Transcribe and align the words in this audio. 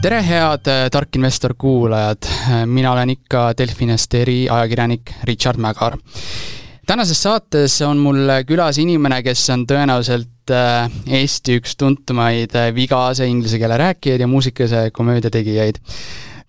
tere, 0.00 0.22
head 0.24 0.68
äh, 0.70 0.86
Tark 0.88 1.16
Investor 1.18 1.52
kuulajad, 1.60 2.24
mina 2.66 2.92
olen 2.94 3.10
ikka 3.12 3.50
Delfinest 3.58 4.14
eriajakirjanik 4.16 5.12
Richard 5.28 5.60
Mägar. 5.60 5.98
tänases 6.86 7.20
saates 7.22 7.76
on 7.84 8.00
mul 8.00 8.32
külas 8.48 8.78
inimene, 8.80 9.20
kes 9.22 9.42
on 9.52 9.66
tõenäoliselt 9.68 10.52
äh, 10.56 10.88
Eesti 11.20 11.58
üks 11.60 11.76
tuntumaid 11.76 12.56
äh, 12.56 12.70
vigase 12.74 13.28
inglise 13.28 13.60
keele 13.60 13.76
rääkijaid 13.76 14.24
ja 14.24 14.28
muusikase 14.30 14.86
komöödia 14.90 15.30
tegijaid. 15.30 15.82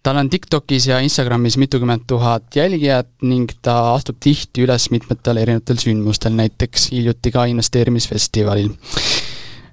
Tal 0.01 0.17
on 0.17 0.29
TikTokis 0.31 0.87
ja 0.87 1.01
Instagramis 1.03 1.59
mitukümmend 1.61 2.07
tuhat 2.07 2.55
jälgijat 2.55 3.11
ning 3.21 3.51
ta 3.61 3.93
astub 3.97 4.17
tihti 4.23 4.63
üles 4.63 4.87
mitmetel 4.95 5.43
erinevatel 5.43 5.77
sündmustel, 5.83 6.39
näiteks 6.39 6.87
hiljuti 6.95 7.35
ka 7.35 7.45
investeerimisfestivalil 7.51 8.71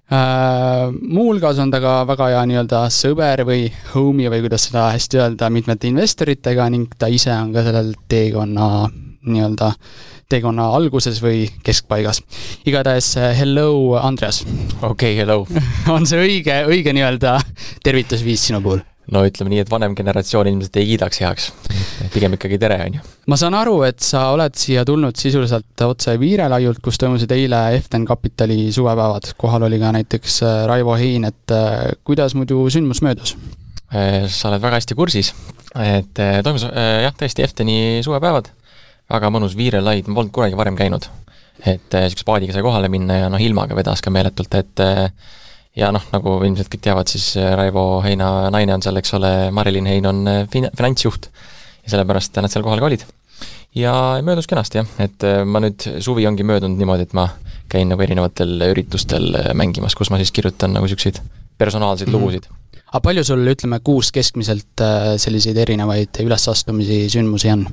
muuhulgas 0.08 1.58
on 1.60 1.70
ta 1.70 1.80
ka 1.84 1.94
väga 2.08 2.30
hea 2.32 2.44
nii-öelda 2.48 2.84
sõber 2.92 3.42
või 3.44 3.66
homie 3.92 4.30
või 4.32 4.40
kuidas 4.46 4.68
seda 4.70 4.86
hästi 4.94 5.20
öelda, 5.20 5.50
mitmete 5.52 5.90
investoritega 5.90 6.68
ning 6.72 6.94
ta 6.98 7.10
ise 7.12 7.34
on 7.34 7.52
ka 7.52 7.64
sellel 7.66 7.92
teekonna 8.08 8.88
nii-öelda, 9.28 9.72
teekonna 10.32 10.70
alguses 10.78 11.20
või 11.20 11.48
keskpaigas. 11.64 12.22
igatahes 12.64 13.14
hello, 13.36 13.98
Andreas! 14.00 14.44
okei 14.80 14.88
okay,, 14.88 15.16
hello 15.20 15.44
on 15.94 16.08
see 16.08 16.24
õige, 16.24 16.62
õige 16.70 16.96
nii-öelda 16.96 17.40
tervitusviis 17.84 18.48
sinu 18.48 18.64
puhul? 18.64 18.80
No 19.14 19.22
ütleme 19.26 19.52
nii, 19.52 19.62
et 19.64 19.70
vanem 19.70 19.94
generatsioon 19.96 20.50
ilmselt 20.50 20.76
ei 20.80 20.88
kiidaks 20.90 21.20
heaks. 21.22 21.48
pigem 22.12 22.34
ikkagi 22.36 22.58
tere, 22.60 22.78
on 22.84 22.98
ju. 22.98 23.04
ma 23.30 23.38
saan 23.40 23.56
aru, 23.58 23.80
et 23.88 24.00
sa 24.04 24.28
oled 24.34 24.56
siia 24.58 24.84
tulnud 24.88 25.16
sisuliselt 25.18 25.84
otse 25.86 26.16
Viirelaiult, 26.20 26.82
kus 26.84 27.00
toimusid 27.00 27.32
eile 27.36 27.62
Eften 27.76 28.04
Kapitali 28.08 28.72
suvepäevad. 28.74 29.32
kohal 29.40 29.68
oli 29.68 29.80
ka 29.80 29.92
näiteks 29.96 30.42
äh, 30.42 30.58
Raivo 30.70 30.96
Hein, 31.00 31.28
et 31.28 31.54
äh, 31.54 31.94
kuidas 32.04 32.36
muidu 32.38 32.66
sündmus 32.70 33.02
möödus? 33.04 33.36
Äh, 33.94 34.26
sa 34.28 34.52
oled 34.52 34.62
väga 34.62 34.80
hästi 34.80 34.98
kursis, 34.98 35.32
et 35.74 36.24
toimus 36.44 36.68
jah, 36.68 37.14
tõesti 37.16 37.46
Efteni 37.46 37.78
suvepäevad, 38.04 38.52
väga 39.08 39.32
mõnus 39.32 39.56
Viirelai, 39.56 40.02
ma 40.06 40.20
polnud 40.20 40.34
kunagi 40.34 40.58
varem 40.58 40.76
käinud. 40.76 41.08
et 41.66 41.90
niisuguse 41.90 42.22
paadiga 42.22 42.54
sai 42.54 42.62
kohale 42.62 42.86
minna 42.86 43.16
ja 43.16 43.28
noh, 43.32 43.40
ilmaga 43.42 43.74
vedas 43.74 43.98
ka 43.98 44.12
meeletult, 44.14 44.52
et 44.54 44.82
ja 45.78 45.90
noh, 45.94 46.04
nagu 46.12 46.38
ilmselt 46.46 46.70
kõik 46.72 46.82
teavad, 46.88 47.10
siis 47.10 47.30
äh, 47.38 47.52
Raivo 47.58 48.00
Heina 48.04 48.48
naine 48.54 48.74
on 48.76 48.84
seal, 48.84 48.98
eks 49.00 49.14
ole, 49.18 49.32
Marilyn 49.54 49.88
Hein 49.90 50.08
on 50.10 50.20
äh, 50.30 50.42
fin-, 50.50 50.70
finantsjuht 50.76 51.30
ja 51.30 51.94
sellepärast 51.94 52.38
nad 52.42 52.52
seal 52.52 52.66
kohal 52.66 52.82
ka 52.82 52.88
olid. 52.90 53.04
ja 53.78 53.92
möödus 54.24 54.48
kenasti 54.50 54.80
jah, 54.80 54.92
et 55.02 55.26
äh, 55.26 55.42
ma 55.46 55.62
nüüd, 55.62 55.86
suvi 56.04 56.26
ongi 56.28 56.46
möödunud 56.46 56.80
niimoodi, 56.80 57.08
et 57.08 57.16
ma 57.16 57.28
käin 57.70 57.90
nagu 57.92 58.02
erinevatel 58.02 58.70
üritustel 58.70 59.34
mängimas, 59.58 59.94
kus 59.94 60.10
ma 60.10 60.18
siis 60.20 60.32
kirjutan 60.34 60.72
nagu 60.74 60.88
niisuguseid 60.88 61.20
personaalseid 61.58 62.08
mm 62.08 62.14
-hmm. 62.14 62.20
lugusid. 62.20 62.48
aga 62.88 63.00
palju 63.04 63.24
sul, 63.24 63.44
ütleme, 63.52 63.80
kuus 63.84 64.10
keskmiselt 64.12 64.82
selliseid 65.16 65.56
erinevaid 65.56 66.22
ülesastumisi, 66.24 67.04
sündmusi 67.12 67.52
on? 67.52 67.68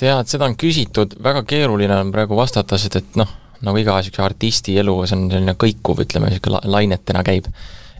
tead, 0.00 0.26
seda 0.26 0.48
on 0.48 0.56
küsitud, 0.56 1.18
väga 1.22 1.42
keeruline 1.42 1.96
on 2.00 2.12
praegu 2.12 2.36
vastata, 2.36 2.78
sest 2.78 2.96
et 2.96 3.16
noh, 3.20 3.28
nagu 3.66 3.80
iga 3.80 3.98
niisuguse 3.98 4.24
artisti 4.24 4.76
elu, 4.80 4.94
see 5.06 5.18
on 5.18 5.28
selline 5.32 5.54
kõikuv, 5.60 6.04
ütleme, 6.06 6.30
niisugune 6.32 6.62
lainetena 6.70 7.24
käib. 7.26 7.50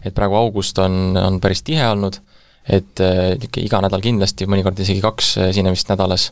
et 0.01 0.15
praegu 0.17 0.33
august 0.33 0.79
on, 0.81 1.17
on 1.17 1.37
päris 1.41 1.61
tihe 1.61 1.85
olnud, 1.85 2.17
et 2.65 2.97
niisugune 2.97 3.61
äh, 3.61 3.67
iga 3.67 3.81
nädal 3.85 4.01
kindlasti, 4.01 4.47
mõnikord 4.49 4.79
isegi 4.81 5.01
kaks 5.03 5.35
esinemist 5.49 5.89
nädalas, 5.93 6.31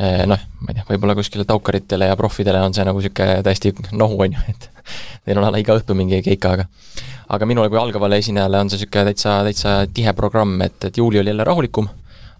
äh, 0.00 0.26
noh, 0.28 0.42
ma 0.60 0.72
ei 0.72 0.78
tea, 0.80 0.88
võib-olla 0.90 1.16
kuskile 1.16 1.46
taukaritele 1.48 2.10
ja 2.10 2.18
profidele 2.20 2.60
on 2.64 2.76
see 2.76 2.84
nagu 2.88 3.00
niisugune 3.00 3.40
täiesti 3.46 3.72
nohu, 3.92 4.20
on 4.26 4.36
ju, 4.36 4.44
et 4.52 4.68
neil 5.28 5.40
on 5.40 5.48
alla 5.48 5.62
iga 5.62 5.78
õhtu 5.78 5.96
mingi 5.96 6.20
keika, 6.26 6.56
aga 6.58 6.68
aga 7.28 7.48
minule 7.48 7.68
kui 7.68 7.80
algavale 7.80 8.20
esinejale 8.20 8.60
on 8.60 8.68
see 8.68 8.82
niisugune 8.82 9.08
täitsa, 9.10 9.40
täitsa 9.48 9.78
tihe 9.94 10.12
programm, 10.16 10.60
et, 10.64 10.78
et 10.84 11.00
juuli 11.00 11.20
oli 11.22 11.32
jälle 11.32 11.48
rahulikum, 11.48 11.88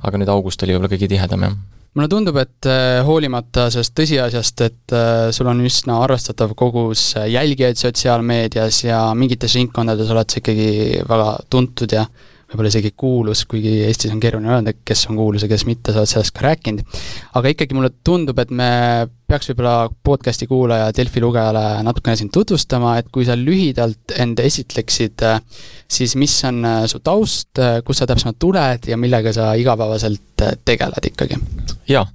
aga 0.04 0.20
nüüd 0.20 0.30
august 0.32 0.62
oli 0.64 0.76
võib-olla 0.76 0.92
kõige 0.92 1.08
tihedam, 1.16 1.48
jah 1.48 1.58
mulle 1.98 2.08
tundub, 2.12 2.36
et 2.38 2.68
äh, 2.70 3.00
hoolimata 3.06 3.66
sellest 3.74 3.94
tõsiasjast, 3.98 4.62
et 4.68 4.94
äh, 4.94 5.28
sul 5.34 5.50
on 5.50 5.64
üsna 5.66 5.98
arvestatav 6.04 6.54
kogus 6.58 7.10
äh, 7.18 7.26
jälgijaid 7.32 7.80
sotsiaalmeedias 7.80 8.84
ja 8.86 9.00
mingites 9.18 9.56
ringkondades 9.58 10.12
oled 10.14 10.30
sa 10.30 10.38
ikkagi 10.38 10.68
väga 11.08 11.32
tuntud 11.50 11.94
ja 11.98 12.06
võib-olla 12.48 12.70
isegi 12.70 12.94
kuulus, 12.96 13.42
kuigi 13.48 13.74
Eestis 13.84 14.12
on 14.14 14.20
keeruline 14.22 14.48
öelda, 14.54 14.72
kes 14.86 15.04
on 15.10 15.18
kuulus 15.18 15.44
ja 15.44 15.50
kes 15.50 15.66
mitte, 15.68 15.92
sa 15.92 16.00
oled 16.00 16.08
sellest 16.08 16.32
ka 16.36 16.46
rääkinud. 16.46 16.80
aga 17.36 17.52
ikkagi 17.52 17.76
mulle 17.76 17.90
tundub, 18.04 18.38
et 18.40 18.50
me 18.50 18.68
peaks 19.28 19.50
võib-olla 19.50 19.90
podcast'i 20.08 20.48
kuulaja 20.48 20.88
Delfi 20.96 21.20
lugejale 21.20 21.82
natukene 21.84 22.16
sind 22.16 22.32
tutvustama, 22.32 22.94
et 23.00 23.10
kui 23.12 23.26
sa 23.28 23.36
lühidalt 23.36 24.16
end 24.16 24.40
esitleksid, 24.40 25.26
siis 25.98 26.16
mis 26.16 26.38
on 26.48 26.64
su 26.88 27.02
taust, 27.04 27.60
kust 27.84 28.00
sa 28.00 28.08
täpsemalt 28.08 28.40
tuled 28.40 28.88
ja 28.88 28.96
millega 28.96 29.34
sa 29.36 29.50
igapäevaselt 29.60 30.46
tegeled 30.64 31.10
ikkagi? 31.12 31.36
jaa, 31.92 32.06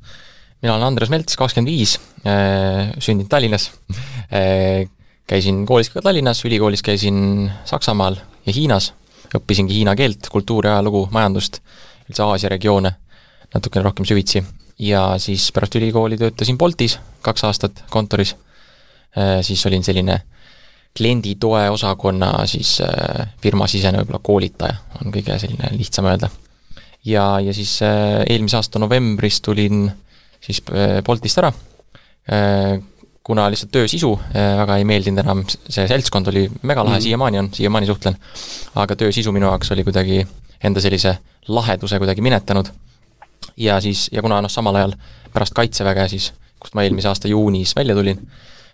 mina 0.66 0.74
olen 0.74 0.88
Andres 0.90 1.14
Melts, 1.14 1.38
kakskümmend 1.38 1.70
viis, 1.70 2.00
sündinud 2.98 3.30
Tallinnas, 3.30 3.70
käisin 5.30 5.62
koolis 5.70 5.94
ka 5.94 6.02
Tallinnas, 6.02 6.42
ülikoolis 6.50 6.82
käisin 6.82 7.52
Saksamaal 7.70 8.18
ja 8.48 8.58
Hiinas 8.58 8.96
õppisingi 9.38 9.80
hiina 9.80 9.96
keelt, 9.96 10.30
kultuuri, 10.32 10.70
ajalugu, 10.70 11.08
majandust, 11.12 11.60
üldse 12.10 12.24
Aasia 12.26 12.52
regioone 12.54 12.94
natukene 13.54 13.84
rohkem 13.84 14.06
süvitsi. 14.06 14.44
ja 14.80 15.16
siis 15.22 15.52
pärast 15.54 15.76
ülikooli 15.78 16.18
töötasin 16.18 16.58
Boltis 16.58 16.98
kaks 17.22 17.44
aastat 17.44 17.84
kontoris, 17.90 18.36
äh, 19.18 19.42
siis 19.42 19.66
olin 19.66 19.84
selline 19.84 20.22
klienditoe 20.98 21.70
osakonna 21.70 22.46
siis 22.50 22.80
äh, 22.82 23.28
firmasisene 23.42 24.02
võib-olla 24.02 24.20
koolitaja, 24.24 24.80
on 25.02 25.14
kõige 25.14 25.38
selline 25.40 25.70
lihtsam 25.78 26.10
öelda. 26.10 26.30
ja, 27.06 27.40
ja 27.40 27.54
siis 27.54 27.80
äh, 27.86 28.24
eelmise 28.30 28.58
aasta 28.58 28.80
novembris 28.80 29.42
tulin 29.42 29.92
siis 30.44 30.64
Boltist 31.06 31.40
ära, 31.40 31.54
kuna 33.24 33.50
lihtsalt 33.52 33.72
töö 33.72 33.88
sisu 33.88 34.14
äh, 34.36 34.58
väga 34.58 34.78
ei 34.78 34.86
meeldinud 34.88 35.24
enam, 35.24 35.44
see 35.48 35.88
seltskond 35.88 36.28
oli 36.32 36.48
megalahe 36.62 36.98
mm., 36.98 37.04
siiamaani 37.08 37.40
on, 37.40 37.50
siiamaani 37.56 37.88
suhtlen, 37.88 38.18
aga 38.76 38.96
töö 39.00 39.12
sisu 39.16 39.32
minu 39.32 39.48
jaoks 39.48 39.72
oli 39.72 39.84
kuidagi 39.88 40.24
enda 40.64 40.84
sellise 40.84 41.18
laheduse 41.48 42.00
kuidagi 42.00 42.22
minetanud. 42.22 42.72
ja 43.58 43.82
siis, 43.82 44.10
ja 44.12 44.22
kuna 44.22 44.42
noh, 44.42 44.52
samal 44.52 44.76
ajal 44.76 44.96
pärast 45.34 45.54
Kaitseväge 45.54 46.08
siis, 46.08 46.32
kust 46.60 46.76
ma 46.76 46.84
eelmise 46.84 47.08
aasta 47.08 47.28
juunis 47.28 47.76
välja 47.76 47.96
tulin, 47.96 48.20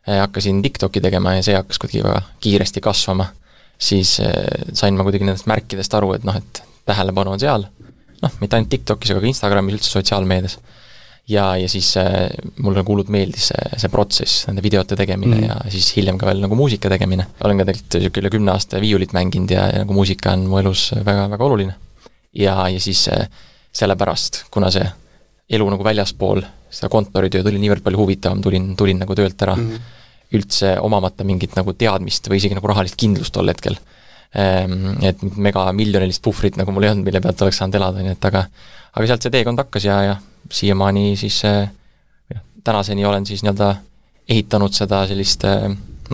äh, 0.10 0.20
hakkasin 0.20 0.62
TikTok'i 0.62 1.02
tegema 1.02 1.36
ja 1.38 1.44
see 1.44 1.56
hakkas 1.56 1.80
kuidagi 1.80 2.04
väga 2.04 2.22
kiiresti 2.42 2.82
kasvama, 2.82 3.30
siis 3.78 4.18
äh, 4.20 4.34
sain 4.74 4.98
ma 4.98 5.06
kuidagi 5.06 5.30
nendest 5.30 5.50
märkidest 5.50 5.94
aru, 5.94 6.14
et 6.18 6.26
noh, 6.26 6.38
et 6.38 6.64
tähelepanu 6.90 7.38
on 7.38 7.40
seal, 7.42 7.70
noh, 8.22 8.42
mitte 8.42 8.58
ainult 8.58 8.74
TikTokis, 8.74 9.14
aga 9.14 9.22
ka 9.22 9.34
Instagramis, 9.34 9.78
üldse 9.78 9.94
sotsiaalmeedias 9.94 10.58
ja, 11.30 11.46
ja 11.58 11.70
siis 11.70 11.92
äh, 11.98 12.30
mulle 12.58 12.82
nagu 12.82 12.94
hullult 12.94 13.12
meeldis 13.14 13.50
see, 13.52 13.68
see 13.82 13.92
protsess, 13.94 14.46
nende 14.50 14.64
videote 14.66 14.98
tegemine 15.00 15.38
mm. 15.38 15.46
ja 15.48 15.58
siis 15.74 15.92
hiljem 15.98 16.18
ka 16.20 16.30
veel 16.30 16.42
nagu 16.44 16.58
muusika 16.58 16.92
tegemine. 16.92 17.28
olen 17.46 17.62
ka 17.62 17.68
tegelikult 17.70 18.00
niisugune 18.00 18.24
üle 18.24 18.34
kümne 18.34 18.56
aasta 18.56 18.82
viiulit 18.82 19.14
mänginud 19.16 19.54
ja, 19.54 19.68
ja 19.74 19.84
nagu 19.84 19.98
muusika 19.98 20.34
on 20.34 20.48
mu 20.50 20.62
elus 20.62 20.90
väga, 20.98 21.28
väga 21.36 21.46
oluline. 21.46 21.76
ja, 22.34 22.56
ja 22.70 22.82
siis 22.82 23.06
äh, 23.14 23.28
sellepärast, 23.76 24.46
kuna 24.52 24.72
see 24.74 24.88
elu 25.50 25.70
nagu 25.70 25.86
väljaspool 25.86 26.44
seda 26.70 26.90
kontoritööd 26.94 27.48
oli 27.50 27.62
niivõrd 27.62 27.86
palju 27.86 27.98
huvitavam, 27.98 28.42
tulin, 28.46 28.74
tulin 28.78 29.00
nagu 29.02 29.16
töölt 29.18 29.42
ära 29.46 29.56
mm. 29.58 29.88
üldse 30.38 30.76
omamata 30.86 31.26
mingit 31.26 31.56
nagu 31.58 31.74
teadmist 31.74 32.30
või 32.30 32.42
isegi 32.42 32.58
nagu 32.58 32.70
rahalist 32.70 32.98
kindlust 33.00 33.34
tol 33.38 33.50
hetkel 33.50 33.78
et 34.30 35.22
megamiljonilist 35.42 36.22
puhvrit 36.22 36.58
nagu 36.60 36.74
mul 36.74 36.86
ei 36.86 36.92
olnud, 36.94 37.08
mille 37.08 37.22
pealt 37.24 37.42
oleks 37.42 37.58
saanud 37.58 37.80
elada, 37.80 38.04
nii 38.06 38.14
et 38.14 38.26
aga 38.30 38.44
aga 38.94 39.08
sealt 39.10 39.26
see 39.26 39.34
teekond 39.34 39.62
hakkas 39.64 39.88
ja, 39.88 39.96
ja 40.06 40.16
siiamaani 40.54 41.16
siis 41.18 41.40
jah, 41.44 42.44
tänaseni 42.64 43.06
olen 43.10 43.26
siis 43.26 43.42
nii-öelda 43.46 43.72
ehitanud 44.30 44.76
seda 44.78 45.02
sellist 45.10 45.46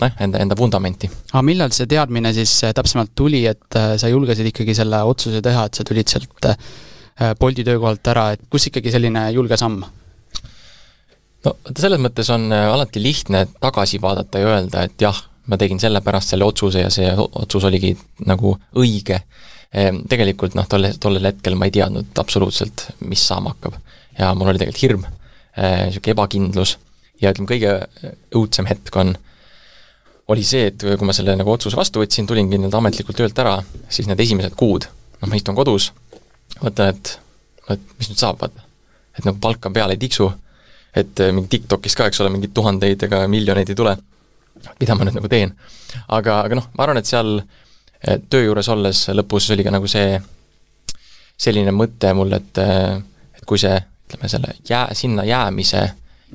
noh, 0.00 0.16
enda, 0.20 0.40
enda 0.40 0.56
vundamenti. 0.58 1.10
aga 1.32 1.44
millal 1.44 1.76
see 1.76 1.88
teadmine 1.90 2.32
siis 2.36 2.54
äh, 2.64 2.74
täpsemalt 2.76 3.12
tuli, 3.18 3.44
et 3.48 3.80
sa 4.00 4.10
julgesid 4.12 4.48
ikkagi 4.52 4.74
selle 4.76 5.02
otsuse 5.08 5.42
teha, 5.44 5.68
et 5.68 5.78
sa 5.78 5.86
tulid 5.86 6.12
sealt 6.12 6.52
Bolti 7.40 7.62
töökohalt 7.64 8.04
ära, 8.12 8.26
et 8.34 8.42
kus 8.52 8.66
ikkagi 8.68 8.90
selline 8.92 9.22
julge 9.32 9.56
samm? 9.56 9.78
no 11.46 11.52
selles 11.70 12.00
mõttes 12.02 12.28
on 12.34 12.50
alati 12.52 13.00
lihtne 13.00 13.46
tagasi 13.60 14.00
vaadata 14.02 14.42
ja 14.42 14.50
öelda, 14.52 14.84
et 14.84 15.00
jah, 15.00 15.16
ma 15.46 15.58
tegin 15.60 15.80
sellepärast 15.80 16.34
selle 16.34 16.46
otsuse 16.46 16.82
ja 16.82 16.90
see 16.90 17.10
otsus 17.26 17.64
oligi 17.68 17.92
nagu 18.26 18.56
õige. 18.76 19.20
Ehm, 19.76 20.04
tegelikult 20.10 20.54
noh, 20.58 20.66
tolle, 20.70 20.92
tollel 21.00 21.30
hetkel 21.30 21.58
ma 21.58 21.68
ei 21.68 21.74
teadnud 21.74 22.18
absoluutselt, 22.22 22.88
mis 23.06 23.22
saama 23.26 23.54
hakkab 23.54 23.76
ja 24.18 24.32
mul 24.34 24.50
oli 24.50 24.60
tegelikult 24.60 24.82
hirm, 24.82 25.06
niisugune 25.56 26.10
äh, 26.10 26.12
ebakindlus 26.12 26.76
ja 27.20 27.32
ütleme, 27.32 27.48
kõige 27.50 27.74
õudsem 28.36 28.68
hetk 28.68 28.96
on, 29.00 29.14
oli 30.32 30.44
see, 30.44 30.70
et 30.72 30.82
kui 30.82 31.06
ma 31.06 31.14
selle 31.16 31.36
nagu 31.38 31.52
otsuse 31.52 31.78
vastu 31.78 32.02
võtsin, 32.02 32.26
tulingi 32.28 32.58
nii-öelda 32.58 32.80
ametlikult 32.80 33.18
töölt 33.20 33.38
ära, 33.40 33.58
siis 33.88 34.08
need 34.10 34.20
esimesed 34.20 34.56
kuud, 34.58 34.88
noh, 35.20 35.30
ma 35.30 35.38
istun 35.38 35.56
kodus, 35.58 35.92
mõtlen, 36.62 36.96
et 36.96 37.16
et 37.72 37.94
mis 37.98 38.06
nüüd 38.06 38.20
saab, 38.20 38.36
vaata. 38.38 38.62
et 39.18 39.24
nagu 39.26 39.40
palka 39.42 39.72
peale 39.74 39.96
ei 39.96 39.98
tiksu, 39.98 40.28
et 40.94 41.20
äh, 41.20 41.32
mingi 41.34 41.50
TikTokis 41.56 41.96
ka, 41.98 42.06
eks 42.06 42.20
ole, 42.22 42.30
mingeid 42.34 42.54
tuhandeid 42.54 43.02
ega 43.08 43.24
miljoneid 43.30 43.72
ei 43.72 43.78
tule, 43.78 43.96
mida 44.80 44.96
ma 44.96 45.06
nüüd 45.06 45.18
nagu 45.18 45.30
teen. 45.30 45.54
aga, 46.08 46.40
aga 46.46 46.58
noh, 46.58 46.70
ma 46.76 46.86
arvan, 46.86 47.00
et 47.00 47.08
seal 47.08 47.38
äh, 47.40 48.18
töö 48.30 48.48
juures 48.48 48.68
olles 48.72 49.06
lõpus 49.14 49.50
oli 49.54 49.66
ka 49.66 49.74
nagu 49.74 49.88
see 49.90 50.16
selline 51.36 51.74
mõte 51.76 52.12
mul, 52.16 52.32
et 52.36 52.58
et 52.58 53.44
kui 53.48 53.60
see, 53.60 53.76
ütleme 54.06 54.30
selle 54.30 54.54
jää, 54.68 54.88
sinna 54.96 55.24
jäämise 55.26 55.82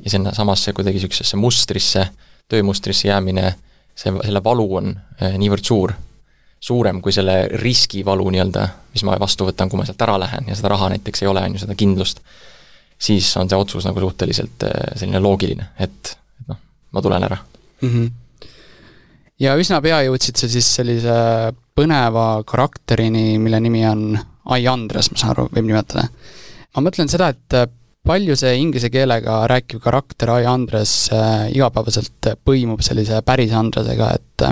ja 0.04 0.14
sinna 0.14 0.34
samasse 0.36 0.74
kuidagi 0.74 1.00
niisugusesse 1.00 1.38
mustrisse, 1.40 2.06
töömustrisse 2.52 3.08
jäämine, 3.08 3.56
see, 3.96 4.14
selle 4.14 4.44
valu 4.44 4.68
on 4.78 4.94
niivõrd 5.42 5.66
suur, 5.66 5.94
suurem 6.62 7.02
kui 7.02 7.14
selle 7.16 7.48
riskivalu 7.64 8.30
nii-öelda, 8.36 8.68
mis 8.94 9.04
ma 9.08 9.18
vastu 9.20 9.48
võtan, 9.50 9.70
kui 9.72 9.82
ma 9.82 9.88
sealt 9.88 10.06
ära 10.06 10.20
lähen 10.22 10.52
ja 10.52 10.58
seda 10.60 10.74
raha 10.76 10.92
näiteks 10.94 11.24
ei 11.24 11.32
ole, 11.32 11.44
on 11.48 11.58
ju, 11.58 11.64
seda 11.66 11.78
kindlust, 11.80 12.22
siis 13.02 13.32
on 13.42 13.50
see 13.50 13.58
otsus 13.58 13.88
nagu 13.90 14.04
suhteliselt 14.04 14.68
selline 14.96 15.24
loogiline, 15.24 15.72
et, 15.82 16.14
et 16.44 16.52
noh, 16.52 16.62
ma 16.94 17.04
tulen 17.04 17.26
ära 17.32 17.42
mm. 17.82 17.90
-hmm 17.90 18.10
ja 19.42 19.58
üsna 19.60 19.82
pea 19.82 20.04
jõudsid 20.06 20.38
sa 20.38 20.50
siis 20.52 20.68
sellise 20.78 21.14
põneva 21.78 22.44
karakterini, 22.48 23.40
mille 23.42 23.62
nimi 23.64 23.86
on 23.90 24.04
Ai 24.52 24.66
Andres, 24.70 25.12
ma 25.12 25.22
saan 25.22 25.36
aru, 25.36 25.48
võib 25.54 25.68
nimetada. 25.70 26.08
ma 26.76 26.84
mõtlen 26.86 27.10
seda, 27.12 27.30
et 27.30 27.74
palju 28.06 28.36
see 28.40 28.56
inglise 28.58 28.90
keelega 28.94 29.44
rääkiv 29.50 29.82
karakter 29.84 30.34
Ai 30.34 30.46
Andres 30.50 31.12
äh, 31.14 31.52
igapäevaselt 31.54 32.34
põimub 32.46 32.82
sellise 32.86 33.22
päris 33.26 33.54
Andresega, 33.54 34.12
et 34.18 34.48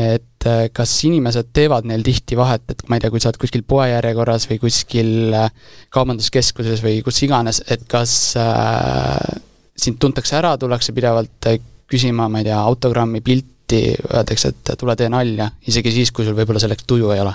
et 0.00 0.46
kas 0.72 0.92
inimesed 1.04 1.48
teevad 1.52 1.84
neil 1.90 2.04
tihti 2.06 2.36
vahet, 2.38 2.62
et 2.70 2.84
ma 2.86 2.94
ei 2.96 3.02
tea, 3.02 3.10
kui 3.10 3.20
sa 3.20 3.32
oled 3.32 3.40
kuskil 3.42 3.64
poejärjekorras 3.66 4.46
või 4.46 4.60
kuskil 4.62 5.34
äh, 5.34 5.50
kaubanduskeskuses 5.90 6.82
või 6.84 7.00
kus 7.02 7.18
iganes, 7.26 7.58
et 7.66 7.82
kas 7.90 8.14
äh, 8.38 9.42
sind 9.74 9.98
tuntakse 9.98 10.38
ära, 10.38 10.54
tullakse 10.60 10.94
pidevalt 10.94 11.50
küsima, 11.90 12.28
ma 12.30 12.40
ei 12.40 12.48
tea, 12.48 12.58
autogrammi, 12.60 13.22
pilti, 13.24 13.82
öeldakse, 14.10 14.52
et 14.54 14.72
tule 14.78 14.96
tee 14.98 15.08
nalja, 15.12 15.50
isegi 15.70 15.92
siis, 15.94 16.12
kui 16.14 16.26
sul 16.26 16.36
võib-olla 16.38 16.62
selleks 16.62 16.86
tuju 16.88 17.12
ei 17.14 17.22
ole? 17.22 17.34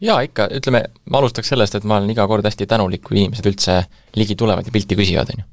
jaa, 0.00 0.20
ikka, 0.26 0.48
ütleme, 0.58 0.82
ma 1.10 1.20
alustaks 1.22 1.48
sellest, 1.52 1.78
et 1.78 1.84
ma 1.88 1.96
olen 1.96 2.10
iga 2.12 2.26
kord 2.28 2.44
hästi 2.44 2.66
tänulik, 2.68 3.04
kui 3.06 3.22
inimesed 3.22 3.46
üldse 3.48 3.76
ligi 4.16 4.36
tulevad 4.36 4.66
ja 4.68 4.74
pilti 4.74 4.98
küsivad, 4.98 5.32
on 5.32 5.42
ju. 5.42 5.46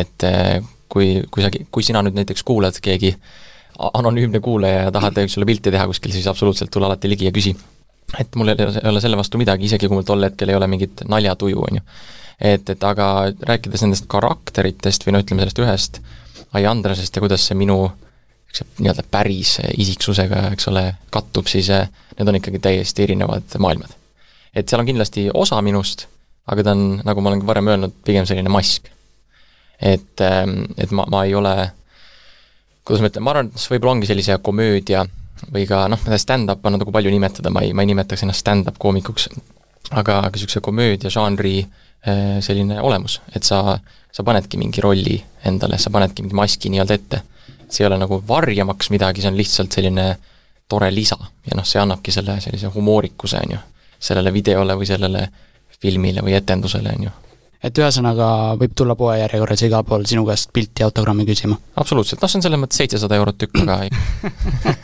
et 0.00 0.26
eh, 0.28 0.60
kui, 0.88 1.10
kui 1.30 1.44
sa, 1.44 1.50
kui 1.50 1.84
sina 1.86 2.02
nüüd 2.04 2.16
näiteks 2.16 2.44
kuulad 2.46 2.78
keegi 2.82 3.12
anonüümne 3.80 4.40
kuulaja 4.44 4.86
ja 4.86 4.92
tahad 4.92 5.20
sulle 5.28 5.46
pilti 5.48 5.72
teha 5.72 5.86
kuskil, 5.88 6.12
siis 6.12 6.26
absoluutselt 6.28 6.72
tule 6.72 6.88
alati 6.88 7.08
ligi 7.08 7.28
ja 7.28 7.32
küsi. 7.32 7.54
et 8.18 8.34
mul 8.36 8.48
ei 8.48 8.88
ole 8.88 9.00
selle 9.00 9.16
vastu 9.16 9.38
midagi, 9.38 9.68
isegi 9.68 9.88
kui 9.88 10.00
mul 10.00 10.06
tol 10.06 10.24
hetkel 10.26 10.50
ei 10.50 10.56
ole 10.58 10.66
mingit 10.66 11.04
naljatuju, 11.08 11.60
on 11.68 11.78
ju. 11.78 11.84
et, 12.40 12.70
et 12.70 12.84
aga 12.84 13.30
rääkides 13.52 13.84
nendest 13.84 14.08
karakteritest 14.10 15.06
või 15.06 15.14
no 15.14 15.22
ütleme, 15.24 15.44
sellest 15.44 15.62
ühest 15.64 16.00
Ai 16.52 16.66
Andresest 16.66 17.16
ja 17.16 17.22
kuidas 17.22 17.44
see 17.46 17.54
minu 17.58 17.84
äh, 17.86 18.10
niisuguse 18.50 18.82
nii-öelda 18.82 19.02
päris 19.10 19.58
isiksusega, 19.78 20.50
eks 20.52 20.68
ole, 20.68 20.94
kattub, 21.10 21.46
siis 21.46 21.70
eh, 21.70 21.88
need 22.18 22.28
on 22.28 22.38
ikkagi 22.38 22.58
täiesti 22.58 23.02
erinevad 23.02 23.42
maailmad. 23.58 23.90
et 24.54 24.68
seal 24.68 24.80
on 24.80 24.86
kindlasti 24.86 25.30
osa 25.34 25.60
minust, 25.62 26.06
aga 26.46 26.62
ta 26.62 26.72
on, 26.72 27.00
nagu 27.04 27.20
ma 27.20 27.30
olen 27.30 27.46
varem 27.46 27.68
öelnud, 27.68 27.92
pigem 28.04 28.26
selline 28.26 28.48
mask. 28.48 28.88
et, 29.80 30.20
ehm, 30.20 30.64
et 30.76 30.90
ma, 30.90 31.06
ma 31.08 31.24
ei 31.24 31.34
ole, 31.34 31.70
kuidas 32.84 33.00
ma 33.00 33.08
ütlen, 33.08 33.22
ma 33.22 33.30
arvan, 33.30 33.46
et 33.46 33.60
see 33.60 33.74
võib-olla 33.74 33.92
ongi 33.92 34.10
sellise 34.10 34.38
komöödia 34.42 35.06
või 35.52 35.66
ka 35.66 35.86
noh, 35.88 36.00
stand-up 36.16 36.66
on 36.66 36.76
natuke 36.76 36.92
palju 36.92 37.10
nimetada, 37.10 37.50
ma 37.50 37.62
ei, 37.62 37.72
ma 37.72 37.82
ei 37.82 37.94
nimetaks 37.94 38.26
ennast 38.26 38.42
stand-up 38.42 38.78
koomikuks, 38.78 39.28
aga, 39.90 40.24
aga 40.26 40.34
niisuguse 40.34 40.60
komöödia 40.60 41.10
žanri 41.10 41.60
eh, 41.62 41.70
selline 42.40 42.80
olemus, 42.80 43.18
et 43.36 43.44
sa, 43.44 43.78
sa 44.12 44.22
panedki 44.24 44.56
mingi 44.56 44.80
rolli 44.80 45.18
endale, 45.44 45.78
sa 45.78 45.90
panedki 45.92 46.22
mingi 46.24 46.38
maski 46.38 46.70
nii-öelda 46.72 46.94
ette 46.96 47.20
see 47.70 47.84
ei 47.84 47.86
ole 47.86 47.98
nagu 47.98 48.22
varjamaks 48.28 48.90
midagi, 48.90 49.22
see 49.22 49.30
on 49.30 49.38
lihtsalt 49.38 49.72
selline 49.72 50.06
tore 50.68 50.90
lisa 50.94 51.18
ja 51.46 51.56
noh, 51.58 51.66
see 51.66 51.80
annabki 51.82 52.12
selle 52.14 52.38
sellise 52.42 52.70
humoorikuse, 52.74 53.40
on 53.46 53.56
ju, 53.56 53.58
sellele 54.10 54.32
videole 54.34 54.76
või 54.78 54.88
sellele 54.88 55.26
filmile 55.80 56.24
või 56.24 56.36
etendusele, 56.38 56.94
on 56.98 57.08
ju. 57.08 57.12
et 57.66 57.78
ühesõnaga 57.82 58.30
võib 58.60 58.74
tulla 58.76 58.96
poejärjekorras 58.98 59.64
igal 59.66 59.84
pool 59.86 60.06
sinu 60.08 60.26
käest 60.28 60.52
pilti 60.52 60.84
ja 60.84 60.90
autogrammi 60.90 61.26
küsima? 61.28 61.58
absoluutselt, 61.76 62.22
noh 62.22 62.32
see 62.32 62.40
on 62.40 62.48
selles 62.48 62.62
mõttes 62.64 62.82
seitsesada 62.82 63.20
eurot 63.20 63.38
tükk, 63.40 63.62
aga 63.64 63.80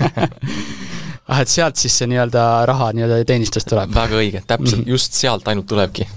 ah, 1.30 1.40
et 1.40 1.50
sealt 1.50 1.80
siis 1.80 1.98
see 1.98 2.10
nii-öelda 2.12 2.46
raha 2.70 2.92
nii-öelda 2.96 3.24
teenistus 3.26 3.66
tuleb? 3.68 3.94
väga 3.94 4.22
õige, 4.22 4.44
täpselt 4.46 4.82
-hmm. 4.82 4.94
just 4.94 5.18
sealt 5.18 5.48
ainult 5.48 5.68
tulebki 5.70 6.08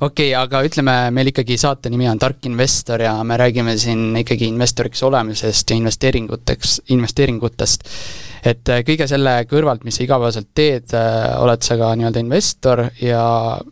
okei 0.00 0.30
okay,, 0.30 0.34
aga 0.38 0.62
ütleme, 0.66 0.94
meil 1.14 1.30
ikkagi 1.30 1.56
saate 1.60 1.90
nimi 1.92 2.08
on 2.10 2.20
Tark 2.20 2.46
investor 2.48 3.02
ja 3.04 3.14
me 3.26 3.38
räägime 3.40 3.76
siin 3.80 4.14
ikkagi 4.20 4.48
investoriks 4.50 5.02
olemisest 5.06 5.70
ja 5.70 5.78
investeeringuteks, 5.78 6.76
investeeringutest. 6.94 7.84
et 8.44 8.68
äh, 8.68 8.82
kõige 8.86 9.08
selle 9.08 9.36
kõrvalt, 9.50 9.84
mis 9.84 9.96
sa 9.96 10.04
igapäevaselt 10.04 10.50
teed, 10.54 10.94
äh, 10.96 11.34
oled 11.40 11.62
sa 11.64 11.78
ka 11.80 11.92
nii-öelda 11.96 12.24
investor 12.24 12.86
ja, 13.00 13.26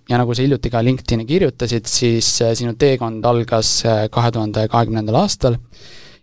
ja 0.08 0.20
nagu 0.20 0.34
sa 0.34 0.46
hiljuti 0.46 0.70
ka 0.72 0.84
LinkedIni 0.84 1.26
kirjutasid, 1.28 1.88
siis 1.90 2.34
äh, 2.42 2.54
sinu 2.58 2.76
teekond 2.78 3.24
algas 3.24 3.82
kahe 4.12 4.30
tuhande 4.32 4.68
kahekümnendal 4.72 5.20
aastal 5.22 5.58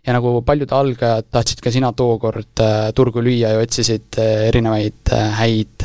ja 0.06 0.16
nagu 0.16 0.40
paljud 0.46 0.72
algajad, 0.72 1.28
tahtsid 1.30 1.60
ka 1.60 1.70
sina 1.70 1.92
tookord 1.92 2.62
turgu 2.96 3.22
lüüa 3.22 3.52
ja 3.52 3.60
otsisid 3.60 4.16
erinevaid 4.48 5.12
häid 5.36 5.84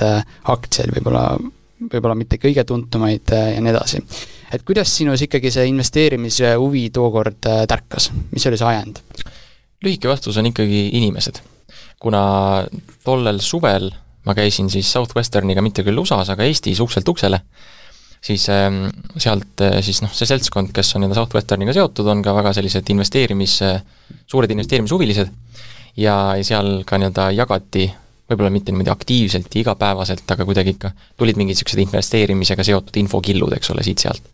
aktsiaid, 0.56 0.96
võib-olla 0.96 1.26
võib-olla 1.80 2.16
mitte 2.18 2.40
kõige 2.42 2.64
tuntumaid 2.68 3.34
äh, 3.36 3.52
ja 3.56 3.64
nii 3.64 3.74
edasi. 3.74 4.02
et 4.54 4.64
kuidas 4.68 4.92
sinus 4.96 5.26
ikkagi 5.26 5.52
see 5.52 5.68
investeerimise 5.72 6.56
huvi 6.60 6.88
tookord 6.96 7.50
äh, 7.52 7.66
tärkas, 7.70 8.12
mis 8.32 8.46
oli 8.48 8.60
see 8.60 8.70
ajend? 8.72 9.02
lühike 9.86 10.10
vastus 10.10 10.38
on 10.38 10.50
ikkagi 10.52 10.90
inimesed. 10.98 11.42
kuna 12.00 12.24
tollel 13.04 13.42
suvel 13.44 13.92
ma 14.26 14.36
käisin 14.36 14.70
siis 14.74 14.92
Southwesterniga 14.92 15.62
mitte 15.62 15.84
küll 15.86 16.00
USA-s, 16.02 16.32
aga 16.34 16.48
Eestis 16.48 16.80
ukselt 16.82 17.08
uksele, 17.10 17.40
siis 18.24 18.48
ähm, 18.50 18.88
sealt 19.18 19.62
äh, 19.62 19.82
siis 19.86 20.02
noh, 20.02 20.14
see 20.16 20.30
seltskond, 20.30 20.72
kes 20.74 20.96
on 20.96 21.04
nii-öelda 21.04 21.20
Southwesterniga 21.22 21.76
seotud, 21.76 22.08
on 22.10 22.24
ka 22.26 22.34
väga 22.40 22.56
sellised 22.58 22.90
investeerimis, 22.96 23.60
suured 24.32 24.56
investeerimishuvilised 24.56 25.30
ja, 26.02 26.16
seal 26.42 26.82
ka 26.88 27.00
nii-öelda 27.00 27.30
jagati 27.36 27.90
võib-olla 28.30 28.52
mitte 28.54 28.74
niimoodi 28.74 28.92
aktiivselt 28.94 29.54
ja 29.54 29.62
igapäevaselt, 29.62 30.26
aga 30.32 30.46
kuidagi 30.48 30.76
ikka 30.76 30.92
tulid 31.18 31.38
mingid 31.40 31.56
niisugused 31.56 31.82
investeerimisega 31.84 32.66
seotud 32.66 32.98
infokillud, 33.04 33.54
eks 33.58 33.72
ole, 33.74 33.86
siit-sealt. 33.86 34.32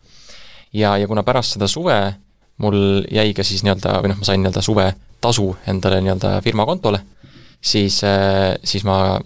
ja, 0.73 0.95
ja 0.97 1.07
kuna 1.07 1.23
pärast 1.27 1.57
seda 1.57 1.67
suve 1.71 1.97
mul 2.61 2.77
jäi 3.11 3.33
ka 3.35 3.43
siis 3.47 3.65
nii-öelda, 3.65 3.97
või 4.03 4.13
noh, 4.13 4.21
ma 4.21 4.27
sain 4.27 4.41
nii-öelda 4.43 4.63
suvetasu 4.65 5.47
endale 5.71 6.01
nii-öelda 6.05 6.37
firma 6.45 6.65
kontole, 6.69 7.01
siis, 7.61 8.01
äh, 8.07 8.55
siis 8.63 8.85
ma 8.87 9.19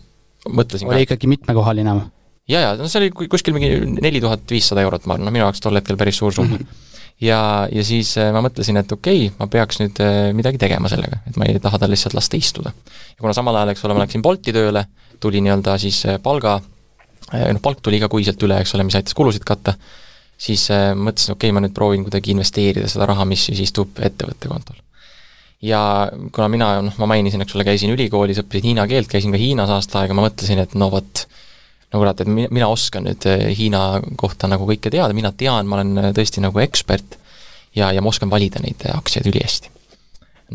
mõtlesin 0.45 0.89
oli 0.89 1.03
ka, 1.03 1.09
ikkagi 1.09 1.29
mitmekohaline 1.29 1.97
või? 1.99 2.09
jaa, 2.49 2.61
jaa, 2.67 2.73
no 2.79 2.89
see 2.89 3.03
oli 3.03 3.29
kuskil 3.29 3.55
mingi 3.57 3.99
neli 3.99 4.21
tuhat 4.23 4.45
viissada 4.49 4.85
eurot, 4.85 5.05
ma 5.05 5.17
arvan, 5.17 5.29
no 5.29 5.35
minu 5.35 5.45
jaoks 5.47 5.63
tol 5.63 5.77
hetkel 5.77 5.97
päris 5.99 6.21
suur 6.21 6.33
summa 6.33 6.57
mm. 6.57 6.65
-hmm 6.71 6.84
ja, 7.21 7.67
ja 7.71 7.83
siis 7.85 8.15
äh, 8.19 8.31
ma 8.35 8.41
mõtlesin, 8.45 8.77
et 8.79 8.91
okei 8.91 9.25
okay,, 9.27 9.33
ma 9.39 9.47
peaks 9.51 9.79
nüüd 9.81 9.99
äh, 10.03 10.29
midagi 10.35 10.59
tegema 10.61 10.91
sellega, 10.91 11.21
et 11.29 11.39
ma 11.39 11.47
ei 11.49 11.59
taha 11.63 11.79
tal 11.81 11.93
lihtsalt 11.93 12.15
lasta 12.17 12.37
istuda. 12.37 12.73
ja 13.15 13.19
kuna 13.21 13.33
samal 13.37 13.55
ajal, 13.59 13.73
eks 13.73 13.85
ole, 13.85 13.97
ma 13.97 14.03
läksin 14.03 14.23
Bolti 14.25 14.53
tööle, 14.55 14.85
tuli 15.23 15.43
nii-öelda 15.45 15.77
siis 15.81 16.01
äh, 16.09 16.19
palga, 16.23 16.59
noh 17.31 17.61
palk 17.63 17.79
tuli 17.81 17.97
igakuiselt 18.01 18.41
üle, 18.45 18.59
eks 18.61 18.75
ole, 18.77 18.85
mis 18.85 18.97
aitas 18.99 19.15
kulusid 19.17 19.45
katta, 19.47 19.73
siis 20.37 20.67
mõtlesin, 20.69 21.33
okei 21.33 21.49
okay,, 21.49 21.55
ma 21.55 21.63
nüüd 21.63 21.73
proovin 21.73 22.03
kuidagi 22.05 22.35
investeerida 22.35 22.89
seda 22.91 23.07
raha, 23.09 23.25
mis 23.25 23.47
siis 23.47 23.63
istub 23.63 23.97
ettevõtte 24.03 24.51
kontol. 24.51 24.77
ja 25.65 25.79
kuna 26.35 26.51
mina, 26.51 26.67
noh, 26.85 26.99
ma 27.01 27.09
mainisin, 27.15 27.41
eks 27.41 27.55
ole, 27.55 27.65
käisin 27.65 27.95
ülikoolis, 27.95 28.43
õppisin 28.43 28.73
hiina 28.73 28.85
keelt, 28.91 29.09
käisin 29.09 29.33
ka 29.33 29.41
Hiinas 29.41 29.71
aasta 29.73 30.03
aega, 30.03 30.13
ma 30.13 30.27
mõtlesin, 30.27 30.61
et 30.61 30.75
no 30.77 30.91
vot, 30.93 31.25
no 31.93 32.01
kurat, 32.01 32.21
et 32.21 32.29
mina, 32.29 32.49
mina 32.53 32.69
oskan 32.71 33.05
nüüd 33.07 33.25
eh, 33.29 33.47
Hiina 33.57 34.01
kohta 34.19 34.49
nagu 34.51 34.67
kõike 34.69 34.91
teada, 34.93 35.13
mina 35.17 35.31
tean, 35.37 35.69
ma 35.69 35.79
olen 35.79 36.01
eh, 36.01 36.11
tõesti 36.17 36.43
nagu 36.43 36.61
ekspert 36.63 37.17
ja, 37.77 37.91
ja 37.93 38.03
ma 38.03 38.11
oskan 38.11 38.31
valida 38.31 38.61
neid 38.63 38.85
aktsiaid 38.91 39.29
ülihästi. 39.31 39.71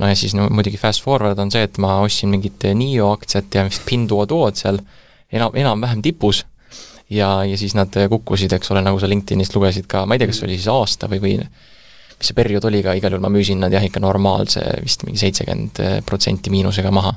no 0.01 0.11
ja 0.11 0.17
siis 0.19 0.37
no 0.39 0.49
muidugi 0.51 0.79
fast 0.81 1.03
forward 1.05 1.39
on 1.39 1.51
see, 1.51 1.65
et 1.67 1.79
ma 1.83 1.99
ostsin 2.05 2.33
mingit 2.33 2.65
eh, 2.69 2.77
NIO 2.77 3.13
aktsiat 3.17 3.59
ja 3.59 3.67
vist 3.69 3.87
Pinduoduod 3.89 4.61
seal 4.61 4.81
enam, 5.33 5.55
enam-vähem 5.55 6.03
tipus 6.03 6.45
ja, 7.11 7.41
ja 7.45 7.59
siis 7.59 7.75
nad 7.79 7.95
kukkusid, 7.95 8.53
eks 8.57 8.71
ole, 8.75 8.85
nagu 8.87 9.01
sa 9.01 9.11
LinkedInist 9.11 9.57
lugesid 9.57 9.91
ka, 9.91 10.07
ma 10.07 10.17
ei 10.17 10.23
tea, 10.23 10.31
kas 10.31 10.43
see 10.43 10.49
oli 10.51 10.59
siis 10.59 10.71
aasta 10.71 11.11
või, 11.11 11.23
või 11.25 11.35
mis 11.41 12.29
see 12.29 12.37
periood 12.37 12.67
oli, 12.69 12.83
aga 12.85 12.99
igal 12.99 13.15
juhul 13.15 13.25
ma 13.25 13.33
müüsin 13.33 13.63
nad 13.63 13.73
jah, 13.73 13.85
ikka 13.87 14.03
normaalse 14.03 14.63
vist 14.85 15.07
mingi 15.07 15.23
seitsekümmend 15.23 15.81
protsenti 16.07 16.53
miinusega 16.53 16.93
maha 16.95 17.15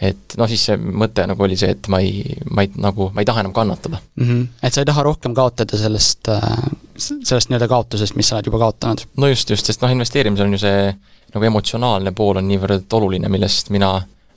et 0.00 0.34
noh, 0.38 0.48
siis 0.50 0.64
see 0.68 0.76
mõte 0.76 1.26
nagu 1.30 1.44
oli 1.46 1.56
see, 1.58 1.70
et 1.76 1.88
ma 1.92 2.00
ei, 2.02 2.36
ma 2.50 2.64
ei 2.64 2.70
nagu, 2.82 3.10
ma 3.14 3.22
ei 3.22 3.28
taha 3.28 3.44
enam 3.44 3.52
kannatada 3.54 4.00
mm. 4.00 4.24
-hmm. 4.24 4.46
Et 4.62 4.74
sa 4.74 4.82
ei 4.82 4.88
taha 4.88 5.02
rohkem 5.06 5.34
kaotada 5.34 5.78
sellest, 5.78 6.28
äh, 6.28 6.64
sellest 6.96 7.50
nii-öelda 7.50 7.68
kaotusest, 7.68 8.16
mis 8.16 8.28
sa 8.28 8.36
oled 8.36 8.50
juba 8.50 8.58
kaotanud? 8.58 9.06
no 9.16 9.28
just, 9.30 9.50
just, 9.50 9.66
sest 9.66 9.82
noh, 9.82 9.90
investeerimisel 9.90 10.46
on 10.46 10.58
ju 10.58 10.58
see 10.58 10.94
nagu 11.34 11.46
emotsionaalne 11.46 12.12
pool 12.12 12.36
on 12.36 12.48
niivõrd 12.48 12.90
oluline, 12.98 13.28
millest 13.28 13.70
mina 13.70 13.92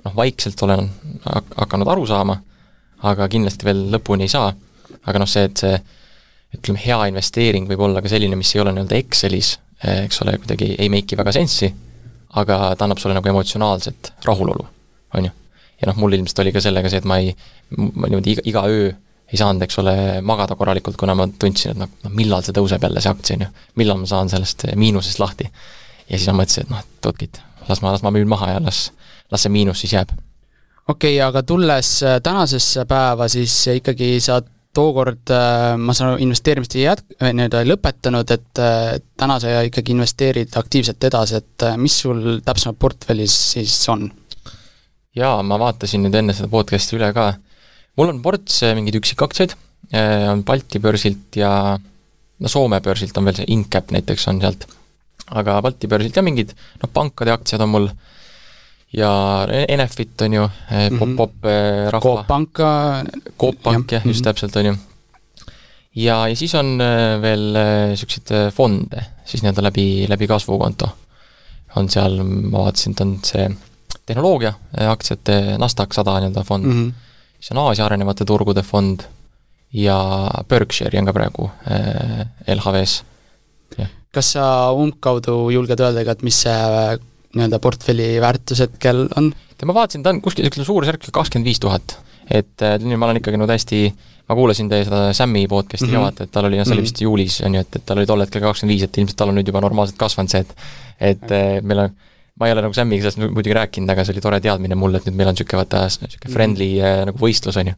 noh, 0.05 0.15
vaikselt 0.15 0.61
olen 0.61 0.89
hakanud 1.55 1.87
aru 1.87 2.05
saama, 2.05 2.37
aga 3.03 3.27
kindlasti 3.29 3.65
veel 3.65 3.83
lõpuni 3.93 4.27
ei 4.27 4.33
saa, 4.33 4.53
aga 5.05 5.19
noh, 5.19 5.29
see, 5.29 5.43
et 5.49 5.57
see 5.57 5.79
ütleme, 6.57 6.79
hea 6.85 6.99
investeering 7.11 7.67
võib 7.69 7.83
olla 7.89 8.01
ka 8.01 8.09
selline, 8.09 8.37
mis 8.39 8.53
ei 8.55 8.61
ole 8.61 8.73
nii-öelda 8.75 9.01
Excelis, 9.01 9.57
eh, 9.83 10.05
eks 10.05 10.21
ole, 10.21 10.37
kuidagi 10.37 10.75
ei 10.77 10.89
make'i 10.89 11.17
väga 11.17 11.33
sensi, 11.35 11.73
aga 12.39 12.75
ta 12.75 12.85
annab 12.85 13.01
sulle 13.01 13.17
nagu 13.17 13.29
emotsionaalset 13.29 14.13
rahulolu, 14.25 14.65
on 15.17 15.29
ju 15.29 15.33
ja 15.81 15.89
noh, 15.89 15.97
mul 16.01 16.17
ilmselt 16.17 16.39
oli 16.43 16.53
ka 16.55 16.63
sellega 16.63 16.89
see, 16.91 17.01
et 17.03 17.09
ma 17.09 17.19
ei, 17.21 17.33
ma 17.77 18.09
niimoodi 18.09 18.37
iga, 18.37 18.47
iga 18.49 18.65
öö 18.71 18.87
ei 19.27 19.39
saanud, 19.39 19.63
eks 19.65 19.81
ole, 19.81 19.95
magada 20.25 20.55
korralikult, 20.55 20.95
kuna 20.99 21.15
ma 21.17 21.27
tundsin, 21.39 21.73
et 21.73 21.81
noh, 21.81 21.89
noh 22.05 22.13
millal 22.15 22.45
see 22.45 22.55
tõuseb 22.55 22.83
jälle, 22.83 23.03
see 23.03 23.11
aktsia, 23.11 23.37
on 23.37 23.47
ju. 23.47 23.49
millal 23.81 23.99
ma 23.99 24.09
saan 24.09 24.31
sellest 24.31 24.69
miinusest 24.79 25.19
lahti. 25.19 25.49
ja 26.07 26.15
siis 26.15 26.29
ma 26.31 26.39
mõtlesin, 26.41 26.67
et 26.67 26.71
noh, 26.71 26.83
et 26.83 27.09
oot 27.09 27.25
it, 27.25 27.41
las 27.67 27.83
ma, 27.83 27.91
las 27.95 28.05
ma 28.05 28.13
müün 28.15 28.29
maha 28.31 28.53
ja 28.53 28.61
las, 28.63 28.85
las 29.31 29.43
see 29.43 29.51
miinus 29.51 29.83
siis 29.83 29.97
jääb. 29.97 30.13
okei 30.87 31.17
okay,, 31.17 31.25
aga 31.25 31.43
tulles 31.43 31.97
äh, 32.03 32.21
tänasesse 32.23 32.85
päeva, 32.87 33.27
siis 33.27 33.55
ikkagi 33.75 34.13
sa 34.23 34.39
tookord, 34.77 35.25
äh, 35.35 35.73
ma 35.75 35.95
saan 35.97 36.13
aru, 36.13 36.21
investeerimist 36.23 36.77
ei 36.79 36.85
jät-, 36.85 37.03
nii-öelda 37.19 37.65
ei 37.65 37.71
lõpetanud, 37.73 38.31
et 38.31 38.63
täna 39.19 39.39
sa 39.43 39.59
ikkagi 39.67 39.91
investeerid 39.91 40.55
aktiivselt 40.55 41.03
edasi, 41.03 41.41
et 41.41 41.67
mis 41.81 41.99
sul 42.05 42.39
täpsemalt 42.45 42.79
portfellis 42.79 43.35
siis 43.57 43.75
on? 43.91 44.07
Jaa, 45.17 45.43
ma 45.43 45.57
vaatasin 45.61 46.03
nüüd 46.05 46.17
enne 46.19 46.35
seda 46.35 46.49
podcast'i 46.51 46.97
üle 46.97 47.09
ka 47.15 47.31
mul 47.97 48.13
on 48.13 48.21
ports 48.23 48.61
äh, 48.65 48.75
mingeid 48.77 48.99
üksikaktsiaid, 48.99 49.55
äh, 49.91 50.27
on 50.31 50.43
Balti 50.47 50.81
börsilt 50.83 51.37
ja 51.39 51.51
no 51.77 52.51
Soome 52.51 52.79
börsilt 52.85 53.17
on 53.17 53.29
veel 53.29 53.39
see 53.39 53.49
Incap 53.55 53.93
näiteks 53.95 54.27
on 54.31 54.41
sealt, 54.43 54.67
aga 55.33 55.59
Balti 55.65 55.89
börsilt 55.89 56.17
ja 56.17 56.25
mingid 56.25 56.53
noh, 56.53 56.91
pankade 56.93 57.33
aktsiad 57.33 57.65
on 57.65 57.73
mul 57.73 57.89
ja 58.95 59.09
Enefit 59.67 60.21
on 60.23 60.37
ju 60.37 60.43
mm, 60.45 60.75
-hmm. 60.77 60.99
Pop-, 60.99 61.17
Pop, 61.17 61.49
Rahva 61.91 62.01
Coop 62.01 62.27
Panka 62.27 62.69
Coop 63.39 63.63
Pank 63.63 63.91
jah, 63.91 64.05
just 64.05 64.05
mm 64.05 64.21
-hmm. 64.21 64.23
täpselt, 64.23 64.55
on 64.55 64.65
ju. 64.65 64.75
ja, 65.95 66.27
ja 66.27 66.35
siis 66.35 66.55
on 66.55 66.77
veel 67.21 67.57
niisuguseid 67.89 68.51
fonde, 68.53 69.05
siis 69.25 69.43
nii-öelda 69.43 69.63
läbi, 69.63 70.05
läbi 70.09 70.27
kasvukonto. 70.27 70.89
on 71.75 71.89
seal, 71.89 72.23
ma 72.23 72.57
vaatasin, 72.63 72.91
et 72.91 73.01
on 73.01 73.19
see 73.23 73.49
tehnoloogia 74.07 74.53
aktsiate 74.87 75.57
Nasdaq 75.61 75.93
sada 75.93 76.17
nii-öelda 76.21 76.43
fond 76.47 76.65
mm, 76.65 76.79
-hmm 76.79 77.07
siis 77.39 77.53
on 77.53 77.61
Aasia 77.65 77.85
arenevate 77.85 78.25
turgude 78.25 78.63
fond 78.65 79.05
ja 79.73 79.97
Berkshire 80.49 80.99
on 80.99 81.09
ka 81.09 81.13
praegu 81.15 81.49
äh, 81.69 82.25
LHV-s. 82.55 83.03
kas 84.15 84.31
sa 84.33 84.71
umbkaudu 84.73 85.49
julged 85.53 85.79
öelda 85.83 86.05
ka, 86.07 86.15
et 86.17 86.25
mis 86.25 86.41
see 86.47 86.55
äh, 86.55 86.97
nii-öelda 87.35 87.59
portfelli 87.61 88.15
väärtus 88.23 88.63
hetkel 88.65 89.05
on? 89.19 89.31
ma 89.65 89.77
vaatasin, 89.81 90.03
ta 90.05 90.13
on 90.13 90.21
kuskil 90.25 90.47
niisugune 90.47 90.69
suurusjärk 90.69 91.09
kakskümmend 91.11 91.49
viis 91.49 91.61
tuhat. 91.61 91.97
et 92.29 92.65
äh, 92.65 92.77
nüüd 92.81 92.99
ma 92.99 93.09
olen 93.09 93.21
ikkagi 93.21 93.39
no 93.39 93.47
täiesti, 93.49 93.85
ma 94.27 94.35
kuulasin 94.39 94.71
teie 94.71 94.87
seda 94.87 95.11
Sam'i 95.13 95.45
podcast'i 95.51 95.87
mm 95.87 95.93
-hmm. 95.93 95.99
ka 95.99 96.05
vaata, 96.07 96.23
et 96.23 96.31
tal 96.31 96.49
oli, 96.49 96.57
noh 96.57 96.65
see 96.65 96.75
oli 96.75 96.87
vist 96.87 97.01
juulis, 97.01 97.41
on 97.45 97.55
ju, 97.55 97.61
et, 97.61 97.75
et 97.75 97.85
tal 97.85 98.01
oli 98.01 98.09
tol 98.09 98.23
hetkel 98.23 98.41
kakskümmend 98.41 98.73
viis, 98.73 98.83
et 98.87 98.97
ilmselt 98.97 99.19
tal 99.19 99.31
on 99.31 99.37
nüüd 99.39 99.47
juba 99.53 99.61
normaalselt 99.61 99.99
kasvanud 99.99 100.31
see, 100.31 100.41
et 100.41 100.55
et 101.13 101.31
äh, 101.31 101.61
meil 101.61 101.85
on 101.85 101.97
ma 102.39 102.47
ei 102.47 102.53
ole 102.53 102.63
nagu 102.65 102.75
Samiga 102.75 103.05
sellest 103.05 103.21
muidugi 103.21 103.55
rääkinud, 103.57 103.89
aga 103.91 104.05
see 104.05 104.15
oli 104.15 104.23
tore 104.23 104.39
teadmine 104.43 104.77
mulle, 104.77 105.01
et 105.01 105.09
nüüd 105.09 105.17
meil 105.17 105.31
on 105.31 105.37
niisugune 105.37 105.63
vaata, 105.63 105.85
niisugune 106.03 106.33
friendly 106.33 106.71
äh, 106.77 107.03
nagu 107.09 107.21
võistlus, 107.21 107.57
on 107.61 107.71
ju. 107.71 107.77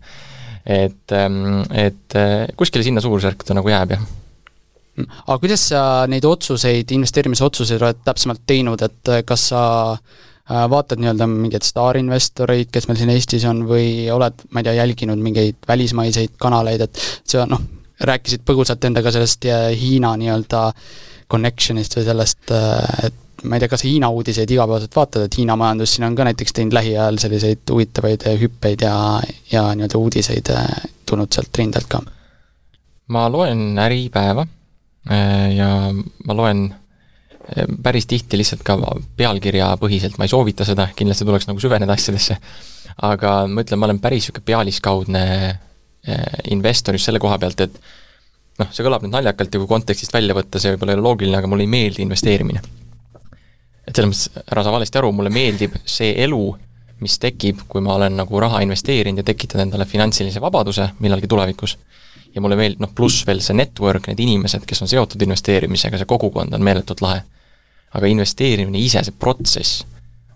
et, 0.65 1.13
ähm, 1.15 1.61
et 1.71 2.17
äh, 2.19 2.47
kuskile 2.59 2.83
sinna 2.85 3.03
suurusjärku 3.03 3.47
ta 3.47 3.57
nagu 3.57 3.71
jääb, 3.71 3.95
jah 3.95 4.07
aga 4.99 5.37
kuidas 5.39 5.61
sa 5.69 5.81
neid 6.11 6.25
otsuseid, 6.27 6.89
investeerimisotsuseid 6.91 7.85
oled 7.85 8.01
täpsemalt 8.03 8.43
teinud, 8.49 8.83
et 8.83 9.13
äh, 9.13 9.23
kas 9.27 9.49
sa 9.53 9.61
vaatad 10.49 10.97
nii-öelda 10.97 11.27
mingeid 11.29 11.61
staarinvestoreid, 11.61 12.71
kes 12.73 12.87
meil 12.89 12.97
siin 12.97 13.11
Eestis 13.13 13.43
on, 13.45 13.61
või 13.69 14.09
oled, 14.09 14.47
ma 14.49 14.63
ei 14.63 14.65
tea, 14.65 14.79
jälginud 14.79 15.21
mingeid 15.21 15.59
välismaiseid 15.69 16.33
kanaleid, 16.41 16.81
et 16.87 17.03
sa 17.21 17.45
noh, 17.45 17.61
rääkisid 18.01 18.41
põgusalt 18.49 18.87
endaga 18.89 19.13
sellest 19.13 19.45
Hiina 19.77 20.15
nii-öelda 20.17 20.63
connection'ist 21.29 21.99
või 21.99 22.07
sellest, 22.07 22.55
et 23.05 23.21
ma 23.43 23.55
ei 23.55 23.63
tea, 23.63 23.69
kas 23.71 23.83
Hiina 23.83 24.09
uudiseid 24.09 24.51
igapäevaselt 24.51 24.95
vaatad, 24.95 25.25
et 25.27 25.37
Hiina 25.37 25.55
majandus 25.59 25.95
siin 25.95 26.07
on 26.07 26.15
ka 26.17 26.25
näiteks 26.27 26.55
teinud 26.55 26.75
lähiajal 26.75 27.19
selliseid 27.21 27.61
huvitavaid 27.71 28.25
hüppeid 28.41 28.83
ja, 28.85 28.95
ja 29.51 29.63
nii-öelda 29.75 29.99
uudiseid 29.99 30.51
äh, 30.55 30.65
tulnud 31.09 31.31
sealt 31.35 31.61
rindelt 31.61 31.89
ka? 31.91 32.01
ma 33.15 33.25
loen 33.31 33.79
Äripäeva 33.79 34.45
äh, 35.11 35.45
ja 35.55 35.69
ma 35.93 36.37
loen 36.37 36.67
päris 37.83 38.05
tihti 38.05 38.37
lihtsalt 38.37 38.61
ka 38.61 38.75
pealkirjapõhiselt, 39.17 40.19
ma 40.19 40.27
ei 40.27 40.33
soovita 40.33 40.67
seda, 40.67 40.85
kindlasti 40.95 41.25
tuleks 41.25 41.47
nagu 41.49 41.61
süveneda 41.63 41.95
asjadesse, 41.95 42.37
aga 43.07 43.31
ma 43.49 43.63
ütlen, 43.65 43.79
ma 43.81 43.87
olen 43.87 44.01
päris 44.03 44.27
niisugune 44.27 44.45
pealiskaudne 44.45 45.23
investor 46.53 46.93
just 46.93 47.09
selle 47.09 47.19
koha 47.19 47.39
pealt, 47.41 47.63
et 47.65 47.79
noh, 48.61 48.69
see 48.69 48.85
kõlab 48.85 49.01
nüüd 49.01 49.15
naljakalt 49.15 49.55
ja 49.55 49.63
kui 49.63 49.71
kontekstist 49.71 50.13
välja 50.13 50.37
võtta, 50.37 50.61
see 50.61 50.75
võib-olla 50.75 50.93
ei 50.93 50.99
ole 50.99 51.07
loogiline, 51.07 51.41
aga 51.41 51.49
mulle 51.49 51.65
ei 51.65 51.73
meeldi 51.73 52.05
investeerimine 52.05 52.61
et 53.87 53.95
selles 53.95 54.09
mõttes, 54.11 54.45
ära 54.51 54.63
saa 54.63 54.73
valesti 54.73 54.99
aru, 55.01 55.11
mulle 55.15 55.31
meeldib 55.33 55.77
see 55.87 56.13
elu, 56.23 56.43
mis 57.03 57.15
tekib, 57.21 57.63
kui 57.71 57.83
ma 57.83 57.95
olen 57.95 58.17
nagu 58.19 58.41
raha 58.43 58.61
investeerinud 58.65 59.21
ja 59.21 59.27
tekitanud 59.27 59.67
endale 59.67 59.87
finantsilise 59.87 60.41
vabaduse 60.43 60.91
millalgi 60.99 61.29
tulevikus. 61.31 61.77
ja 62.35 62.41
mulle 62.41 62.55
meeldib, 62.55 62.81
noh 62.83 62.91
pluss 62.93 63.23
veel 63.25 63.39
see 63.41 63.55
network, 63.57 64.07
need 64.07 64.19
inimesed, 64.21 64.65
kes 64.69 64.83
on 64.85 64.89
seotud 64.91 65.21
investeerimisega, 65.25 65.97
see 65.97 66.09
kogukond 66.09 66.53
on 66.53 66.63
meeletult 66.63 67.01
lahe. 67.01 67.23
aga 67.93 68.05
investeerimine 68.05 68.77
ise, 68.77 69.01
see 69.03 69.15
protsess, 69.17 69.83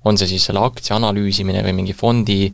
on 0.03 0.17
see 0.17 0.31
siis 0.31 0.47
selle 0.49 0.63
aktsia 0.63 0.95
analüüsimine 0.97 1.61
või 1.63 1.75
mingi 1.83 1.93
fondi 1.93 2.47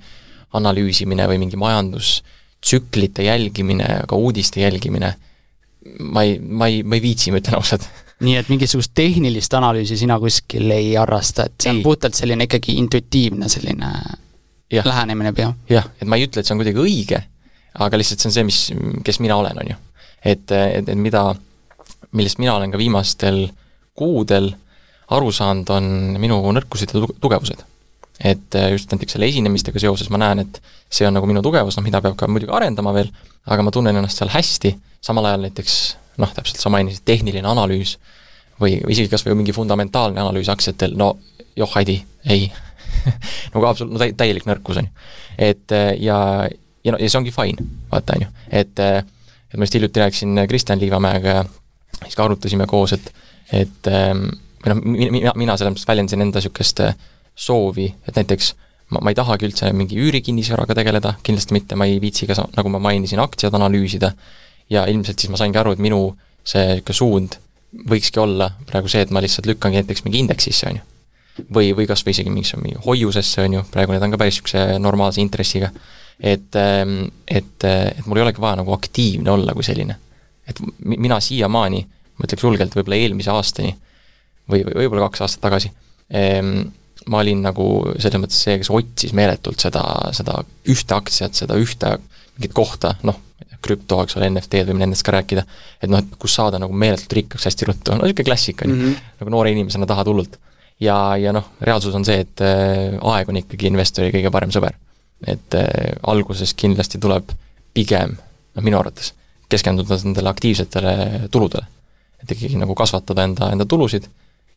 analüüsimine 0.53 1.27
või 1.29 1.37
mingi 1.39 1.55
majandustsüklite 1.61 3.23
jälgimine, 3.23 3.87
ka 4.09 4.15
uudiste 4.15 4.59
jälgimine, 4.59 5.13
ma 5.99 6.23
ei, 6.27 6.39
ma 6.39 6.67
ei, 6.67 6.83
ma 6.83 6.97
ei 6.97 7.01
viitsi, 7.01 7.31
ma 7.31 7.39
ütlen 7.39 7.55
ausalt 7.61 7.87
nii 8.25 8.35
et 8.39 8.49
mingisugust 8.51 8.91
tehnilist 8.97 9.53
analüüsi 9.55 9.97
sina 9.99 10.19
kuskil 10.19 10.71
ei 10.75 10.93
harrasta, 10.99 11.47
et 11.47 11.63
see 11.63 11.71
on 11.71 11.79
ei. 11.79 11.83
puhtalt 11.85 12.17
selline 12.17 12.47
ikkagi 12.49 12.75
intuitiivne 12.81 13.49
selline 13.51 13.91
ja. 14.71 14.83
lähenemine 14.85 15.33
pigem? 15.33 15.53
jah, 15.71 15.87
et 16.01 16.07
ma 16.07 16.19
ei 16.19 16.27
ütle, 16.27 16.41
et 16.41 16.49
see 16.49 16.55
on 16.55 16.61
kuidagi 16.61 16.83
õige, 16.83 17.21
aga 17.79 17.99
lihtsalt 17.99 18.23
see 18.23 18.31
on 18.31 18.35
see, 18.35 18.47
mis, 18.49 18.59
kes 19.07 19.21
mina 19.23 19.37
olen, 19.39 19.61
on 19.63 19.71
ju. 19.71 19.77
et, 20.33 20.51
et, 20.51 20.83
et 20.83 20.99
mida, 20.99 21.23
millest 22.11 22.41
mina 22.43 22.57
olen 22.57 22.73
ka 22.73 22.81
viimastel 22.81 23.45
kuudel 23.99 24.51
aru 25.15 25.31
saanud, 25.33 25.71
on 25.73 26.19
minu 26.21 26.41
nõrkused 26.59 26.91
ja 26.93 27.07
tugevused. 27.21 27.63
et 28.19 28.59
just 28.73 28.91
näiteks 28.91 29.15
selle 29.15 29.31
esinemistega 29.31 29.79
seoses 29.79 30.11
ma 30.11 30.19
näen, 30.19 30.43
et 30.43 30.61
see 30.91 31.07
on 31.07 31.15
nagu 31.15 31.29
minu 31.29 31.43
tugevus, 31.45 31.77
noh 31.77 31.87
mida 31.87 32.03
peab 32.03 32.19
ka 32.19 32.27
muidugi 32.27 32.51
arendama 32.51 32.93
veel, 32.93 33.09
aga 33.47 33.63
ma 33.63 33.71
tunnen 33.71 33.95
ennast 33.95 34.19
seal 34.19 34.31
hästi, 34.33 34.75
samal 35.01 35.31
ajal 35.31 35.47
näiteks 35.47 35.79
noh, 36.19 36.31
täpselt 36.35 36.61
sa 36.61 36.71
mainisid, 36.73 37.05
tehniline 37.07 37.47
analüüs 37.47 37.97
või 38.59 38.77
isegi 38.91 39.11
kas 39.11 39.23
või 39.25 39.37
mingi 39.39 39.55
fundamentaalne 39.55 40.19
analüüs 40.21 40.49
aktsiatel, 40.51 40.97
no 40.99 41.13
joh, 41.57 41.69
Heidi, 41.75 41.99
ei. 42.29 42.49
nagu 43.53 43.65
absoluut-, 43.69 43.95
no 43.95 44.01
täi-, 44.01 44.15
täielik 44.17 44.47
nõrkus, 44.49 44.81
on 44.81 44.89
ju. 44.89 45.07
et 45.51 45.75
äh, 45.75 45.93
ja, 46.03 46.19
ja 46.83 46.95
no 46.95 46.99
ja 46.99 47.09
see 47.09 47.21
ongi 47.21 47.33
fine, 47.35 47.65
vaata, 47.91 48.17
on 48.17 48.27
ju, 48.27 48.33
et 48.61 48.83
äh, 48.83 49.01
et 49.49 49.57
ma 49.57 49.65
just 49.65 49.79
hiljuti 49.79 50.03
rääkisin 50.03 50.45
Kristjan 50.49 50.79
Liivamäega 50.81 51.31
ja 51.39 51.45
siis 52.03 52.15
ka 52.15 52.27
arutasime 52.27 52.67
koos, 52.69 52.93
et 52.93 53.13
et 53.49 53.87
ähm, 53.89 54.27
või 54.61 54.73
noh, 54.73 54.81
mina, 55.09 55.31
mina 55.39 55.55
selles 55.57 55.73
mõttes 55.73 55.87
väljendasin 55.89 56.21
enda 56.21 56.41
niisugust 56.41 56.83
äh, 56.85 56.97
soovi, 57.35 57.87
et 58.07 58.19
näiteks 58.19 58.51
ma, 58.93 59.01
ma 59.01 59.13
ei 59.13 59.17
tahagi 59.17 59.47
üldse 59.47 59.71
mingi 59.75 59.97
üürikinnisvaraga 59.99 60.75
tegeleda, 60.77 61.15
kindlasti 61.25 61.55
mitte, 61.55 61.77
ma 61.79 61.87
ei 61.89 61.99
viitsi 62.03 62.27
ka, 62.29 62.37
nagu 62.57 62.73
ma 62.73 62.81
mainisin, 62.89 63.21
aktsiad 63.23 63.55
analüüsida, 63.57 64.11
ja 64.69 64.85
ilmselt 64.89 65.19
siis 65.19 65.31
ma 65.31 65.39
saingi 65.39 65.59
aru, 65.59 65.73
et 65.75 65.83
minu 65.83 66.01
see 66.47 66.65
niisugune 66.79 66.97
suund 66.97 67.37
võikski 67.89 68.21
olla 68.21 68.49
praegu 68.69 68.89
see, 68.89 69.03
et 69.05 69.11
ma 69.13 69.21
lihtsalt 69.21 69.47
lükkangi 69.49 69.81
näiteks 69.81 70.03
mingi 70.05 70.23
indeksisse, 70.23 70.69
on 70.69 70.79
ju. 70.79 70.85
või, 71.55 71.71
või 71.77 71.87
kas 71.87 72.03
või 72.05 72.15
isegi 72.15 72.33
mingisse 72.33 72.57
mingi 72.59 72.81
hoiusesse, 72.85 73.43
on 73.45 73.59
ju, 73.59 73.63
praegu 73.71 73.93
need 73.93 74.05
on 74.05 74.15
ka 74.15 74.21
päris 74.21 74.39
niisuguse 74.39 74.79
normaalse 74.81 75.21
intressiga. 75.21 75.69
et, 76.19 76.55
ähm, 76.55 77.05
et, 77.27 77.63
et 77.63 78.05
mul 78.05 78.19
ei 78.19 78.25
olegi 78.25 78.41
vaja 78.41 78.59
nagu 78.59 78.73
aktiivne 78.73 79.31
olla 79.31 79.53
kui 79.53 79.63
selline. 79.63 79.95
et 80.47 80.59
mina 80.81 81.19
siiamaani, 81.19 81.85
ma 82.17 82.25
ütleks 82.25 82.43
julgelt, 82.43 82.75
võib-olla 82.75 82.97
eelmise 82.97 83.31
aastani 83.31 83.75
või, 84.49 84.65
või 84.65 84.81
võib-olla 84.81 85.07
kaks 85.07 85.21
aastat 85.21 85.45
tagasi, 85.45 85.71
ähm, 86.13 86.71
ma 87.07 87.21
olin 87.21 87.41
nagu 87.45 87.69
selles 87.97 88.21
mõttes 88.21 88.41
see, 88.43 88.57
kes 88.59 88.71
otsis 88.73 89.13
meeletult 89.15 89.61
seda, 89.61 89.83
seda 90.17 90.41
ühte 90.67 90.95
aktsiat, 90.97 91.37
seda 91.37 91.55
ühte 91.61 91.95
mingit 92.35 92.55
kohta, 92.57 92.95
noh, 93.07 93.21
krüpto, 93.63 94.01
eks 94.03 94.17
ole, 94.17 94.29
NFT-d 94.31 94.69
võime 94.69 94.83
nendest 94.85 95.05
ka 95.05 95.13
rääkida, 95.15 95.43
et 95.83 95.91
noh, 95.91 96.01
et 96.01 96.13
kus 96.21 96.35
saada 96.39 96.59
nagu 96.61 96.75
meeletult 96.75 97.15
rikkaks 97.17 97.47
hästi 97.49 97.69
ruttu, 97.69 97.95
no 97.95 98.05
niisugune 98.05 98.27
klassika, 98.27 98.67
on 98.67 98.73
ju, 98.73 98.77
mhm. 98.79 99.09
nagu 99.21 99.33
noore 99.35 99.53
inimesena 99.55 99.89
tahad 99.89 100.11
hullult. 100.11 100.39
ja, 100.79 100.95
ja 101.19 101.33
noh, 101.35 101.51
reaalsus 101.61 101.95
on 101.95 102.05
see, 102.07 102.21
et 102.25 102.45
äh, 102.45 102.95
aeg 103.13 103.31
on 103.31 103.41
ikkagi 103.41 103.71
investori 103.71 104.13
kõige 104.15 104.31
parem 104.31 104.53
sõber. 104.55 104.77
et 105.27 105.57
äh, 105.59 105.97
alguses 106.07 106.53
kindlasti 106.55 106.99
tuleb 106.99 107.33
pigem, 107.75 108.15
noh 108.55 108.63
minu 108.65 108.79
arvates, 108.79 109.13
keskenduda 109.49 109.99
nendele 110.03 110.29
aktiivsetele 110.29 110.95
tuludele. 111.31 111.67
et 112.23 112.31
ikkagi 112.31 112.57
nagu 112.59 112.75
kasvatada 112.75 113.23
enda, 113.23 113.51
enda 113.51 113.65
tulusid 113.65 114.07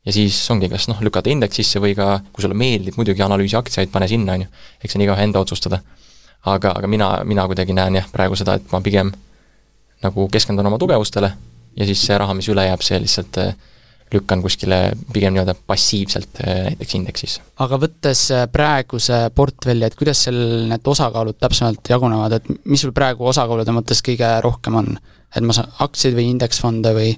ja 0.07 0.13
siis 0.13 0.39
ongi, 0.51 0.69
kas 0.71 0.89
noh, 0.91 1.01
lükata 1.03 1.31
indeksisse 1.31 1.81
või 1.83 1.95
ka, 1.99 2.21
kui 2.33 2.43
sulle 2.43 2.59
meeldib 2.59 2.97
muidugi 2.99 3.23
analüüsi 3.23 3.57
aktsiaid, 3.59 3.91
pane 3.93 4.09
sinna, 4.11 4.35
on 4.35 4.47
ju, 4.47 4.49
eks 4.83 4.95
see 4.95 4.99
on 4.99 5.05
igaühe 5.07 5.27
enda 5.29 5.43
otsustada 5.43 5.79
aga, 6.45 6.75
aga 6.79 6.91
mina, 6.91 7.11
mina 7.29 7.47
kuidagi 7.51 7.75
näen 7.77 8.01
jah, 8.01 8.09
praegu 8.13 8.39
seda, 8.39 8.57
et 8.59 8.73
ma 8.73 8.81
pigem 8.85 9.13
nagu 10.03 10.29
keskendun 10.33 10.67
oma 10.67 10.81
tugevustele 10.83 11.31
ja 11.77 11.87
siis 11.89 12.03
see 12.07 12.17
raha, 12.19 12.35
mis 12.35 12.49
üle 12.53 12.65
jääb, 12.67 12.83
see 12.85 12.99
lihtsalt 13.03 13.39
äh, 13.43 13.55
lükkan 14.13 14.43
kuskile 14.45 14.81
pigem 15.13 15.35
nii-öelda 15.35 15.55
passiivselt 15.67 16.43
äh, 16.45 16.65
näiteks 16.71 16.97
indeksisse. 16.99 17.45
aga 17.65 17.79
võttes 17.81 18.27
äh, 18.35 18.47
praeguse 18.53 19.25
portfelli, 19.35 19.87
et 19.87 19.97
kuidas 19.99 20.27
seal 20.27 20.69
need 20.71 20.93
osakaalud 20.95 21.39
täpsemalt 21.41 21.93
jagunevad, 21.95 22.39
et 22.39 22.65
mis 22.65 22.85
sul 22.85 22.95
praegu 22.97 23.29
osakaalude 23.31 23.75
mõttes 23.77 24.03
kõige 24.05 24.35
rohkem 24.45 24.81
on? 24.83 24.97
et 25.33 25.45
ma 25.47 25.55
saan 25.57 25.71
aktsiaid 25.81 26.19
või 26.19 26.29
indeksfonde 26.35 26.97
või? 26.97 27.13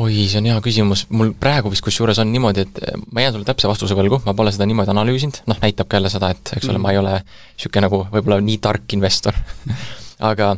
Oi, 0.00 0.26
see 0.30 0.40
on 0.40 0.48
hea 0.48 0.58
küsimus, 0.64 1.04
mul 1.12 1.32
praegu 1.38 1.72
vist 1.72 1.84
kusjuures 1.84 2.20
on 2.22 2.30
niimoodi, 2.32 2.64
et 2.66 2.80
äh, 2.82 2.96
ma 3.12 3.24
jään 3.24 3.36
sulle 3.36 3.48
täpse 3.48 3.68
vastuse 3.68 3.96
võlgu, 3.98 4.22
ma 4.26 4.34
pole 4.36 4.52
seda 4.54 4.66
niimoodi 4.68 4.92
analüüsinud, 4.94 5.42
noh 5.50 5.60
näitab 5.62 5.90
ka 5.90 5.98
jälle 5.98 6.12
seda, 6.12 6.32
et 6.32 6.54
eks 6.56 6.68
ole 6.68 6.78
mm., 6.78 6.86
ma 6.86 6.94
ei 6.94 7.00
ole 7.00 7.14
niisugune 7.24 7.86
nagu 7.86 8.02
võib-olla 8.12 8.40
nii 8.44 8.58
tark 8.64 8.96
investor. 8.96 9.36
Aga, 10.22 10.52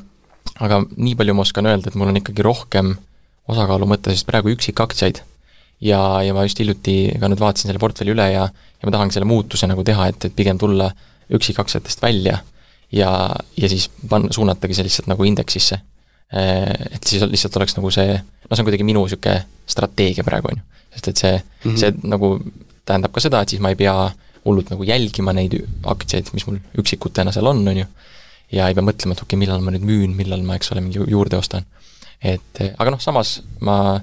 aga 0.60 0.78
nii 0.84 1.14
palju 1.16 1.32
ma 1.32 1.40
oskan 1.40 1.64
öelda, 1.70 1.88
et 1.88 1.94
mul 1.96 2.10
on 2.10 2.18
ikkagi 2.20 2.44
rohkem 2.44 2.90
osakaalu 3.48 3.86
mõttes 3.88 4.20
praegu 4.28 4.50
üksikaktsiaid. 4.52 5.22
Ja, 5.80 6.00
ja 6.20 6.34
ma 6.36 6.42
just 6.44 6.60
hiljuti 6.60 7.14
ka 7.20 7.30
nüüd 7.32 7.40
vaatasin 7.40 7.70
selle 7.70 7.80
portfelli 7.80 8.12
üle 8.12 8.26
ja, 8.28 8.42
ja 8.44 8.84
ma 8.84 8.92
tahangi 8.92 9.16
selle 9.16 9.28
muutuse 9.30 9.64
nagu 9.70 9.80
teha, 9.86 10.10
et, 10.12 10.28
et 10.28 10.36
pigem 10.36 10.60
tulla 10.60 10.90
üksikaktsiatest 11.32 12.04
välja 12.04 12.42
ja, 12.92 13.10
ja 13.56 13.68
siis 13.72 13.88
panna, 14.08 14.32
suunatagi 14.36 14.76
see 14.76 14.86
lihtsalt 14.86 15.08
nagu 15.10 15.24
indeksisse. 15.24 15.80
Et 16.34 17.06
siis 17.06 17.22
lihtsalt 17.30 17.56
oleks 17.60 17.76
nagu 17.76 17.90
see, 17.94 18.14
no 18.18 18.56
see 18.56 18.62
on 18.62 18.66
kuidagi 18.66 18.86
minu 18.86 19.04
niisugune 19.04 19.44
strateegia 19.70 20.24
praegu, 20.26 20.50
on 20.50 20.58
ju. 20.58 20.64
sest 20.94 21.08
et 21.08 21.20
see 21.22 21.34
mm, 21.36 21.44
-hmm. 21.64 21.76
see 21.78 22.10
nagu 22.10 22.30
tähendab 22.86 23.12
ka 23.14 23.20
seda, 23.20 23.42
et 23.42 23.48
siis 23.48 23.60
ma 23.62 23.70
ei 23.70 23.78
pea 23.78 23.94
hullult 24.44 24.70
nagu 24.70 24.84
jälgima 24.84 25.32
neid 25.32 25.56
aktsiaid, 25.84 26.32
mis 26.36 26.46
mul 26.46 26.58
üksikutena 26.78 27.32
seal 27.32 27.46
on, 27.46 27.62
on 27.68 27.78
ju, 27.78 27.86
ja 28.52 28.68
ei 28.68 28.74
pea 28.74 28.84
mõtlema, 28.84 29.16
et 29.16 29.22
okei 29.22 29.36
okay,, 29.36 29.40
millal 29.40 29.62
ma 29.64 29.72
nüüd 29.74 29.86
müün, 29.88 30.16
millal 30.16 30.42
ma, 30.42 30.58
eks 30.58 30.72
ole, 30.72 30.82
mingi 30.84 31.00
juurde 31.10 31.36
ostan. 31.36 31.64
et 32.22 32.60
aga 32.78 32.90
noh, 32.90 33.00
samas 33.00 33.42
ma 33.60 34.00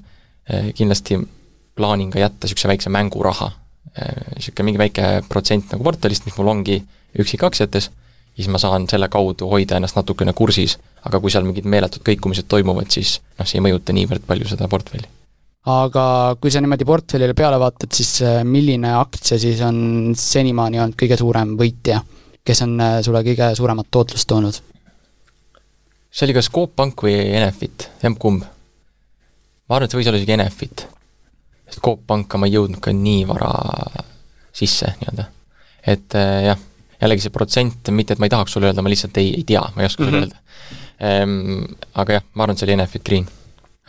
eh, 0.47 0.73
kindlasti 0.77 1.19
plaanin 1.75 2.11
ka 2.11 2.19
jätta 2.19 2.45
niisuguse 2.45 2.67
väikse 2.67 2.89
mänguraha, 2.93 3.51
niisugune 4.35 4.65
mingi 4.69 4.81
väike 4.81 5.07
protsent 5.29 5.71
nagu 5.71 5.83
portfellist, 5.83 6.25
mis 6.25 6.37
mul 6.37 6.51
ongi 6.53 6.81
üksikaktsiates, 7.19 7.89
siis 8.35 8.47
ma 8.51 8.59
saan 8.61 8.87
selle 8.89 9.09
kaudu 9.11 9.49
hoida 9.51 9.77
ennast 9.77 9.97
natukene 9.97 10.33
kursis, 10.37 10.77
aga 11.05 11.19
kui 11.19 11.33
seal 11.33 11.45
mingid 11.47 11.67
meeletud 11.69 12.03
kõikumised 12.07 12.47
toimuvad, 12.51 12.89
siis 12.93 13.17
noh, 13.39 13.47
see 13.47 13.59
ei 13.59 13.65
mõjuta 13.65 13.95
niivõrd 13.95 14.25
palju 14.27 14.49
seda 14.49 14.69
portfelli. 14.71 15.09
aga 15.71 16.05
kui 16.41 16.53
sa 16.53 16.61
niimoodi 16.63 16.87
portfellile 16.89 17.35
peale 17.37 17.59
vaatad, 17.61 17.91
siis 17.93 18.21
äh, 18.25 18.41
milline 18.47 18.95
aktsia 18.97 19.39
siis 19.39 19.61
on 19.65 20.15
senimaani 20.17 20.81
olnud 20.81 20.97
kõige 20.99 21.19
suurem 21.19 21.57
võitja, 21.59 22.01
kes 22.43 22.63
on 22.65 22.79
äh, 22.79 23.01
sulle 23.05 23.23
kõige 23.27 23.51
suuremat 23.57 23.91
tootlust 23.91 24.27
toonud? 24.27 24.61
see 26.11 26.25
oli 26.27 26.37
kas 26.39 26.49
Coop 26.51 26.75
Pank 26.75 27.05
või 27.05 27.19
Enefit, 27.19 27.89
emb-kumb. 28.03 28.47
ma 29.67 29.77
arvan, 29.77 29.85
et 29.85 29.93
see 29.93 30.01
võis 30.01 30.11
olla 30.11 30.19
isegi 30.19 30.39
Enefit 30.39 30.87
sest 31.71 31.81
Coop 31.83 32.03
Panka 32.07 32.37
ma 32.37 32.49
ei 32.49 32.57
jõudnud 32.57 32.81
ka 32.83 32.91
nii 32.95 33.23
vara 33.29 33.51
sisse 34.51 34.91
nii-öelda. 34.99 35.27
et 35.87 36.17
äh, 36.19 36.33
jah, 36.49 36.59
jällegi 37.01 37.25
see 37.25 37.33
protsent, 37.33 37.91
mitte 37.95 38.15
et 38.15 38.21
ma 38.21 38.29
ei 38.29 38.33
tahaks 38.33 38.55
sulle 38.55 38.69
öelda, 38.69 38.83
ma 38.85 38.91
lihtsalt 38.91 39.19
ei, 39.21 39.33
ei 39.39 39.45
tea, 39.47 39.61
ma 39.75 39.83
ei 39.83 39.89
oska 39.89 40.03
mm 40.03 40.09
-hmm. 40.09 40.11
sulle 40.11 40.25
mhm. 40.25 40.31
öelda 40.31 40.37
ehm,. 40.99 41.77
Aga 41.93 42.19
jah, 42.19 42.25
ma 42.33 42.43
arvan, 42.43 42.55
et 42.55 42.59
see 42.59 42.67
oli 42.69 42.77
Enefit 42.77 43.05
Green 43.05 43.27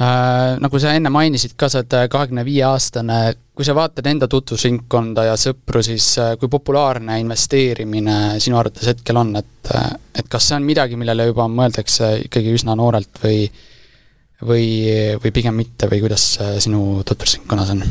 äh,. 0.01 0.61
Nagu 0.61 0.79
sa 0.79 0.95
enne 0.97 1.11
mainisid 1.11 1.57
ka, 1.57 1.69
sa 1.69 1.83
oled 1.83 1.97
äh, 1.99 2.09
kahekümne 2.09 2.45
viie 2.45 2.65
aastane, 2.65 3.35
kui 3.55 3.65
sa 3.65 3.75
vaatad 3.75 4.07
enda 4.07 4.29
tutvusringkonda 4.29 5.25
ja 5.25 5.37
sõpru, 5.37 5.83
siis 5.83 6.19
äh, 6.19 6.37
kui 6.39 6.49
populaarne 6.49 7.21
investeerimine 7.21 8.41
sinu 8.41 8.59
arvates 8.59 8.87
hetkel 8.87 9.17
on, 9.17 9.37
et 9.37 9.49
et 10.19 10.29
kas 10.29 10.49
see 10.49 10.57
on 10.57 10.65
midagi, 10.67 10.97
millele 10.97 11.27
juba 11.27 11.47
mõeldakse 11.49 12.17
ikkagi 12.25 12.57
üsna 12.57 12.75
noorelt 12.77 13.23
või 13.23 13.47
või, 14.43 14.67
või 15.23 15.31
pigem 15.31 15.55
mitte 15.55 15.87
või 15.91 16.01
kuidas 16.03 16.25
sinu 16.59 17.03
tutvusringkonnas 17.07 17.71
on? 17.77 17.85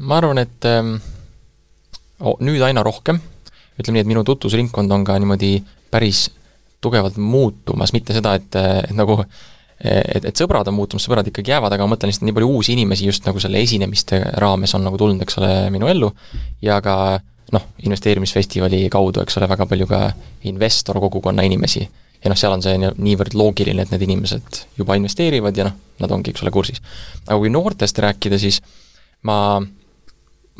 ma 0.00 0.16
arvan, 0.16 0.40
et 0.42 0.64
ähm, 0.68 0.96
nüüd 2.40 2.62
aina 2.64 2.82
rohkem, 2.84 3.20
ütleme 3.80 3.98
nii, 3.98 4.04
et 4.06 4.10
minu 4.10 4.24
tutvusringkond 4.26 4.92
on 4.92 5.06
ka 5.06 5.16
niimoodi 5.20 5.56
päris 5.90 6.28
tugevalt 6.80 7.18
muutumas, 7.20 7.92
mitte 7.92 8.16
seda, 8.16 8.34
et, 8.38 8.56
et 8.56 8.94
nagu 8.96 9.18
et, 9.80 10.24
et 10.24 10.36
sõbrad 10.36 10.68
on 10.68 10.76
muutumas, 10.76 11.04
sõbrad 11.06 11.28
ikkagi 11.28 11.54
jäävad, 11.54 11.74
aga 11.74 11.86
ma 11.86 11.94
mõtlen 11.94 12.12
lihtsalt 12.12 12.28
nii 12.28 12.36
palju 12.36 12.52
uusi 12.56 12.74
inimesi 12.76 13.08
just 13.08 13.26
nagu 13.28 13.40
selle 13.42 13.60
esinemiste 13.64 14.20
raames 14.42 14.74
on 14.76 14.84
nagu 14.86 15.00
tulnud, 15.00 15.22
eks 15.24 15.40
ole, 15.40 15.52
minu 15.72 15.88
ellu 15.90 16.10
ja 16.64 16.80
ka 16.84 16.94
noh, 17.54 17.66
investeerimisfestivali 17.84 18.84
kaudu, 18.92 19.24
eks 19.24 19.40
ole, 19.40 19.48
väga 19.50 19.66
palju 19.70 19.88
ka 19.90 20.02
investorkogukonna 20.50 21.44
inimesi 21.48 21.82
ja 21.82 22.30
noh, 22.30 22.38
seal 22.38 22.54
on 22.54 22.64
see 22.64 22.76
niivõrd 22.80 23.34
loogiline, 23.38 23.84
et 23.84 23.92
need 23.94 24.04
inimesed 24.06 24.62
juba 24.78 24.96
investeerivad 25.00 25.56
ja 25.56 25.68
noh, 25.70 25.76
nad 26.00 26.12
ongi, 26.16 26.34
eks 26.34 26.44
ole, 26.44 26.52
kursis. 26.54 26.82
aga 27.26 27.38
kui 27.40 27.52
noortest 27.52 27.98
rääkida, 28.04 28.38
siis 28.40 28.60
ma, 29.26 29.60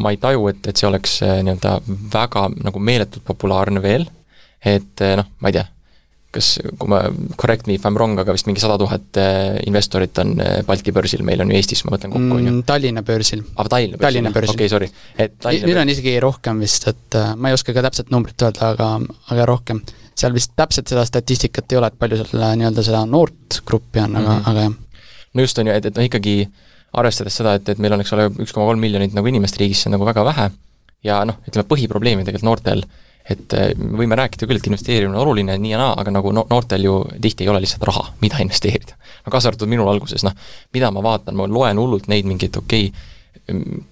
ma 0.00 0.14
ei 0.14 0.20
taju, 0.20 0.48
et, 0.52 0.70
et 0.70 0.80
see 0.80 0.88
oleks 0.88 1.20
eh, 1.26 1.42
nii-öelda 1.46 1.76
väga 2.12 2.46
nagu 2.60 2.82
meeletult 2.90 3.26
populaarne 3.26 3.82
veel, 3.84 4.08
et 4.60 5.04
eh, 5.04 5.14
noh, 5.20 5.28
ma 5.40 5.52
ei 5.52 5.58
tea, 5.58 5.66
kas, 6.34 6.50
kui 6.78 6.90
ma, 6.90 7.00
correct 7.40 7.66
me 7.66 7.76
if 7.78 7.86
I 7.86 7.90
m 7.90 7.98
wrong, 7.98 8.18
aga 8.22 8.34
vist 8.36 8.48
mingi 8.48 8.62
sada 8.62 8.78
tuhat 8.80 9.20
eh, 9.20 9.60
investorit 9.70 10.18
on 10.22 10.36
Balti 10.66 10.94
börsil, 10.94 11.24
meil 11.26 11.42
on 11.44 11.52
ju 11.52 11.58
Eestis, 11.58 11.84
ma 11.86 11.96
mõtlen 11.96 12.14
kokku, 12.14 12.34
on 12.36 12.44
ju. 12.44 12.52
Mm, 12.52 12.66
Tallinna 12.68 13.04
börsil. 13.06 13.46
aa, 13.46 13.64
ah, 13.64 13.72
Tallinna 13.76 13.96
börsil, 13.96 14.06
Tallinna 14.06 14.34
börsil., 14.36 14.56
okei 14.56 14.68
okay,, 14.68 14.74
sorry. 14.74 14.92
et 15.16 15.66
nüüd 15.68 15.82
on 15.84 15.94
isegi 15.94 16.18
rohkem 16.22 16.62
vist, 16.64 16.88
et 16.90 17.20
ma 17.36 17.50
ei 17.50 17.58
oska 17.58 17.76
ka 17.76 17.86
täpset 17.88 18.14
numbrit 18.14 18.48
öelda, 18.48 18.74
aga, 18.74 18.92
aga 19.34 19.48
rohkem 19.50 19.82
seal 20.20 20.36
vist 20.36 20.54
täpselt 20.58 20.90
seda 20.90 21.04
statistikat 21.08 21.72
ei 21.72 21.80
ole, 21.80 21.90
et 21.90 22.00
palju 22.00 22.20
seal 22.20 22.44
äh, 22.44 22.56
nii-öelda 22.60 22.84
seda 22.86 23.04
noort 23.08 23.60
gruppi 23.66 24.02
on, 24.02 24.16
aga 24.20 24.34
mm, 24.34 24.42
-hmm. 24.42 24.50
aga 24.50 24.66
jah. 24.66 25.06
no 25.34 25.46
just, 25.46 25.58
on 25.58 25.70
ju, 25.70 25.76
et, 25.76 25.86
et 25.86 25.96
noh, 25.96 26.08
ikkagi 26.08 26.34
arvestades 26.98 27.36
seda, 27.36 27.54
et, 27.58 27.68
et 27.68 27.78
meil 27.82 27.94
on, 27.94 28.02
eks 28.02 28.14
ole, 28.16 28.26
üks 28.42 28.54
koma 28.56 28.70
kolm 28.70 28.82
miljonit 28.82 29.14
nagu 29.16 29.30
inimest 29.30 29.60
riigis, 29.60 29.84
see 29.84 29.90
on 29.90 29.96
nagu 29.98 30.08
väga 30.08 30.24
vähe, 30.26 30.48
ja 31.06 31.20
noh, 31.28 31.38
ütleme 31.46 31.68
põhiprobleem 31.70 32.20
on 32.20 32.26
tegelikult 32.28 32.48
noortel, 32.48 32.84
et 33.30 33.54
äh, 33.54 33.70
me 33.78 34.00
võime 34.00 34.18
rääkida 34.18 34.48
küll, 34.48 34.58
et 34.58 34.66
investeerimine 34.66 35.14
on 35.14 35.22
oluline 35.22 35.54
nii 35.60 35.74
ja 35.74 35.78
naa, 35.80 35.94
aga 36.02 36.12
nagu 36.14 36.32
no 36.34 36.46
noortel 36.50 36.86
ju 36.86 36.96
tihti 37.22 37.46
ei 37.46 37.52
ole 37.52 37.62
lihtsalt 37.62 37.86
raha, 37.88 38.08
mida 38.24 38.40
investeerida. 38.44 38.98
no 39.26 39.32
kaasa 39.32 39.52
arvatud 39.52 39.70
minul 39.70 39.90
alguses, 39.92 40.24
noh, 40.26 40.36
mida 40.74 40.90
ma 40.94 41.04
vaatan, 41.04 41.38
ma 41.38 41.48
loen 41.48 41.78
hullult 41.80 42.10
neid 42.10 42.28
mingeid, 42.28 42.56
okei 42.58 42.90
okay,, 42.90 43.08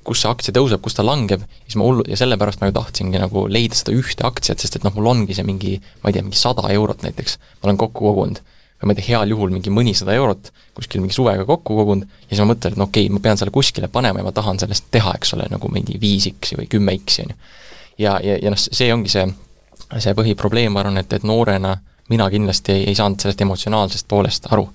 kus 0.07 0.23
see 0.23 0.31
aktsia 0.31 0.55
tõuseb, 0.55 0.81
kus 0.83 0.97
ta 0.97 1.05
langeb, 1.07 1.43
siis 1.67 1.77
ma 1.79 1.87
hullu, 1.87 2.05
ja 2.11 2.19
sellepärast 2.19 2.61
ma 2.63 2.71
ju 2.71 2.77
tahtsingi 2.77 3.21
nagu 3.21 3.47
leida 3.51 3.79
seda 3.79 3.95
ühte 3.97 4.27
aktsiat, 4.27 4.61
sest 4.63 4.79
et 4.79 4.87
noh, 4.87 4.95
mul 4.97 5.11
ongi 5.11 5.37
see 5.37 5.47
mingi, 5.47 5.77
ma 6.03 6.11
ei 6.11 6.17
tea, 6.17 6.25
mingi 6.27 6.39
sada 6.39 6.67
eurot 6.75 7.05
näiteks, 7.07 7.39
ma 7.59 7.71
olen 7.71 7.81
kokku 7.81 8.07
kogunud. 8.11 8.43
Ma 8.87 8.95
ei 8.95 9.01
tea, 9.01 9.09
heal 9.11 9.33
juhul 9.35 9.51
mingi 9.51 9.73
mõnisada 9.75 10.15
eurot 10.15 10.53
kuskil 10.79 11.03
mingi 11.03 11.17
suvega 11.17 11.45
kokku 11.45 11.77
kogunud 11.81 12.07
ja 12.07 12.29
siis 12.31 12.43
ma 12.45 12.53
mõtlen, 12.53 12.75
et 12.75 12.79
no 12.79 12.87
okei 12.87 13.07
okay,, 13.07 13.15
ma 13.15 13.23
pean 13.25 13.41
selle 13.41 13.51
kuskile 13.55 13.89
panema 13.91 14.21
ja 14.23 14.27
ma 14.29 14.33
tahan 14.33 14.61
sellest 14.63 14.87
teha, 14.95 15.15
eks 15.19 15.35
ole, 15.35 15.49
nagu 15.51 15.71
mingi 15.75 15.99
viis 16.01 16.29
X-i 16.31 16.59
või 16.61 16.69
kümme 16.71 16.95
X-i, 17.01 17.27
on 17.27 17.35
ju. 17.35 17.39
ja, 18.05 18.19
ja, 18.23 18.39
ja 18.43 18.53
noh, 18.55 18.61
see 18.61 18.93
ongi 18.95 19.11
see, 19.11 19.27
see 19.99 20.15
põhiprobleem, 20.15 20.71
ma 20.75 20.85
arvan, 20.85 21.01
et, 21.03 21.19
et 21.19 21.27
noorena 21.27 21.75
mina 22.13 22.29
kindlasti 22.31 22.77
ei, 22.77 22.87
ei 22.93 22.99
saanud 22.99 23.21
sellest 23.25 23.43
emotsionaalsest 23.43 24.09
poolest 24.09 24.47
aru 24.53 24.69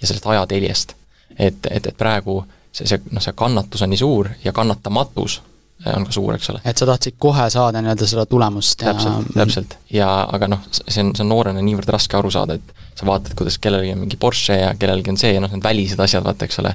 ja 0.00 0.08
sellest 0.08 0.26
ajateljest. 0.32 0.96
et, 1.38 1.68
et, 1.70 1.86
et 1.86 1.96
praegu 1.96 2.40
see, 2.72 2.86
see 2.86 3.02
noh, 3.10 3.22
see 3.22 3.36
kannatus 3.36 3.84
on 3.84 3.92
nii 3.92 4.00
suur 4.00 4.32
ja 4.44 4.56
kannatamatus 4.56 5.40
on 5.86 6.04
ka 6.04 6.12
suur, 6.12 6.34
eks 6.36 6.50
ole. 6.52 6.60
et 6.64 6.80
sa 6.80 6.88
tahtsid 6.88 7.16
kohe 7.18 7.46
saada 7.52 7.80
nii-öelda 7.80 8.08
seda 8.08 8.26
tulemust 8.28 8.82
ja 8.84 8.92
täpselt, 8.92 9.32
täpselt. 9.36 9.78
ja 9.94 10.10
aga 10.28 10.50
noh, 10.52 10.66
see 10.76 11.00
on, 11.04 11.14
see 11.16 11.24
on 11.24 11.32
noorena 11.32 11.62
niivõrd 11.64 11.88
raske 11.94 12.18
aru 12.18 12.32
saada, 12.34 12.58
et 12.60 12.74
sa 12.98 13.08
vaatad, 13.08 13.32
kuidas 13.38 13.56
kellelgi 13.62 13.94
on 13.94 14.04
mingi 14.04 14.18
Porsche 14.20 14.58
ja 14.60 14.74
kellelgi 14.78 15.12
on 15.14 15.18
see 15.20 15.32
ja 15.34 15.40
noh, 15.42 15.52
need 15.54 15.64
välised 15.64 16.00
asjad, 16.02 16.24
vaata, 16.26 16.46
eks 16.48 16.60
ole, 16.62 16.74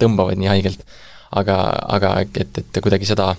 tõmbavad 0.00 0.40
nii 0.40 0.50
haigelt. 0.52 0.84
aga, 1.34 1.56
aga 1.96 2.14
et, 2.22 2.60
et 2.60 2.80
kuidagi 2.82 3.08
seda 3.08 3.32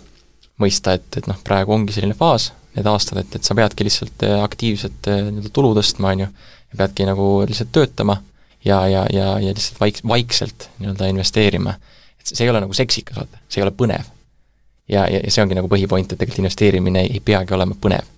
mõista, 0.61 0.95
et, 0.97 1.07
et 1.19 1.27
noh, 1.29 1.37
praegu 1.45 1.75
ongi 1.75 1.95
selline 1.95 2.15
faas, 2.17 2.49
need 2.75 2.87
aastad, 2.89 3.21
et, 3.21 3.37
et 3.37 3.47
sa 3.47 3.55
peadki 3.55 3.87
lihtsalt 3.87 4.25
äh, 4.27 4.39
aktiivselt 4.43 5.09
äh, 5.11 5.21
nii-öelda 5.29 5.51
tulu 5.55 5.73
tõstma, 5.77 6.11
on 6.15 6.25
ju, 6.25 6.29
ja 6.71 6.79
peadki 6.81 7.07
nagu 7.07 7.27
lihtsalt 7.47 7.71
töötama 7.75 8.17
ja, 8.65 8.81
ja, 8.91 9.05
ja, 9.13 9.29
ja 9.39 9.53
lihtsalt 9.53 9.79
vaik-, 9.83 10.03
vaikselt 10.07 10.69
nii-öelda 10.79 11.11
investeerima. 11.13 11.77
et 12.19 12.33
see 12.33 12.43
ei 12.47 12.51
ole 12.51 12.63
nagu 12.63 12.75
seksikas, 12.75 13.19
vaata, 13.21 13.41
see 13.47 13.61
ei 13.61 13.67
ole 13.67 13.75
põnev. 13.77 14.11
Ja, 14.89 15.05
ja, 15.07 15.19
ja 15.23 15.31
see 15.31 15.43
ongi 15.43 15.57
nagu 15.57 15.71
põhipoint, 15.71 16.11
et 16.11 16.19
tegelikult 16.19 16.43
investeerimine 16.45 17.07
ei, 17.07 17.23
peagi 17.25 17.53
olema 17.57 17.77
põnev. 17.81 18.13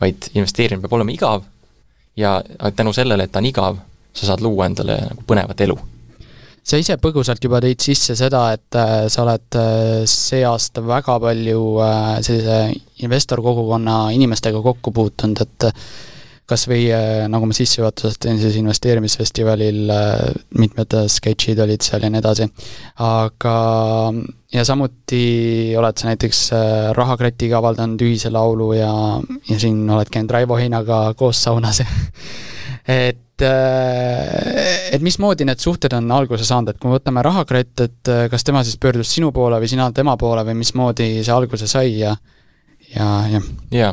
vaid 0.00 0.30
investeerimine 0.34 0.84
peab 0.84 0.96
olema 0.98 1.12
igav 1.12 1.44
ja 2.16 2.42
tänu 2.76 2.92
sellele, 2.92 3.24
et 3.24 3.32
ta 3.32 3.40
on 3.40 3.50
igav, 3.52 3.78
sa 4.12 4.32
saad 4.32 4.44
luua 4.44 4.66
endale 4.68 4.98
nagu 5.10 5.24
põnevat 5.28 5.60
elu 5.66 5.78
sa 6.66 6.80
ise 6.80 6.96
põgusalt 6.98 7.44
juba 7.44 7.60
tõid 7.62 7.82
sisse 7.82 8.16
seda, 8.18 8.48
et 8.56 8.78
äh, 8.78 9.06
sa 9.12 9.22
oled 9.22 9.58
äh, 9.60 10.02
see 10.10 10.42
aasta 10.46 10.82
väga 10.82 11.18
palju 11.22 11.62
äh, 11.84 12.10
sellise 12.26 12.58
investorkogukonna 13.06 13.98
inimestega 14.16 14.62
kokku 14.64 14.90
puutunud, 14.96 15.44
et 15.44 15.68
kas 16.46 16.66
või 16.70 16.86
äh, 16.94 17.26
nagu 17.30 17.48
ma 17.48 17.56
sissejuhatuses 17.56 18.20
tõin, 18.22 18.40
siis 18.42 18.58
investeerimisfestivalil 18.60 19.92
äh, 19.92 20.24
mitmed 20.58 20.98
sketšid 21.10 21.62
olid 21.64 21.86
seal 21.86 22.06
ja 22.06 22.10
nii 22.12 22.22
edasi, 22.22 22.48
aga 23.02 23.56
ja 24.54 24.64
samuti 24.64 25.74
oled 25.78 25.98
sa 25.98 26.10
näiteks 26.10 26.42
äh, 26.54 26.74
Rahakratiga 26.96 27.58
avaldanud 27.58 28.02
ühise 28.06 28.30
laulu 28.32 28.72
ja, 28.76 28.92
ja 29.48 29.58
siin 29.60 29.82
oled 29.90 30.10
käinud 30.12 30.32
Raivo 30.32 30.58
Heinaga 30.60 31.00
koos 31.18 31.42
saunas 31.42 31.82
et, 32.86 33.42
äh, 33.42 34.92
et 34.94 35.02
mismoodi 35.02 35.46
need 35.48 35.62
suhted 35.62 35.92
on 35.96 36.10
alguse 36.14 36.46
saanud, 36.46 36.70
et 36.72 36.80
kui 36.80 36.90
me 36.90 36.98
võtame 36.98 37.24
Rahakratt, 37.26 37.74
et 37.84 38.12
äh, 38.12 38.26
kas 38.32 38.46
tema 38.46 38.62
siis 38.66 38.78
pöördus 38.80 39.10
sinu 39.16 39.32
poole 39.34 39.58
või 39.62 39.70
sina 39.70 39.90
tema 39.94 40.16
poole 40.20 40.46
või 40.46 40.60
mismoodi 40.62 41.10
see 41.18 41.34
alguse 41.34 41.68
sai 41.70 41.98
ja, 41.98 42.14
ja, 42.94 43.10
jah? 43.34 43.50
jaa, 43.74 43.92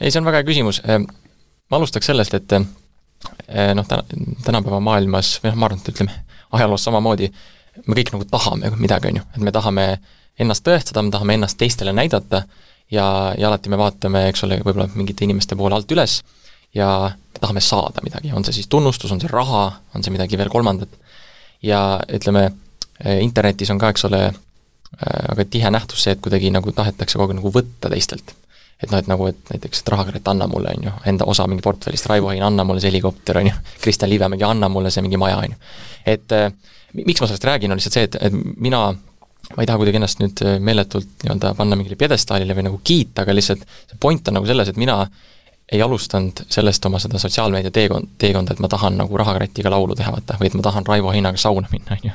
ei, 0.00 0.10
see 0.10 0.20
on 0.22 0.28
väga 0.28 0.42
hea 0.42 0.48
küsimus. 0.48 0.82
Ma 1.70 1.80
alustaks 1.80 2.10
sellest, 2.10 2.34
et 2.34 2.56
noh, 2.58 3.86
täna, 3.88 4.02
tänapäeva 4.44 4.80
maailmas, 4.80 5.36
või 5.42 5.52
noh, 5.52 5.60
ma 5.60 5.68
arvan, 5.70 5.82
et 5.82 5.92
ütleme, 5.94 6.14
ajaloos 6.56 6.84
samamoodi, 6.86 7.30
me 7.86 7.98
kõik 7.98 8.12
nagu 8.14 8.28
tahame 8.30 8.70
midagi, 8.76 9.12
on 9.12 9.20
ju, 9.20 9.26
et 9.36 9.44
me 9.44 9.52
tahame 9.54 9.86
ennast 10.38 10.64
tõestada, 10.66 11.02
me 11.04 11.12
tahame 11.14 11.36
ennast 11.38 11.58
teistele 11.60 11.92
näidata 11.96 12.44
ja, 12.92 13.06
ja 13.38 13.48
alati 13.48 13.72
me 13.72 13.78
vaatame, 13.80 14.26
eks 14.30 14.44
ole, 14.46 14.60
võib-olla 14.64 14.88
mingite 14.94 15.26
inimeste 15.26 15.56
poole 15.56 15.76
alt 15.78 15.92
üles 15.92 16.20
ja 16.76 16.88
me 17.10 17.40
tahame 17.40 17.62
saada 17.64 18.04
midagi, 18.04 18.32
on 18.36 18.44
see 18.44 18.60
siis 18.60 18.70
tunnustus, 18.72 19.12
on 19.12 19.20
see 19.22 19.32
raha, 19.32 19.66
on 19.94 20.04
see 20.04 20.14
midagi 20.14 20.38
veel 20.38 20.52
kolmandat. 20.52 20.92
ja 21.62 22.00
ütleme, 22.12 22.50
internetis 23.20 23.70
on 23.72 23.80
ka, 23.80 23.90
eks 23.92 24.04
ole, 24.08 24.20
väga 25.00 25.46
tihe 25.50 25.70
nähtus 25.70 26.04
see, 26.04 26.14
et 26.16 26.20
kuidagi 26.24 26.50
nagu 26.52 26.72
tahetakse 26.72 27.18
kogu 27.18 27.32
aeg 27.32 27.40
nagu 27.40 27.52
võtta 27.52 27.90
teistelt. 27.92 28.34
Et 28.82 28.90
noh, 28.92 29.00
et 29.00 29.08
nagu, 29.08 29.26
et 29.30 29.52
näiteks, 29.52 29.80
et 29.80 29.88
Rahakret, 29.94 30.28
anna 30.28 30.48
mulle, 30.50 30.74
on 30.76 30.88
ju, 30.88 30.94
enda 31.12 31.24
osa 31.24 31.46
mingi 31.48 31.64
portfellist, 31.64 32.08
Raivo 32.10 32.28
Hein, 32.32 32.44
anna 32.44 32.64
mulle 32.64 32.82
see 32.82 32.90
helikopter, 32.90 33.40
on 33.40 33.50
ju, 33.50 33.54
Kristjan 33.80 34.10
Liivemägi, 34.12 34.44
anna 34.44 34.68
mulle 34.68 34.92
see 34.92 35.04
mingi 35.06 35.20
maja, 35.20 35.38
on 35.40 35.54
ju. 35.54 35.60
et 36.06 36.34
miks 37.04 37.20
ma 37.20 37.28
sellest 37.28 37.44
räägin, 37.44 37.72
on 37.72 37.80
lihtsalt 37.80 37.96
see, 37.96 38.08
et, 38.08 38.18
et 38.28 38.36
mina 38.56 38.82
ma 39.54 39.62
ei 39.62 39.68
taha 39.68 39.78
kuidagi 39.78 40.00
ennast 40.00 40.20
nüüd 40.20 40.42
meeletult 40.64 41.22
nii-öelda 41.22 41.54
panna 41.58 41.78
mingile 41.78 41.98
pjedestaalile 42.00 42.56
või 42.56 42.66
nagu 42.66 42.80
kiita, 42.82 43.22
aga 43.22 43.34
lihtsalt 43.36 43.62
see 43.64 43.98
point 44.00 44.28
on 44.28 44.40
nagu 44.40 44.48
selles, 44.48 44.72
et 44.72 44.80
mina 44.80 44.98
ei 45.72 45.82
alustanud 45.82 46.44
sellest 46.50 46.84
oma 46.86 46.98
seda 47.02 47.18
sotsiaalmeedia 47.18 47.72
teekond, 47.74 48.12
teekonda, 48.22 48.54
et 48.54 48.62
ma 48.62 48.70
tahan 48.70 48.98
nagu 49.00 49.18
rahakratiga 49.18 49.70
laulu 49.72 49.96
teha, 49.98 50.12
vaata, 50.14 50.38
või 50.40 50.50
et 50.50 50.54
ma 50.58 50.62
tahan 50.66 50.86
Raivo 50.86 51.10
Heinaga 51.14 51.40
sauna 51.42 51.70
minna, 51.72 51.96
on 51.96 52.10
ju. 52.10 52.14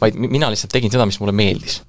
vaid 0.00 0.16
mina 0.16 0.48
lihtsalt 0.52 0.72
tegin 0.72 0.92
seda, 0.92 1.06
mis 1.08 1.20
mulle 1.20 1.36
meeldis. 1.36 1.82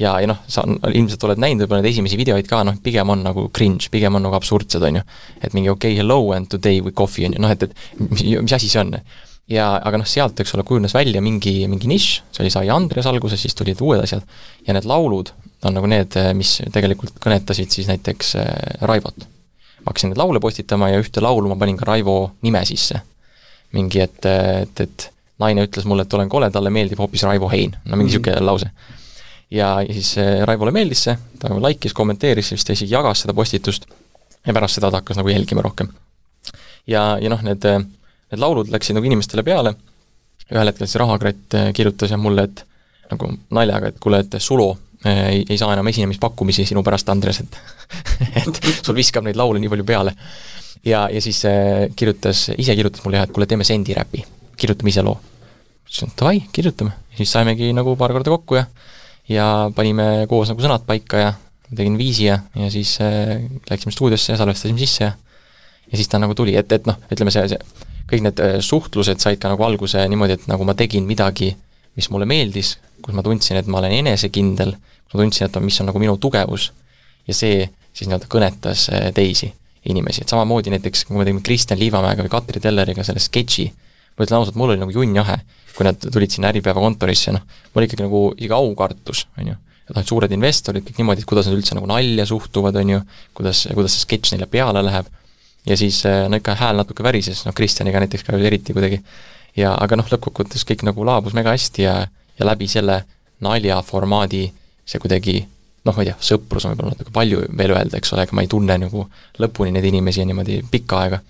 Ja, 0.00 0.16
ja 0.20 0.30
noh, 0.30 0.40
sa 0.50 0.64
ilmselt 0.66 1.24
oled 1.28 1.40
näinud 1.42 1.64
võib-olla 1.64 1.82
neid 1.82 1.92
esimesi 1.92 2.18
videoid 2.20 2.48
ka, 2.50 2.62
noh, 2.66 2.76
pigem 2.82 3.12
on 3.14 3.22
nagu 3.26 3.48
cringe, 3.54 3.90
pigem 3.92 4.18
on 4.18 4.26
nagu 4.26 4.36
absurdsed, 4.38 4.82
on 4.82 5.00
ju. 5.00 5.04
et 5.40 5.54
mingi 5.56 5.72
okei 5.72 5.94
okay,, 5.94 6.00
hello 6.02 6.32
and 6.36 6.50
today 6.52 6.80
with 6.80 6.96
coffee, 6.96 7.28
on 7.28 7.36
ju, 7.36 7.44
noh 7.44 7.54
et, 7.54 7.62
et 7.62 8.10
mis, 8.10 8.52
asi 8.52 8.68
see 8.68 8.82
on? 8.82 8.96
ja 9.50 9.68
aga 9.78 10.00
noh, 10.02 10.08
sealt, 10.08 10.40
eks 10.42 10.56
ole, 10.56 10.66
kujunes 10.66 10.94
välja 10.96 11.22
mingi, 11.22 11.54
mingi 11.70 11.88
nišš, 11.90 12.10
see 12.34 12.44
oli 12.44 12.52
sai 12.52 12.72
Andres 12.74 13.06
alguses, 13.06 13.40
siis 13.40 13.54
tulid 13.54 13.80
uued 13.84 14.02
asjad, 14.02 14.26
ja 14.66 14.74
need 14.76 14.88
laulud 14.88 15.32
on 15.64 15.78
nagu 15.78 15.88
need, 15.88 16.18
mis 16.36 16.58
tegelikult 16.74 17.16
kõnetasid 17.22 17.72
siis 17.72 17.88
näiteks 17.88 18.36
äh, 18.42 18.52
Raivot 18.84 19.24
ma 19.86 19.92
hakkasin 19.92 20.10
neid 20.10 20.18
laule 20.18 20.42
postitama 20.42 20.90
ja 20.90 20.98
ühte 20.98 21.22
laulu 21.22 21.52
ma 21.52 21.56
panin 21.58 21.76
ka 21.78 21.86
Raivo 21.86 22.32
nime 22.42 22.64
sisse. 22.66 23.00
mingi, 23.76 24.00
et, 24.00 24.26
et, 24.26 24.80
et 24.80 25.06
naine 25.42 25.66
ütles 25.66 25.84
mulle, 25.84 26.06
et 26.06 26.14
olen 26.16 26.30
kole, 26.32 26.48
talle 26.50 26.70
meeldib 26.72 26.98
hoopis 27.02 27.22
Raivo 27.26 27.50
Hein, 27.52 27.76
no 27.84 27.96
mingi 27.96 28.14
niisugune 28.14 28.36
mm 28.36 28.40
-hmm. 28.40 28.46
lause. 28.46 28.70
Ja, 29.50 29.82
ja 29.82 29.94
siis 29.94 30.16
eh, 30.18 30.42
Raivole 30.46 30.72
meeldis 30.74 31.06
see, 31.06 31.16
ta 31.40 31.52
like'is, 31.62 31.94
kommenteeris, 31.96 32.52
vist 32.54 32.70
isegi 32.74 32.94
jagas 32.94 33.24
seda 33.24 33.34
postitust 33.36 33.86
ja 34.46 34.54
pärast 34.54 34.78
seda 34.78 34.90
ta 34.90 35.00
hakkas 35.00 35.20
nagu 35.20 35.30
jälgima 35.30 35.62
rohkem. 35.62 35.92
ja, 36.86 37.18
ja 37.20 37.30
noh, 37.30 37.42
need, 37.46 37.66
need 37.66 38.42
laulud 38.42 38.70
läksid 38.72 38.98
nagu 38.98 39.06
inimestele 39.06 39.44
peale, 39.46 39.76
ühel 40.50 40.72
hetkel 40.72 40.86
siis 40.86 40.98
Rahakratt 41.02 41.58
eh, 41.58 41.70
kirjutas 41.76 42.14
jah 42.14 42.20
mulle, 42.20 42.48
et 42.48 42.66
nagu 43.12 43.30
naljaga, 43.54 43.92
et 43.92 44.02
kuule, 44.02 44.24
et 44.24 44.36
Sulo 44.42 44.72
ei, 45.06 45.44
ei 45.48 45.58
saa 45.58 45.70
enam 45.74 45.86
esinemispakkumisi 45.86 46.64
sinu 46.66 46.82
pärast, 46.82 47.08
Andres, 47.12 47.38
et 47.44 47.58
et 48.40 48.60
sul 48.82 48.96
viskab 48.96 49.26
neid 49.26 49.38
laule 49.38 49.60
nii 49.62 49.70
palju 49.70 49.84
peale. 49.86 50.16
ja, 50.84 51.06
ja 51.12 51.20
siis 51.22 51.42
kirjutas, 51.96 52.48
ise 52.58 52.74
kirjutas 52.74 53.04
mulle 53.04 53.20
jah, 53.20 53.28
et 53.28 53.34
kuule, 53.34 53.46
teeme 53.46 53.64
sendiräpi, 53.64 54.24
kirjutame 54.58 54.90
ise 54.90 55.04
loo. 55.06 55.20
ütlesin, 55.86 56.10
et 56.10 56.18
davai, 56.18 56.40
kirjutame. 56.52 56.96
siis 57.16 57.30
saimegi 57.30 57.70
nagu 57.76 57.94
paar 57.96 58.16
korda 58.16 58.34
kokku 58.34 58.58
ja 58.58 58.64
ja 59.28 59.70
panime 59.74 60.26
koos 60.30 60.50
nagu 60.52 60.62
sõnad 60.62 60.86
paika 60.86 61.20
ja 61.20 61.34
tegin 61.74 61.98
viisi 61.98 62.28
ja, 62.28 62.38
ja 62.54 62.70
siis 62.70 62.98
äh, 63.02 63.40
läksime 63.70 63.94
stuudiosse 63.94 64.32
ja 64.32 64.40
salvestasime 64.40 64.78
sisse 64.78 65.04
ja 65.04 65.12
ja 65.90 65.96
siis 65.96 66.08
ta 66.08 66.18
nagu 66.18 66.34
tuli, 66.34 66.56
et, 66.58 66.72
et 66.72 66.86
noh, 66.86 66.98
ütleme 67.12 67.32
see, 67.34 67.46
see 67.52 67.86
kõik 68.10 68.24
need 68.26 68.42
äh, 68.42 68.56
suhtlused 68.64 69.22
said 69.22 69.40
ka 69.42 69.50
nagu 69.52 69.66
alguse 69.66 70.02
niimoodi, 70.10 70.38
et 70.38 70.48
nagu 70.50 70.66
ma 70.66 70.74
tegin 70.78 71.06
midagi, 71.06 71.52
mis 71.98 72.10
mulle 72.12 72.28
meeldis, 72.28 72.76
kus 73.02 73.14
ma 73.16 73.24
tundsin, 73.26 73.58
et 73.60 73.70
ma 73.70 73.80
olen 73.80 73.94
enesekindel, 74.00 74.74
ma 75.12 75.20
tundsin, 75.20 75.46
et 75.46 75.60
mis 75.62 75.78
on 75.82 75.90
nagu 75.90 76.02
minu 76.02 76.16
tugevus 76.22 76.70
ja 77.26 77.34
see 77.34 77.62
siis 77.96 78.08
nii-öelda 78.08 78.30
kõnetas 78.30 78.88
äh, 78.92 79.08
teisi 79.16 79.50
inimesi, 79.86 80.24
et 80.24 80.32
samamoodi 80.32 80.72
näiteks, 80.74 81.06
kui 81.06 81.18
me 81.18 81.26
tegime 81.26 81.44
Kristjan 81.46 81.78
Liivamäega 81.78 82.24
või 82.26 82.32
Katri 82.32 82.62
Telleriga 82.62 83.04
selle 83.06 83.22
sketši, 83.22 83.66
ma 84.16 84.26
ütlen 84.26 84.40
ausalt, 84.40 84.58
mul 84.58 84.74
oli 84.74 84.82
nagu 84.82 84.94
junn 84.94 85.14
jahe, 85.14 85.38
kui 85.76 85.86
nad 85.86 86.00
tulid 86.00 86.32
sinna 86.32 86.50
Äripäeva 86.52 86.82
kontorisse, 86.82 87.34
noh, 87.34 87.44
mul 87.74 87.86
ikkagi 87.86 88.06
nagu 88.06 88.22
iga 88.42 88.58
aukartus, 88.58 89.26
on 89.36 89.52
ju. 89.52 89.56
et 89.86 89.94
noh, 89.94 90.02
et 90.02 90.10
suured 90.10 90.32
investorid, 90.32 90.84
kõik 90.86 91.00
niimoodi, 91.02 91.22
et 91.22 91.30
kuidas 91.30 91.46
nad 91.46 91.56
üldse 91.58 91.76
nagu 91.78 91.88
nalja 91.90 92.26
suhtuvad, 92.26 92.76
on 92.80 92.94
ju, 92.96 93.00
kuidas, 93.36 93.66
kuidas 93.70 93.94
see 93.94 94.06
sketš 94.06 94.34
neile 94.34 94.48
peale 94.50 94.82
läheb, 94.82 95.10
ja 95.68 95.76
siis 95.78 96.00
äh, 96.08 96.24
no 96.30 96.40
ikka 96.40 96.56
hääl 96.58 96.80
natuke 96.80 97.04
värises, 97.06 97.44
noh 97.46 97.54
Kristjaniga 97.54 98.02
näiteks 98.02 98.26
ka 98.26 98.38
eriti 98.38 98.74
kuidagi, 98.76 99.02
ja 99.56 99.74
aga 99.78 100.00
noh, 100.00 100.08
lõppkokkuvõttes 100.10 100.66
kõik 100.68 100.86
nagu 100.88 101.06
laabus 101.06 101.36
mega 101.36 101.54
hästi 101.54 101.86
ja, 101.86 101.98
ja 102.38 102.48
läbi 102.48 102.68
selle 102.70 103.02
naljaformaadi 103.44 104.46
see 104.86 105.02
kuidagi 105.02 105.40
noh, 105.86 105.94
ma 105.94 106.02
ei 106.02 106.10
tea, 106.10 106.16
sõprus 106.32 106.66
on 106.66 106.74
võib-olla 106.74 106.94
natuke 106.94 107.14
palju 107.14 107.44
veel 107.58 107.74
öelda, 107.76 107.98
eks 107.98 108.12
ole, 108.14 108.26
ega 108.26 108.36
ma 108.36 108.44
ei 108.44 108.50
tunne 108.50 108.76
nagu 108.82 109.06
lõpuni 109.42 109.74
neid 109.74 109.86
inimesi 109.86 110.24
niimoodi 110.26 110.60
pikka 110.70 111.02
aega, 111.04 111.20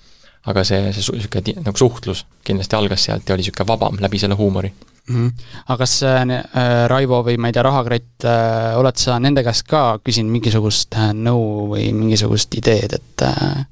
aga 0.46 0.64
see, 0.64 0.92
see 0.94 1.16
niisugune 1.16 1.64
nagu 1.66 1.80
suhtlus 1.80 2.24
kindlasti 2.46 2.78
algas 2.78 3.06
sealt 3.08 3.28
ja 3.28 3.34
oli 3.34 3.44
niisugune 3.44 3.68
vabam 3.68 3.98
läbi 4.02 4.20
selle 4.22 4.38
huumori 4.38 4.70
mm. 4.70 5.14
-hmm. 5.14 5.32
aga 5.66 5.78
kas 5.84 5.96
äh, 6.02 6.86
Raivo 6.92 7.22
või 7.26 7.38
ma 7.38 7.50
ei 7.50 7.56
tea, 7.56 7.64
Rahakratt 7.66 8.24
äh,, 8.24 8.78
oled 8.78 9.00
sa 9.00 9.18
nende 9.18 9.44
käest 9.46 9.66
ka 9.70 9.98
küsinud 10.04 10.32
mingisugust 10.32 10.94
äh, 10.94 11.12
nõu 11.14 11.72
või 11.74 11.90
mingisugust 11.92 12.54
ideed, 12.54 12.98
et 13.00 13.26
äh, 13.26 13.66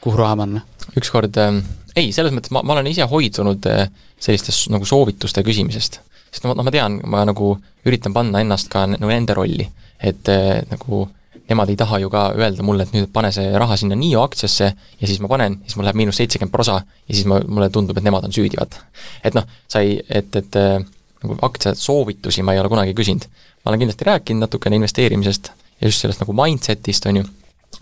kuhu 0.00 0.16
raha 0.20 0.36
panna? 0.36 0.62
ükskord 0.96 1.36
äh, 1.36 1.62
ei, 1.96 2.12
selles 2.12 2.34
mõttes 2.36 2.52
ma, 2.54 2.62
ma 2.62 2.76
olen 2.76 2.92
ise 2.92 3.08
hoidunud 3.08 3.66
äh, 3.66 3.88
sellistest 4.20 4.70
nagu 4.70 4.84
soovituste 4.84 5.42
küsimisest 5.46 6.00
sest 6.30 6.46
noh, 6.46 6.54
ma 6.56 6.72
tean, 6.72 7.00
ma 7.10 7.24
nagu 7.28 7.54
üritan 7.86 8.14
panna 8.14 8.42
ennast 8.42 8.70
ka 8.72 8.86
nagu 8.90 9.10
nende 9.10 9.34
rolli, 9.36 9.66
et 9.98 10.30
äh, 10.30 10.60
nagu 10.70 11.06
nemad 11.50 11.70
ei 11.72 11.76
taha 11.78 11.98
ju 12.02 12.10
ka 12.12 12.28
öelda 12.38 12.64
mulle, 12.66 12.86
et 12.86 12.94
nüüd 12.94 13.10
pane 13.14 13.32
see 13.34 13.50
raha 13.58 13.76
sinna 13.80 13.98
NIO 13.98 14.22
aktsiasse 14.22 14.68
ja 14.70 15.08
siis 15.08 15.20
ma 15.22 15.30
panen, 15.30 15.58
siis 15.66 15.76
mul 15.78 15.88
läheb 15.88 15.98
miinus 15.98 16.20
seitsekümmend 16.20 16.54
prosa 16.54 16.78
ja 16.80 17.14
siis 17.14 17.26
ma, 17.30 17.40
mulle 17.46 17.70
tundub, 17.74 17.98
et 17.98 18.06
nemad 18.06 18.26
on 18.28 18.34
süüdi, 18.34 18.58
vaata. 18.60 18.84
et 19.24 19.36
noh, 19.36 19.46
sa 19.70 19.82
ei, 19.84 19.98
et, 20.08 20.30
et 20.36 20.60
äh, 20.60 20.78
nagu 21.24 21.36
aktsiasoovitusi 21.48 22.44
ma 22.46 22.54
ei 22.54 22.62
ole 22.62 22.70
kunagi 22.72 22.94
küsinud. 22.96 23.26
ma 23.64 23.72
olen 23.72 23.82
kindlasti 23.82 24.08
rääkinud 24.08 24.46
natukene 24.46 24.78
investeerimisest 24.80 25.52
ja 25.80 25.90
just 25.90 26.04
sellest 26.04 26.22
nagu 26.22 26.36
mindset'ist, 26.36 27.10
on 27.10 27.20
ju, 27.20 27.26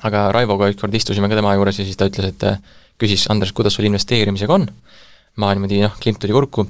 aga 0.08 0.28
Raivoga 0.34 0.70
ükskord 0.72 0.94
istusime 0.94 1.28
ka 1.28 1.38
tema 1.38 1.54
juures 1.58 1.78
ja 1.78 1.86
siis 1.86 2.00
ta 2.00 2.08
ütles, 2.10 2.32
et 2.32 2.48
äh, 2.48 2.58
küsis, 2.98 3.28
Andres, 3.30 3.52
kuidas 3.52 3.76
sul 3.78 3.88
investeerimisega 3.90 4.58
on? 4.58 4.68
ma 5.38 5.52
niimoodi 5.54 5.84
noh, 5.84 5.94
klimp 6.02 6.18
tuli 6.22 6.34
kurku 6.34 6.66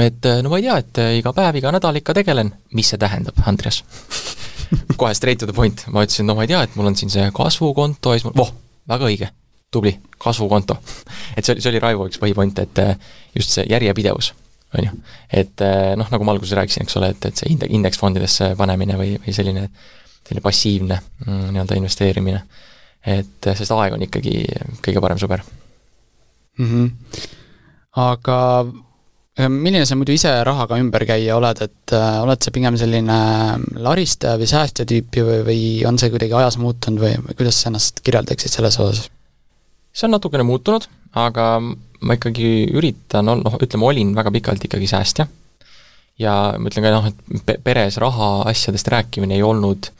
et 0.00 0.26
äh, 0.26 0.42
no 0.42 0.50
ma 0.50 0.58
ei 0.58 0.66
tea, 0.66 0.82
et 0.82 1.02
iga 1.22 1.32
päev, 1.36 1.62
iga 1.62 1.72
nädal 1.72 2.02
ikka 2.02 2.16
tegelen, 2.20 2.52
mis 2.74 2.90
see 2.90 3.00
tähendab, 3.00 3.38
Andres 3.46 3.84
kohe 5.00 5.14
straight 5.14 5.40
to 5.40 5.48
the 5.48 5.56
point, 5.56 5.84
ma 5.92 6.04
ütlesin, 6.06 6.26
no 6.28 6.36
ma 6.38 6.46
ei 6.46 6.50
tea, 6.50 6.62
et 6.66 6.74
mul 6.78 6.90
on 6.90 6.96
siin 6.98 7.12
see 7.12 7.28
kasvukonto 7.34 8.14
ja 8.14 8.20
siis 8.20 8.28
mul, 8.28 8.36
voh, 8.38 8.52
väga 8.90 9.08
õige, 9.08 9.30
tubli, 9.74 9.94
kasvukonto 10.20 10.78
et 11.36 11.44
see 11.44 11.54
oli, 11.54 11.64
see 11.64 11.72
oli 11.72 11.82
Raivo 11.82 12.08
üks 12.08 12.20
põhipoint, 12.22 12.62
et 12.64 12.82
äh, 12.82 13.12
just 13.36 13.54
see 13.56 13.66
järjepidevus, 13.70 14.32
on 14.78 14.88
ju. 14.88 14.96
et 15.42 15.64
noh, 16.00 16.10
nagu 16.12 16.26
ma 16.26 16.34
alguses 16.36 16.56
rääkisin, 16.58 16.86
eks 16.86 16.98
ole, 17.00 17.12
et, 17.14 17.30
et 17.30 17.40
see 17.40 17.52
inde-, 17.54 17.70
indeksfondidesse 17.78 18.52
panemine 18.58 18.98
või, 19.00 19.14
või 19.22 19.36
selline, 19.36 19.68
selline 20.24 20.44
passiivne 20.44 21.00
mm, 21.26 21.46
nii-öelda 21.54 21.78
investeerimine, 21.80 22.42
et 23.08 23.52
sest 23.54 23.72
aeg 23.76 23.96
on 23.96 24.04
ikkagi 24.08 24.42
kõige 24.84 25.04
parem 25.04 25.20
sõber 25.20 25.44
mm. 26.58 26.68
-hmm. 26.68 27.26
aga 28.04 28.38
milline 29.46 29.86
sa 29.86 29.94
muidu 29.94 30.16
ise 30.16 30.30
rahaga 30.46 30.78
ümberkäija 30.82 31.36
oled, 31.38 31.60
et 31.62 31.92
äh, 31.94 32.06
oled 32.24 32.42
sa 32.42 32.50
pigem 32.54 32.74
selline 32.80 33.18
laristaja 33.78 34.38
või 34.40 34.48
säästja 34.50 34.86
tüüpi 34.88 35.22
või, 35.22 35.42
või 35.46 35.60
on 35.86 35.98
see 36.00 36.10
kuidagi 36.10 36.34
ajas 36.34 36.58
muutunud 36.58 37.04
või, 37.04 37.12
või 37.22 37.36
kuidas 37.38 37.60
sa 37.62 37.70
ennast 37.70 38.02
kirjeldaksid 38.02 38.56
selles 38.56 38.78
osas? 38.82 39.04
see 39.94 40.06
on 40.08 40.16
natukene 40.16 40.44
muutunud, 40.46 40.88
aga 41.18 41.44
ma 41.62 42.16
ikkagi 42.18 42.48
üritan 42.74 43.30
noh, 43.30 43.58
ütleme, 43.62 43.86
olin 43.86 44.10
väga 44.14 44.32
pikalt 44.34 44.66
ikkagi 44.66 44.90
säästja. 44.90 45.28
ja 46.18 46.34
ma 46.58 46.70
ütlen 46.70 46.86
ka 46.86 46.92
noh, 46.96 47.06
et 47.06 47.62
peres 47.62 47.98
rahaasjadest 48.02 48.90
rääkimine 48.94 49.38
ei 49.38 49.46
olnud 49.46 49.90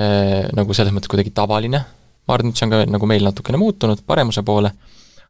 äh, 0.00 0.48
nagu 0.56 0.72
selles 0.72 0.96
mõttes 0.96 1.12
kuidagi 1.12 1.34
tavaline, 1.36 1.84
ma 2.24 2.38
arvan, 2.38 2.54
et 2.54 2.56
see 2.56 2.70
on 2.70 2.72
ka 2.72 2.80
nagu 2.88 3.10
meil 3.10 3.28
natukene 3.28 3.60
muutunud 3.60 4.00
paremuse 4.08 4.40
poole, 4.48 4.72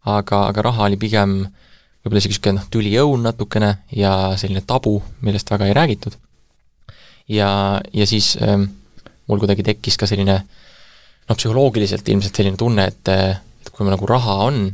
aga, 0.07 0.47
aga 0.47 0.67
raha 0.71 0.87
oli 0.87 1.01
pigem 1.03 1.41
äh, 1.43 1.59
võib-olla 2.03 2.23
isegi 2.23 2.35
niisugune 2.35 2.59
noh, 2.59 2.69
tüliõun 2.73 3.25
natukene 3.27 3.73
ja 3.97 4.13
selline 4.41 4.65
tabu, 4.67 4.97
millest 5.23 5.51
väga 5.51 5.69
ei 5.69 5.77
räägitud. 5.77 6.17
ja, 7.29 7.81
ja 7.93 8.07
siis 8.07 8.37
ähm, 8.43 8.69
mul 9.29 9.43
kuidagi 9.43 9.63
tekkis 9.63 9.97
ka 10.01 10.09
selline 10.11 10.41
noh, 10.43 11.37
psühholoogiliselt 11.37 12.09
ilmselt 12.09 12.37
selline 12.37 12.59
tunne, 12.59 12.87
et 12.91 13.09
et 13.63 13.71
kui 13.71 13.85
mul 13.85 13.95
nagu 13.95 14.09
raha 14.11 14.39
on, 14.49 14.65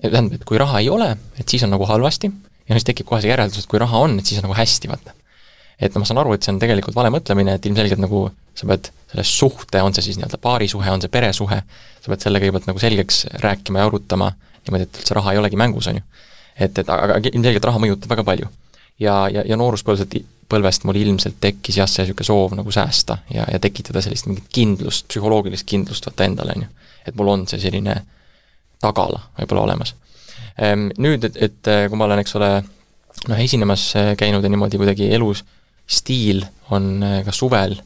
tähendab, 0.00 0.38
et 0.38 0.46
kui 0.48 0.58
raha 0.60 0.80
ei 0.80 0.88
ole, 0.90 1.10
et 1.38 1.48
siis 1.48 1.62
on 1.66 1.72
nagu 1.74 1.86
halvasti 1.86 2.30
ja 2.68 2.76
siis 2.76 2.86
tekib 2.88 3.08
kohe 3.08 3.20
see 3.22 3.30
järeldus, 3.30 3.64
et 3.64 3.70
kui 3.70 3.80
raha 3.82 4.00
on, 4.06 4.16
et 4.18 4.28
siis 4.28 4.40
on 4.40 4.48
nagu 4.48 4.56
hästi, 4.56 4.90
vaata. 4.90 5.14
et 5.78 5.92
noh, 5.92 6.02
ma 6.02 6.08
saan 6.08 6.22
aru, 6.22 6.32
et 6.36 6.46
see 6.46 6.54
on 6.54 6.60
tegelikult 6.62 6.96
vale 6.96 7.10
mõtlemine, 7.12 7.58
et 7.58 7.68
ilmselgelt 7.68 8.00
nagu 8.00 8.24
sa 8.56 8.68
pead 8.70 8.90
selle 9.10 9.24
suhte, 9.26 9.80
on 9.82 9.94
see 9.96 10.08
siis 10.08 10.18
nii-öelda 10.18 10.38
paarisuhe, 10.42 10.90
on 10.92 11.02
see 11.02 11.12
peresuhe, 11.12 11.58
sa 12.00 12.12
pead 12.12 12.24
selle 12.24 12.40
kõigepealt 12.42 12.68
nagu 12.70 12.82
selgeks 12.82 13.24
rääkima 13.42 13.82
ja 13.82 13.88
arutama 13.88 14.30
niimoodi, 14.66 14.86
et 14.86 15.00
üldse 15.02 15.16
raha 15.18 15.34
ei 15.34 15.40
olegi 15.40 15.58
mängus, 15.58 15.88
on 15.90 15.98
ju. 15.98 16.04
Et, 16.56 16.78
et 16.78 16.88
aga 16.88 17.18
ilmselgelt 17.32 17.64
raha 17.68 17.80
mõjutab 17.82 18.12
väga 18.14 18.24
palju. 18.26 18.50
ja, 19.00 19.16
ja, 19.32 19.42
ja 19.46 19.56
nooruspõlvest, 19.58 20.16
põlvest 20.52 20.84
mul 20.84 20.98
ilmselt 21.00 21.38
tekkis 21.40 21.78
jah, 21.80 21.88
see 21.88 22.04
niisugune 22.04 22.28
soov 22.28 22.56
nagu 22.58 22.72
säästa 22.74 23.18
ja, 23.32 23.46
ja 23.50 23.58
tekitada 23.62 24.02
sellist 24.04 24.28
mingit 24.28 24.50
kindlust, 24.52 25.08
psühholoogilist 25.08 25.66
kindlust 25.68 26.06
vaata 26.06 26.28
endale, 26.28 26.56
on 26.56 26.66
ju. 26.66 26.90
et 27.08 27.16
mul 27.18 27.32
on 27.32 27.46
see 27.50 27.62
selline 27.62 27.96
tagala 28.82 29.22
võib-olla 29.38 29.64
olemas. 29.68 29.94
Ehm, 30.60 30.90
nüüd, 31.00 31.24
et, 31.30 31.38
et 31.48 31.72
kui 31.88 31.98
ma 31.98 32.08
olen, 32.08 32.20
eks 32.22 32.36
ole, 32.36 32.50
noh, 33.30 33.40
esinemas 33.40 33.86
käinud 34.20 34.44
ja 34.44 34.52
niimoodi 34.52 34.80
kuidagi 34.80 35.08
elus, 35.16 35.44
stiil 35.88 36.44
on 36.74 37.00
ka 37.24 37.34
suvel 37.34 37.78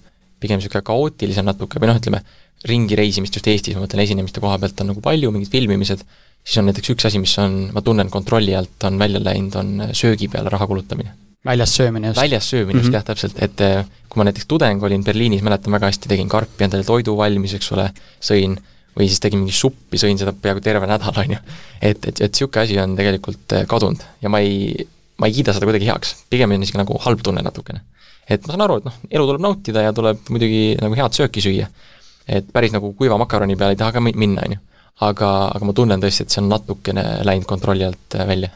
pigem 0.42 0.60
niisugune 0.60 0.84
kaootilisem 0.84 1.46
natuke 1.46 1.80
või 1.80 1.90
noh, 1.90 2.00
ütleme, 2.00 2.22
ringi 2.66 2.96
reisimist 2.98 3.36
just 3.36 3.48
Eestis, 3.50 3.76
ma 3.76 3.84
mõtlen 3.84 4.02
esinemiste 4.04 4.42
koha 4.42 4.58
pealt 4.60 4.80
on 4.82 4.90
nagu 4.92 5.02
palju, 5.04 5.30
mingid 5.34 5.52
filmimised, 5.52 6.02
siis 6.46 6.60
on 6.62 6.68
näiteks 6.70 6.92
üks 6.94 7.08
asi, 7.08 7.20
mis 7.22 7.34
on, 7.42 7.56
ma 7.74 7.82
tunnen 7.82 8.10
kontrolli 8.12 8.54
alt, 8.56 8.76
on 8.86 8.98
välja 9.00 9.22
läinud, 9.22 9.56
on 9.58 9.88
söögi 9.96 10.28
peale 10.32 10.52
raha 10.52 10.66
kulutamine. 10.70 11.14
väljas 11.46 11.74
söömine 11.76 12.08
just. 12.08 12.20
väljas 12.20 12.50
söömine 12.50 12.72
mm 12.72 12.78
-hmm. 12.78 12.82
just 12.82 12.88
mhm. 12.88 12.94
jah, 12.94 13.04
täpselt, 13.04 13.42
et 13.42 13.60
eh, 13.60 13.84
kui 14.08 14.20
ma 14.20 14.24
näiteks 14.24 14.46
tudeng 14.46 14.82
olin 14.82 15.04
Berliinis, 15.04 15.42
mäletan 15.42 15.72
väga 15.72 15.86
hästi, 15.86 16.08
tegin 16.08 16.28
karpi 16.28 16.64
endale 16.64 16.84
toidu 16.84 17.16
valmis, 17.16 17.54
eks 17.54 17.72
ole, 17.72 17.90
sõin, 18.20 18.56
või 18.98 19.08
siis 19.08 19.20
tegin 19.20 19.38
mingi 19.38 19.52
suppi, 19.52 19.98
sõin 19.98 20.18
seda 20.18 20.32
peaaegu 20.32 20.60
terve 20.60 20.86
nädal, 20.86 21.18
on 21.24 21.30
ju. 21.30 21.38
et, 21.82 22.06
et, 22.06 22.20
et 22.20 22.32
niisugune 22.32 22.62
asi 22.62 22.78
on 22.78 22.96
tegelikult 22.96 23.52
eh, 23.52 23.66
kadunud 23.66 24.02
ja 24.22 24.28
ma 24.28 24.38
ei, 24.38 24.88
ma 25.18 25.26
ei 25.26 25.32
kiida 25.32 25.52
seda 25.52 25.66
kuidagi 25.66 25.86
heaks, 25.86 26.16
pigem 26.30 26.50
on 26.50 26.60
niisugune 26.60 26.84
nagu 26.84 26.98
halb 26.98 27.22
tunne 27.22 27.42
natukene 27.42 27.82
et 28.28 28.46
ma 28.46 28.54
saan 28.54 28.64
aru, 28.66 28.80
et 28.80 28.88
noh, 28.88 28.94
elu 29.10 29.26
tuleb 29.28 29.42
nautida 29.42 29.84
ja 29.86 29.92
tuleb 29.94 30.30
muidugi 30.34 30.62
nagu 30.82 30.96
head 30.98 31.14
sööki 31.14 31.42
süüa. 31.44 31.68
et 32.26 32.46
päris 32.52 32.72
nagu 32.74 32.92
kuiva 32.98 33.16
makaroni 33.18 33.54
peale 33.56 33.76
ei 33.76 33.78
taha 33.78 33.92
ka 33.94 34.00
minna, 34.02 34.42
on 34.42 34.56
ju. 34.56 34.58
Aga, 35.04 35.30
aga 35.52 35.68
ma 35.68 35.74
tunnen 35.76 36.02
tõesti, 36.02 36.24
et 36.24 36.32
see 36.32 36.42
on 36.42 36.50
natukene 36.52 37.04
läinud 37.26 37.48
kontrolli 37.48 37.86
alt 37.86 38.16
äh, 38.16 38.26
välja. 38.28 38.52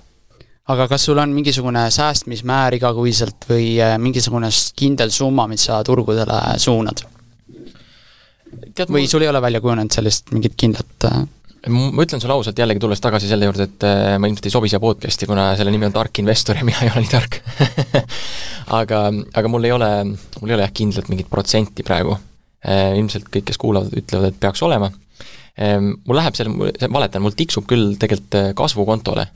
aga 0.71 0.87
kas 0.89 1.05
sul 1.09 1.19
on 1.19 1.35
mingisugune 1.35 1.87
säästmismäär 1.93 2.79
igakuiselt 2.79 3.49
või 3.51 3.75
äh, 3.83 3.97
mingisugune 3.99 4.49
kindel 4.77 5.13
summa, 5.15 5.49
mis 5.51 5.67
sa 5.69 5.83
turgudele 5.85 6.41
suunad? 6.59 7.05
või 8.89 9.05
sul 9.09 9.23
ei 9.23 9.29
ole 9.29 9.43
välja 9.43 9.61
kujunenud 9.61 9.93
sellist 9.93 10.33
mingit 10.33 10.57
kindlat 10.57 11.09
äh, 11.11 11.21
ma 11.69 12.07
ütlen 12.07 12.23
sulle 12.23 12.33
ausalt, 12.33 12.59
jällegi 12.59 12.81
tulles 12.81 13.03
tagasi 13.05 13.29
selle 13.29 13.45
juurde, 13.45 13.67
et 13.69 13.85
ma 14.17 14.29
ilmselt 14.31 14.47
ei 14.49 14.55
sobi 14.55 14.71
siia 14.73 14.81
podcast'i, 14.81 15.29
kuna 15.29 15.51
selle 15.61 15.75
nimi 15.75 15.91
on 15.91 15.93
Tark 15.93 16.23
investor 16.23 16.57
ja 16.57 16.65
mina 16.65 16.81
ei 16.87 16.89
ole 16.95 17.05
nii 17.05 17.13
tark 17.13 17.37
aga, 18.81 19.03
aga 19.37 19.53
mul 19.53 19.69
ei 19.69 19.75
ole, 19.77 19.91
mul 20.41 20.49
ei 20.49 20.57
ole 20.57 20.65
jah 20.65 20.73
kindlat 20.73 21.13
mingit 21.13 21.29
protsenti 21.31 21.85
praegu. 21.87 22.17
Ilmselt 22.61 23.31
kõik, 23.33 23.47
kes 23.49 23.57
kuulavad, 23.57 23.95
ütlevad, 23.97 24.35
et 24.35 24.41
peaks 24.41 24.61
olema. 24.67 24.91
Ähm, 25.59 25.95
mul 26.07 26.17
läheb 26.17 26.37
selle, 26.39 26.71
valetan, 26.93 27.23
mul 27.23 27.35
tiksub 27.37 27.67
küll 27.69 27.97
tegelikult 28.01 28.37
äh, 28.39 28.53
kasvukontole 28.57 29.27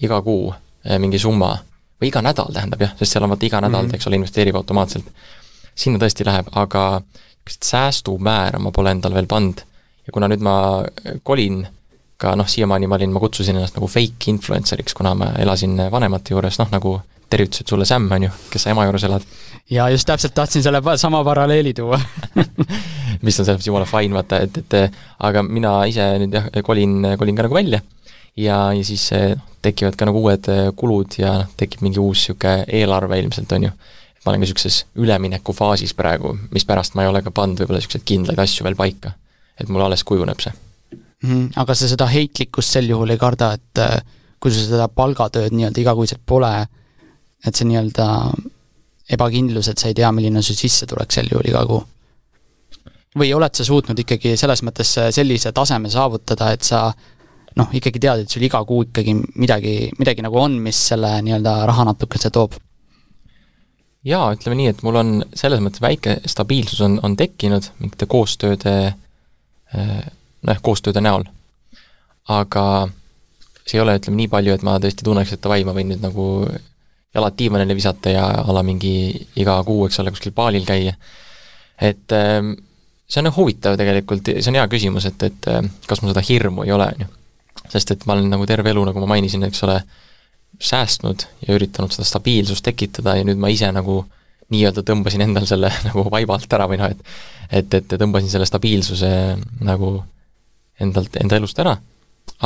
iga 0.00 0.22
kuu 0.24 0.52
mingi 0.80 1.18
summa, 1.20 1.50
või 2.00 2.08
iga 2.08 2.22
nädal 2.24 2.54
tähendab 2.54 2.80
jah, 2.80 2.94
sest 2.96 3.12
seal 3.12 3.26
on 3.26 3.34
vaata 3.34 3.44
iga 3.44 3.60
nädal 3.60 3.82
mm, 3.82 3.90
-hmm. 3.90 3.98
eks 3.98 4.06
ole, 4.08 4.16
investeerib 4.16 4.56
automaatselt. 4.56 5.04
sinna 5.74 5.98
tõesti 5.98 6.24
läheb, 6.24 6.48
aga 6.52 7.00
niisugust 7.00 7.62
säästumäära 7.64 8.58
ma 8.58 8.70
pole 8.70 8.90
endale 8.90 9.14
veel 9.14 9.26
pannud 9.26 9.60
ja 10.06 10.12
kuna 10.12 10.28
nüüd 10.28 10.40
ma 10.40 10.84
kolin 11.22 11.66
ka 12.16 12.34
noh, 12.36 12.48
siiamaani 12.48 12.86
ma 12.86 12.94
olin, 12.94 13.12
ma 13.12 13.20
kutsusin 13.20 13.56
ennast 13.56 13.76
nagu 13.76 13.86
fake 13.86 14.28
influencer'iks, 14.28 14.94
kuna 14.94 15.14
ma 15.14 15.32
elasin 15.38 15.76
vanemate 15.90 16.34
juures, 16.34 16.58
noh 16.58 16.68
nagu 16.70 17.00
tervitused 17.30 17.70
sulle, 17.70 17.86
Sam, 17.88 18.08
on 18.12 18.26
ju, 18.26 18.32
kes 18.52 18.66
sa 18.66 18.74
ema 18.74 18.86
juures 18.88 19.04
elad. 19.08 19.26
ja 19.70 19.88
just 19.92 20.08
täpselt 20.08 20.34
tahtsin 20.34 20.62
selle 20.62 20.82
sama 20.96 21.22
paralleeli 21.24 21.74
tuua 21.74 22.00
mis 23.24 23.38
on 23.38 23.44
selles 23.44 23.58
mõttes 23.58 23.70
jumala 23.70 23.88
fine, 23.88 24.16
vaata, 24.16 24.42
et, 24.46 24.60
et 24.62 24.98
aga 25.28 25.44
mina 25.46 25.76
ise 25.90 26.06
nüüd 26.22 26.36
jah, 26.36 26.50
kolin, 26.66 27.14
kolin 27.20 27.38
ka 27.38 27.46
nagu 27.46 27.58
välja 27.58 27.82
ja, 28.36 28.58
ja 28.74 28.82
siis 28.86 29.08
noh, 29.14 29.46
tekivad 29.62 29.96
ka 29.98 30.08
nagu 30.08 30.22
uued 30.24 30.46
kulud 30.80 31.18
ja 31.20 31.40
noh, 31.42 31.54
tekib 31.60 31.84
mingi 31.84 32.00
uus 32.00 32.22
niisugune 32.24 32.64
eelarve 32.80 33.18
ilmselt, 33.20 33.52
on 33.52 33.68
ju. 33.68 33.72
ma 34.24 34.32
olen 34.32 34.40
ka 34.40 34.46
niisuguses 34.46 34.84
üleminekufaasis 35.00 35.94
praegu, 35.98 36.36
mispärast 36.54 36.96
ma 36.96 37.04
ei 37.04 37.12
ole 37.12 37.22
ka 37.26 37.34
pannud 37.34 37.60
võib-olla 37.60 37.82
niisuguseid 37.82 38.06
kindlaid 38.08 38.42
asju 38.42 38.66
veel 38.66 38.78
paika 38.78 39.14
et 39.60 39.68
mul 39.68 39.84
alles 39.84 40.04
kujuneb 40.08 40.40
see 40.42 40.52
mm. 41.26 41.52
aga 41.60 41.76
sa 41.76 41.88
seda 41.90 42.08
heitlikkust 42.10 42.76
sel 42.76 42.88
juhul 42.90 43.12
ei 43.12 43.20
karda, 43.20 43.52
et 43.58 43.82
äh, 43.82 44.00
kui 44.40 44.52
sul 44.52 44.66
seda 44.66 44.88
palgatööd 44.88 45.54
nii-öelda 45.54 45.82
igakuiselt 45.82 46.22
pole, 46.26 46.52
et 47.46 47.56
see 47.56 47.68
nii-öelda 47.68 48.06
ebakindlus, 49.10 49.70
et 49.70 49.80
sa 49.80 49.90
ei 49.90 49.96
tea, 49.96 50.10
milline 50.14 50.40
on 50.40 50.46
su 50.46 50.54
sissetulek 50.56 51.12
sel 51.12 51.30
juhul 51.32 51.50
iga 51.50 51.64
kuu? 51.68 51.82
või 53.18 53.32
oled 53.34 53.56
sa 53.58 53.64
suutnud 53.66 53.98
ikkagi 53.98 54.36
selles 54.38 54.60
mõttes 54.62 54.92
sellise 55.10 55.50
taseme 55.50 55.90
saavutada, 55.90 56.52
et 56.54 56.62
sa 56.62 56.84
noh, 57.58 57.72
ikkagi 57.74 57.98
tead, 57.98 58.22
et 58.22 58.30
sul 58.30 58.44
iga 58.46 58.60
kuu 58.66 58.84
ikkagi 58.86 59.16
midagi, 59.34 59.74
midagi 59.98 60.22
nagu 60.22 60.38
on, 60.38 60.54
mis 60.62 60.78
selle 60.92 61.16
nii-öelda 61.26 61.56
raha 61.66 61.88
natukese 61.90 62.30
toob? 62.34 62.54
jaa, 64.06 64.30
ütleme 64.36 64.56
nii, 64.60 64.70
et 64.72 64.84
mul 64.86 65.00
on 65.00 65.10
selles 65.36 65.60
mõttes 65.60 65.82
väike 65.82 66.20
stabiilsus 66.30 66.80
on, 66.86 67.00
on 67.04 67.18
tekkinud 67.18 67.66
mingite 67.82 68.06
koostööde 68.08 68.76
noh, 69.74 70.62
koostööde 70.62 71.02
näol. 71.04 71.26
aga 72.30 72.64
see 73.66 73.78
ei 73.78 73.82
ole, 73.84 73.98
ütleme, 73.98 74.22
nii 74.22 74.30
palju, 74.30 74.54
et 74.54 74.64
ma 74.66 74.78
tõesti 74.82 75.06
tunneks, 75.06 75.34
et 75.34 75.42
davai, 75.44 75.64
ma 75.66 75.74
võin 75.76 75.92
nüüd 75.92 76.02
nagu 76.02 76.24
jalad 77.14 77.36
diivanile 77.38 77.74
visata 77.74 78.12
ja 78.12 78.26
a 78.42 78.54
la 78.54 78.62
mingi 78.62 79.10
iga 79.42 79.58
kuu, 79.66 79.86
eks 79.86 80.00
ole, 80.02 80.12
kuskil 80.14 80.34
baalil 80.36 80.66
käia. 80.66 80.94
et 81.80 82.12
ähm, 82.12 82.52
see 83.08 83.22
on 83.22 83.32
huvitav 83.34 83.78
tegelikult, 83.80 84.30
see 84.38 84.52
on 84.52 84.60
hea 84.60 84.68
küsimus, 84.70 85.08
et, 85.10 85.22
et 85.26 85.50
äh, 85.50 85.64
kas 85.88 86.02
mul 86.02 86.12
seda 86.12 86.22
hirmu 86.26 86.66
ei 86.66 86.72
ole, 86.76 86.86
on 86.86 87.04
ju. 87.06 87.10
sest 87.72 87.96
et 87.96 88.06
ma 88.06 88.14
olen 88.14 88.30
nagu 88.30 88.46
terve 88.46 88.70
elu, 88.70 88.84
nagu 88.90 89.02
ma 89.02 89.14
mainisin, 89.14 89.42
eks 89.48 89.64
ole, 89.66 89.80
säästnud 90.60 91.24
ja 91.46 91.54
üritanud 91.54 91.92
seda 91.94 92.04
stabiilsust 92.04 92.64
tekitada 92.66 93.14
ja 93.16 93.24
nüüd 93.24 93.38
ma 93.40 93.48
ise 93.48 93.70
nagu 93.72 94.02
nii-öelda 94.50 94.82
tõmbasin 94.86 95.22
endal 95.24 95.46
selle 95.48 95.70
nagu 95.88 96.04
vaiba 96.12 96.36
alt 96.36 96.58
ära 96.58 96.68
või 96.70 96.80
noh, 96.80 96.90
et 96.90 97.00
et, 97.50 97.74
et 97.74 97.94
tõmbasin 97.98 98.30
selle 98.30 98.46
stabiilsuse 98.46 99.10
nagu 99.66 99.96
endalt, 100.80 101.16
enda 101.20 101.38
elust 101.40 101.58
ära, 101.58 101.74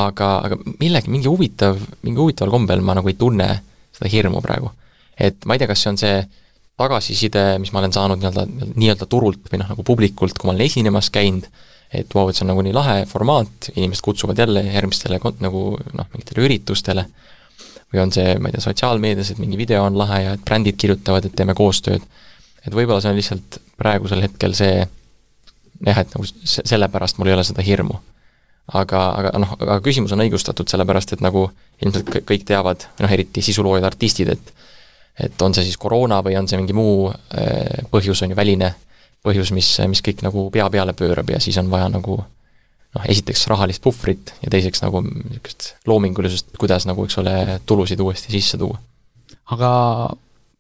aga, 0.00 0.29
aga 0.46 0.57
millegi, 0.81 1.11
mingi 1.12 1.29
huvitav, 1.29 1.77
mingi 2.03 2.20
huvitaval 2.20 2.55
kombel 2.55 2.81
ma 2.83 2.96
nagu 2.96 3.11
ei 3.11 3.18
tunne 3.20 3.48
seda 3.97 4.11
hirmu 4.11 4.43
praegu. 4.45 4.73
et 5.19 5.45
ma 5.47 5.55
ei 5.55 5.63
tea, 5.63 5.71
kas 5.71 5.85
see 5.85 5.93
on 5.93 6.01
see 6.01 6.17
tagasiside, 6.81 7.45
mis 7.63 7.71
ma 7.73 7.81
olen 7.81 7.93
saanud 7.95 8.19
nii-öelda, 8.19 8.73
nii-öelda 8.75 9.07
turult 9.11 9.47
või 9.51 9.61
noh, 9.63 9.71
nagu 9.71 9.85
publikult, 9.87 10.35
kui 10.39 10.49
ma 10.49 10.55
olen 10.57 10.67
esinemas 10.67 11.11
käinud, 11.15 11.47
et 11.95 12.11
vau 12.11 12.25
wow,, 12.25 12.33
et 12.33 12.39
see 12.39 12.43
on 12.43 12.51
nagu 12.51 12.65
nii 12.67 12.75
lahe 12.75 12.97
formaat, 13.07 13.69
inimesed 13.77 14.03
kutsuvad 14.03 14.41
jälle 14.43 14.65
järgmistele 14.67 15.21
nagu 15.45 15.63
noh, 15.79 16.09
mingitele 16.11 16.49
üritustele, 16.49 17.07
või 17.93 18.03
on 18.03 18.11
see, 18.15 18.35
ma 18.43 18.51
ei 18.51 18.57
tea, 18.57 18.65
sotsiaalmeedias, 18.65 19.31
et 19.31 19.43
mingi 19.43 19.61
video 19.61 19.85
on 19.87 19.95
lahe 19.99 20.25
ja 20.25 20.35
et 20.35 20.43
brändid 20.43 20.81
kirjutavad, 20.83 21.29
et 21.29 21.37
teeme 21.39 21.55
koostööd, 21.55 22.03
et 22.67 22.75
võib-olla 22.75 22.99
see 23.05 23.15
on 23.15 23.21
lihtsalt 23.21 23.61
praegusel 23.79 24.25
hetkel 24.27 24.59
see 24.59 24.83
jah, 24.83 26.01
et 26.01 26.17
nagu 26.17 26.27
sellepärast 26.27 27.19
mul 27.19 27.31
ei 27.31 27.37
ole 27.37 27.47
seda 27.47 27.63
hirmu. 27.63 28.01
Aga, 28.72 29.00
aga 29.20 29.33
noh, 29.42 29.57
aga 29.61 29.81
küsimus 29.85 30.14
on 30.16 30.24
õigustatud, 30.24 30.68
sellepärast 30.70 31.16
et 31.16 31.24
nagu 31.24 31.48
ilmselt 31.85 32.09
kõik 32.24 32.46
teavad, 32.48 32.87
noh 33.00 33.12
eriti 33.12 33.42
sisuloojad, 33.44 33.85
artistid, 33.90 34.33
et 34.37 34.55
et 35.14 35.42
on 35.46 35.53
see 35.55 35.62
siis 35.62 35.77
koroona 35.79 36.16
või 36.27 36.35
on 36.35 36.48
see 36.50 36.59
mingi 36.59 36.74
muu 36.74 37.07
äh, 37.07 37.85
põhjus, 37.92 38.24
on 38.24 38.33
ju, 38.33 38.37
väline 38.38 38.72
põhjus, 39.22 39.53
mis, 39.55 39.68
mis 39.87 40.03
kõik 40.03 40.24
nagu 40.27 40.48
pea 40.50 40.66
peale 40.74 40.92
pöörab 40.96 41.31
ja 41.31 41.38
siis 41.40 41.59
on 41.62 41.70
vaja 41.70 41.87
nagu 41.92 42.16
noh, 42.18 43.05
esiteks 43.07 43.46
rahalist 43.53 43.83
puhvrit 43.85 44.35
ja 44.42 44.50
teiseks 44.50 44.83
nagu 44.83 45.05
niisugust 45.07 45.74
loomingulisust, 45.87 46.50
kuidas 46.59 46.88
nagu, 46.90 47.07
eks 47.07 47.20
ole, 47.22 47.37
tulusid 47.66 48.03
uuesti 48.03 48.35
sisse 48.35 48.59
tuua. 48.59 48.81
aga 49.55 49.70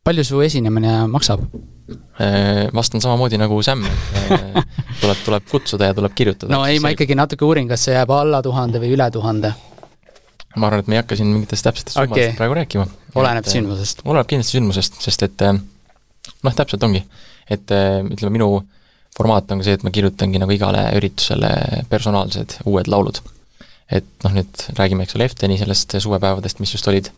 palju 0.06 0.24
su 0.24 0.40
esinemine 0.44 1.00
maksab? 1.10 1.42
Äh, 1.90 2.70
vastan 2.74 3.00
samamoodi 3.00 3.36
nagu 3.36 3.58
Sam, 3.62 3.82
et 3.84 4.30
äh, 4.32 4.62
tuleb, 5.02 5.18
tuleb 5.24 5.48
kutsuda 5.50 5.90
ja 5.90 5.94
tuleb 5.94 6.14
kirjutada. 6.16 6.48
no 6.54 6.62
ei, 6.64 6.78
ma 6.80 6.94
ikkagi 6.94 7.16
natuke 7.18 7.44
uurin, 7.44 7.66
kas 7.68 7.82
see 7.84 7.92
jääb 7.92 8.12
alla 8.14 8.38
tuhande 8.42 8.80
või 8.80 8.94
üle 8.94 9.08
tuhande? 9.12 9.50
ma 10.56 10.70
arvan, 10.70 10.80
et 10.80 10.88
me 10.88 10.96
ei 10.96 11.02
hakka 11.02 11.18
siin 11.20 11.28
mingitest 11.28 11.66
täpsetest 11.66 11.98
okay. 11.98 12.06
summadest 12.06 12.38
praegu 12.38 12.56
rääkima. 12.56 12.86
oleneb 13.20 13.44
et, 13.44 13.50
äh, 13.50 13.56
sündmusest? 13.58 14.00
oleneb 14.06 14.30
kindlasti 14.30 14.56
sündmusest, 14.56 14.96
sest 15.04 15.26
et 15.26 15.44
noh, 15.50 16.56
täpselt 16.56 16.88
ongi. 16.88 17.02
et 17.52 17.76
ütleme, 17.76 18.32
minu 18.38 18.48
formaat 19.18 19.52
on 19.52 19.60
ka 19.60 19.68
see, 19.68 19.76
et 19.76 19.84
ma 19.84 19.92
kirjutangi 19.92 20.40
nagu 20.40 20.56
igale 20.56 20.86
üritusele 20.96 21.52
personaalsed 21.92 22.62
uued 22.64 22.88
laulud. 22.88 23.20
et 23.92 24.08
noh, 24.24 24.38
nüüd 24.40 24.66
räägime, 24.80 25.04
eks 25.04 25.20
ole, 25.20 25.28
Efteni 25.28 25.60
sellest 25.60 25.98
suvepäevadest, 26.00 26.64
mis 26.64 26.72
just 26.78 26.88
olid, 26.88 27.12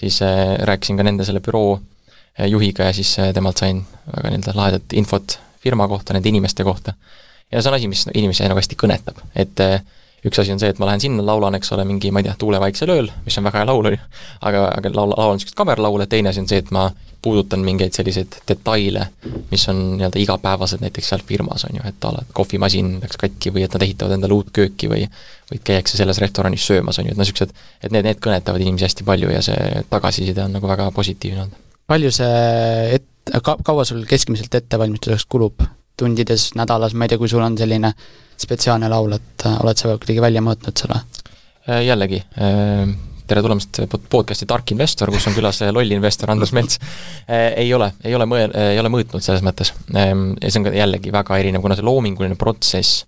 siis 0.00 0.22
äh, 0.24 0.56
rääkisin 0.64 0.96
ka 0.96 1.04
nende 1.04 1.28
selle 1.28 1.44
büroo 1.44 1.76
Äh, 1.76 1.97
juhiga 2.46 2.90
ja 2.90 2.92
siis 2.92 3.18
äh, 3.18 3.32
temalt 3.34 3.58
sain 3.58 3.82
väga 4.06 4.30
nii-öelda 4.30 4.56
lahedat 4.56 4.92
infot 4.92 5.38
firma 5.62 5.88
kohta, 5.88 6.14
nende 6.14 6.28
inimeste 6.28 6.64
kohta. 6.64 6.94
ja 7.52 7.62
see 7.62 7.70
on 7.70 7.74
asi, 7.74 7.88
mis 7.88 8.06
inimesi 8.14 8.46
nagu 8.46 8.60
hästi 8.60 8.76
kõnetab, 8.78 9.22
et 9.34 9.60
äh, 9.64 9.80
üks 10.26 10.38
asi 10.42 10.52
on 10.52 10.60
see, 10.60 10.70
et 10.72 10.78
ma 10.82 10.88
lähen 10.88 11.02
sinna, 11.02 11.24
laulan, 11.24 11.54
eks 11.58 11.72
ole, 11.74 11.84
mingi, 11.88 12.10
ma 12.14 12.22
ei 12.22 12.28
tea, 12.28 12.36
Tuule 12.38 12.60
vaiksel 12.62 12.90
ööl, 12.94 13.10
mis 13.26 13.38
on 13.38 13.46
väga 13.46 13.62
hea 13.62 13.68
laul, 13.70 13.90
on 13.90 13.94
ju, 13.94 14.00
aga, 14.50 14.64
aga 14.78 14.94
laul, 14.94 15.14
laulan 15.14 15.38
niisugust 15.38 15.58
kamerlaule, 15.58 16.08
teine 16.10 16.32
asi 16.32 16.42
on 16.42 16.48
see, 16.50 16.58
et 16.62 16.72
ma 16.74 16.88
puudutan 17.22 17.62
mingeid 17.66 17.94
selliseid 17.94 18.36
detaile, 18.46 19.08
mis 19.50 19.64
on 19.70 19.80
nii-öelda 19.96 20.20
igapäevased 20.22 20.82
näiteks 20.82 21.12
seal 21.12 21.22
firmas, 21.26 21.64
on 21.66 21.78
ju, 21.78 21.86
et 21.88 22.06
a 22.06 22.12
la 22.14 22.24
kohvimasin 22.34 22.98
läks 23.02 23.18
katki 23.18 23.54
või 23.54 23.64
et 23.66 23.74
nad 23.74 23.86
ehitavad 23.86 24.14
endale 24.18 24.38
uut 24.38 24.52
kööki 24.54 24.90
või 24.90 25.06
või 25.48 25.62
käiakse 25.64 25.96
selles 25.96 26.20
restoranis 26.20 26.66
söömas, 26.66 26.98
on 27.00 27.08
ju, 27.08 27.14
et 27.14 27.18
noh, 27.18 27.24
niisugused, 27.24 27.54
et 27.82 27.94
need, 27.94 28.04
need 28.04 28.20
kõnetavad 28.22 28.62
inimesi 28.62 28.84
hästi 28.84 29.06
palju 29.08 29.32
ja 29.32 29.40
see 29.44 29.82
tagasiside 29.90 30.44
on 30.44 30.58
nagu 30.58 30.68
väga 30.68 30.90
positiivne 30.94 31.46
olnud. 31.46 31.67
Palju 31.88 32.12
see 32.14 32.94
et-, 32.98 33.34
ka-, 33.44 33.58
kaua 33.64 33.86
sul 33.88 34.04
keskmiselt 34.08 34.54
ettevalmistuseks 34.60 35.28
kulub? 35.30 35.64
tundides, 35.98 36.52
nädalas, 36.54 36.94
ma 36.94 37.06
ei 37.06 37.10
tea, 37.10 37.18
kui 37.18 37.26
sul 37.26 37.42
on 37.42 37.56
selline 37.58 37.88
spetsiaalne 38.38 38.86
laul, 38.86 39.16
et 39.16 39.44
äh, 39.48 39.56
oled 39.64 39.80
sa 39.80 39.96
kuidagi 39.96 40.22
välja 40.22 40.42
mõõtnud 40.46 40.78
selle? 40.78 41.00
Äh, 41.66 41.80
jällegi, 41.88 42.20
äh, 42.38 42.92
tere 43.26 43.42
tulemast 43.42 43.80
podcasti 44.06 44.46
Tark 44.46 44.70
investor, 44.76 45.10
kus 45.10 45.26
on 45.26 45.34
külas 45.34 45.58
loll 45.74 45.96
investor 45.96 46.30
Andres 46.30 46.54
Melts. 46.54 46.78
ei 47.28 47.66
ole, 47.74 47.90
ei 48.06 48.14
ole 48.14 48.28
mõe-, 48.30 48.46
ei 48.62 48.78
ole 48.78 48.94
mõõtnud 48.94 49.24
selles 49.24 49.42
mõttes. 49.42 49.74
Ähm, 49.90 50.30
ja 50.38 50.52
see 50.52 50.62
on 50.62 50.68
ka 50.68 50.76
jällegi 50.78 51.10
väga 51.18 51.42
erinev, 51.42 51.66
kuna 51.66 51.74
see 51.74 51.88
loominguline 51.90 52.38
protsess, 52.38 53.02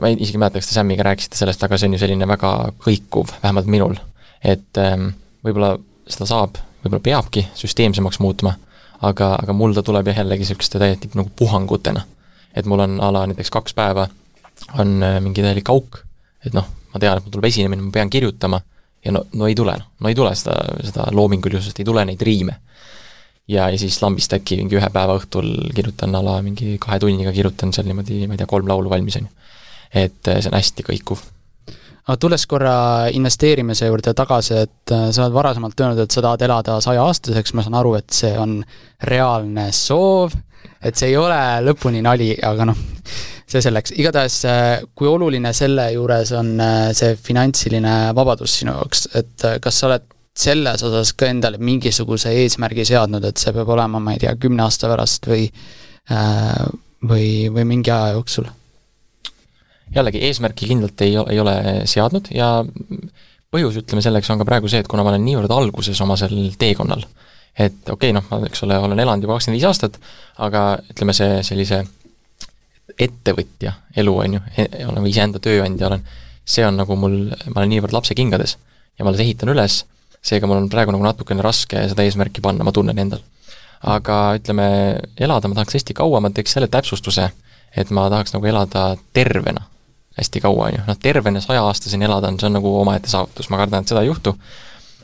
ma 0.00 0.08
ei, 0.08 0.16
isegi 0.16 0.38
ei 0.38 0.40
mäleta, 0.40 0.64
kas 0.64 0.72
te 0.72 0.78
Samiga 0.78 1.04
rääkisite 1.04 1.36
sellest, 1.36 1.68
aga 1.68 1.76
see 1.76 1.92
on 1.92 1.98
ju 1.98 2.00
selline 2.06 2.32
väga 2.32 2.54
kõikuv, 2.80 3.36
vähemalt 3.44 3.68
minul. 3.68 4.00
et 4.40 4.80
ähm, 4.80 5.10
võib-olla 5.44 5.76
seda 6.08 6.32
saab, 6.32 6.64
võib-olla 6.84 7.02
peabki 7.02 7.46
süsteemsemaks 7.58 8.20
muutma, 8.20 8.54
aga, 9.02 9.34
aga 9.40 9.56
mul 9.56 9.74
ta 9.74 9.82
tuleb 9.82 10.12
jah, 10.12 10.22
jällegi 10.22 10.44
niisuguste 10.44 10.78
täiesti 10.78 11.10
nagu 11.14 11.32
puhangutena. 11.36 12.04
et 12.54 12.66
mul 12.66 12.80
on 12.80 13.00
a 13.02 13.10
la 13.12 13.26
näiteks 13.26 13.50
kaks 13.50 13.74
päeva 13.74 14.08
on 14.78 15.00
mingi 15.20 15.42
täielik 15.42 15.68
auk, 15.68 16.04
et 16.46 16.54
noh, 16.54 16.66
ma 16.92 17.00
tean, 17.00 17.18
et 17.18 17.24
mul 17.24 17.32
tuleb 17.34 17.48
esinemine, 17.50 17.82
ma 17.82 17.90
pean 17.90 18.10
kirjutama 18.10 18.60
ja 19.04 19.12
no, 19.12 19.24
no 19.34 19.48
ei 19.48 19.54
tule, 19.54 19.76
noh, 19.78 19.90
no 20.00 20.10
ei 20.10 20.16
tule 20.16 20.32
seda, 20.38 20.54
seda 20.84 21.08
loomingulisust, 21.12 21.80
ei 21.80 21.88
tule 21.88 22.04
neid 22.08 22.22
riime. 22.24 22.56
ja, 23.48 23.68
ja 23.68 23.78
siis 23.78 23.98
lambist 24.02 24.32
äkki 24.32 24.56
mingi 24.56 24.78
ühe 24.78 24.88
päeva 24.92 25.18
õhtul 25.18 25.50
kirjutan 25.76 26.14
a 26.16 26.22
la 26.24 26.38
mingi 26.42 26.78
kahe 26.80 26.96
tunniga 27.02 27.32
kirjutan 27.32 27.74
seal 27.76 27.88
niimoodi, 27.90 28.24
ma 28.26 28.36
ei 28.36 28.40
tea, 28.40 28.48
kolm 28.48 28.68
laulu 28.70 28.92
valmis, 28.92 29.18
on 29.20 29.28
ju. 29.28 29.50
et 30.04 30.32
eh, 30.32 30.40
see 30.40 30.52
on 30.52 30.56
hästi 30.58 30.86
kõikuv. 30.86 31.26
Aga 32.04 32.16
tulles 32.20 32.46
korra 32.46 32.76
investeerimise 33.16 33.88
juurde 33.88 34.12
tagasi, 34.16 34.56
et 34.66 34.92
eh, 34.92 35.06
sa 35.10 35.24
oled 35.24 35.36
varasemalt 35.36 35.80
öelnud, 35.80 36.02
et 36.04 36.12
sa 36.16 36.24
tahad 36.24 36.42
elada 36.44 36.80
sajaaastaseks, 36.84 37.54
ma 37.54 37.64
saan 37.64 37.78
aru, 37.80 37.94
et 38.00 38.10
see 38.12 38.34
on 38.38 38.58
reaalne 39.08 39.70
soov, 39.72 40.34
et 40.84 40.96
see 40.96 41.12
ei 41.12 41.16
ole 41.16 41.38
lõpuni 41.64 42.02
nali, 42.04 42.32
aga 42.44 42.68
noh, 42.68 42.82
see 43.48 43.62
selleks, 43.64 43.94
igatahes 44.00 44.40
äh, 44.48 44.82
kui 44.96 45.08
oluline 45.08 45.52
selle 45.56 45.90
juures 45.94 46.32
on 46.36 46.54
äh, 46.60 46.90
see 46.96 47.14
finantsiline 47.20 47.94
vabadus 48.16 48.58
sinu 48.60 48.74
jaoks, 48.74 49.08
et 49.20 49.46
äh, 49.46 49.58
kas 49.62 49.80
sa 49.80 49.88
oled 49.90 50.10
selles 50.34 50.82
osas 50.82 51.12
ka 51.14 51.28
endale 51.30 51.60
mingisuguse 51.62 52.32
eesmärgi 52.42 52.86
seadnud, 52.88 53.24
et 53.28 53.38
see 53.40 53.54
peab 53.54 53.70
olema, 53.70 54.00
ma 54.02 54.16
ei 54.16 54.24
tea, 54.24 54.34
kümne 54.40 54.64
aasta 54.66 54.90
pärast 54.90 55.30
või 55.30 55.46
või, 57.08 57.28
või 57.54 57.64
mingi 57.64 57.92
aja 57.94 58.16
jooksul? 58.16 58.50
Jällegi, 59.94 60.22
eesmärki 60.28 60.68
kindlalt 60.70 61.00
ei, 61.06 61.16
ei 61.30 61.40
ole 61.40 61.56
seadnud 61.90 62.30
ja 62.34 62.48
põhjus, 63.54 63.78
ütleme, 63.82 64.02
selleks 64.02 64.30
on 64.32 64.40
ka 64.40 64.46
praegu 64.48 64.70
see, 64.70 64.82
et 64.82 64.90
kuna 64.90 65.04
ma 65.06 65.12
olen 65.12 65.24
niivõrd 65.26 65.52
alguses 65.54 66.00
oma 66.02 66.16
sel 66.18 66.34
teekonnal, 66.58 67.04
et 67.54 67.76
okei 67.86 68.10
okay,, 68.10 68.16
noh, 68.16 68.26
ma 68.30 68.40
eks 68.48 68.64
ole, 68.66 68.78
olen 68.88 69.00
elanud 69.04 69.26
juba 69.26 69.36
kakskümmend 69.36 69.60
viis 69.60 69.68
aastat, 69.68 69.98
aga 70.42 70.64
ütleme, 70.90 71.14
see 71.16 71.40
sellise 71.46 71.84
ettevõtja 73.00 73.74
elu, 74.02 74.14
on 74.24 74.38
ju, 74.38 74.44
e-, 74.58 74.70
olen 74.88 75.06
iseenda 75.10 75.40
tööandja 75.42 75.90
olen, 75.90 76.02
see 76.44 76.64
on 76.66 76.78
nagu 76.80 76.96
mul, 76.98 77.18
ma 77.50 77.62
olen 77.62 77.72
niivõrd 77.76 77.94
lapsekingades 77.94 78.56
ja 78.98 79.04
ma 79.04 79.12
alles 79.12 79.22
ehitan 79.24 79.52
üles, 79.54 79.82
seega 80.24 80.48
mul 80.50 80.62
on 80.62 80.72
praegu 80.72 80.92
nagu 80.94 81.06
natukene 81.06 81.44
raske 81.44 81.86
seda 81.90 82.04
eesmärki 82.06 82.42
panna, 82.44 82.66
ma 82.66 82.74
tunnen 82.74 82.98
endal. 82.98 83.22
aga 83.84 84.16
ütleme, 84.38 84.66
elada 85.20 85.48
ma 85.48 85.58
tahaks 85.58 85.76
hästi 85.76 85.94
kaua, 85.96 86.20
ma 86.24 86.30
teeks 86.32 86.56
selle 86.56 86.70
täpsustuse, 86.72 87.28
et 87.76 87.90
ma 87.92 88.06
tahaks 88.10 88.32
nagu 88.32 88.48
elada 88.48 88.94
tervena 89.12 89.66
hästi 90.18 90.42
kaua, 90.44 90.68
on 90.68 90.76
ju, 90.78 90.82
noh 90.86 90.98
tervena 91.02 91.42
sajaaastaseni 91.42 92.06
elada 92.06 92.30
on, 92.30 92.38
see 92.40 92.48
on 92.50 92.58
nagu 92.58 92.74
omaette 92.80 93.10
saavutus, 93.10 93.48
ma 93.50 93.58
kardan, 93.60 93.82
et 93.82 93.90
seda 93.92 94.04
ei 94.04 94.10
juhtu, 94.10 94.34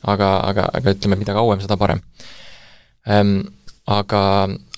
aga, 0.07 0.29
aga, 0.47 0.69
aga 0.79 0.95
ütleme, 0.95 1.19
mida 1.21 1.35
kauem, 1.37 1.63
seda 1.63 1.79
parem. 1.81 2.03
Ehm, 3.11 3.41
aga, 3.91 4.23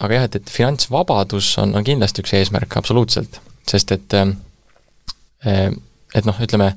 aga 0.00 0.16
jah, 0.16 0.28
et, 0.30 0.40
et 0.40 0.52
finantsvabadus 0.52 1.52
on, 1.62 1.76
on 1.76 1.84
kindlasti 1.86 2.24
üks 2.24 2.32
eesmärk, 2.38 2.78
absoluutselt, 2.80 3.40
sest 3.68 3.92
et 3.94 4.16
eh, 4.16 5.70
et 6.12 6.28
noh, 6.28 6.38
ütleme, 6.44 6.72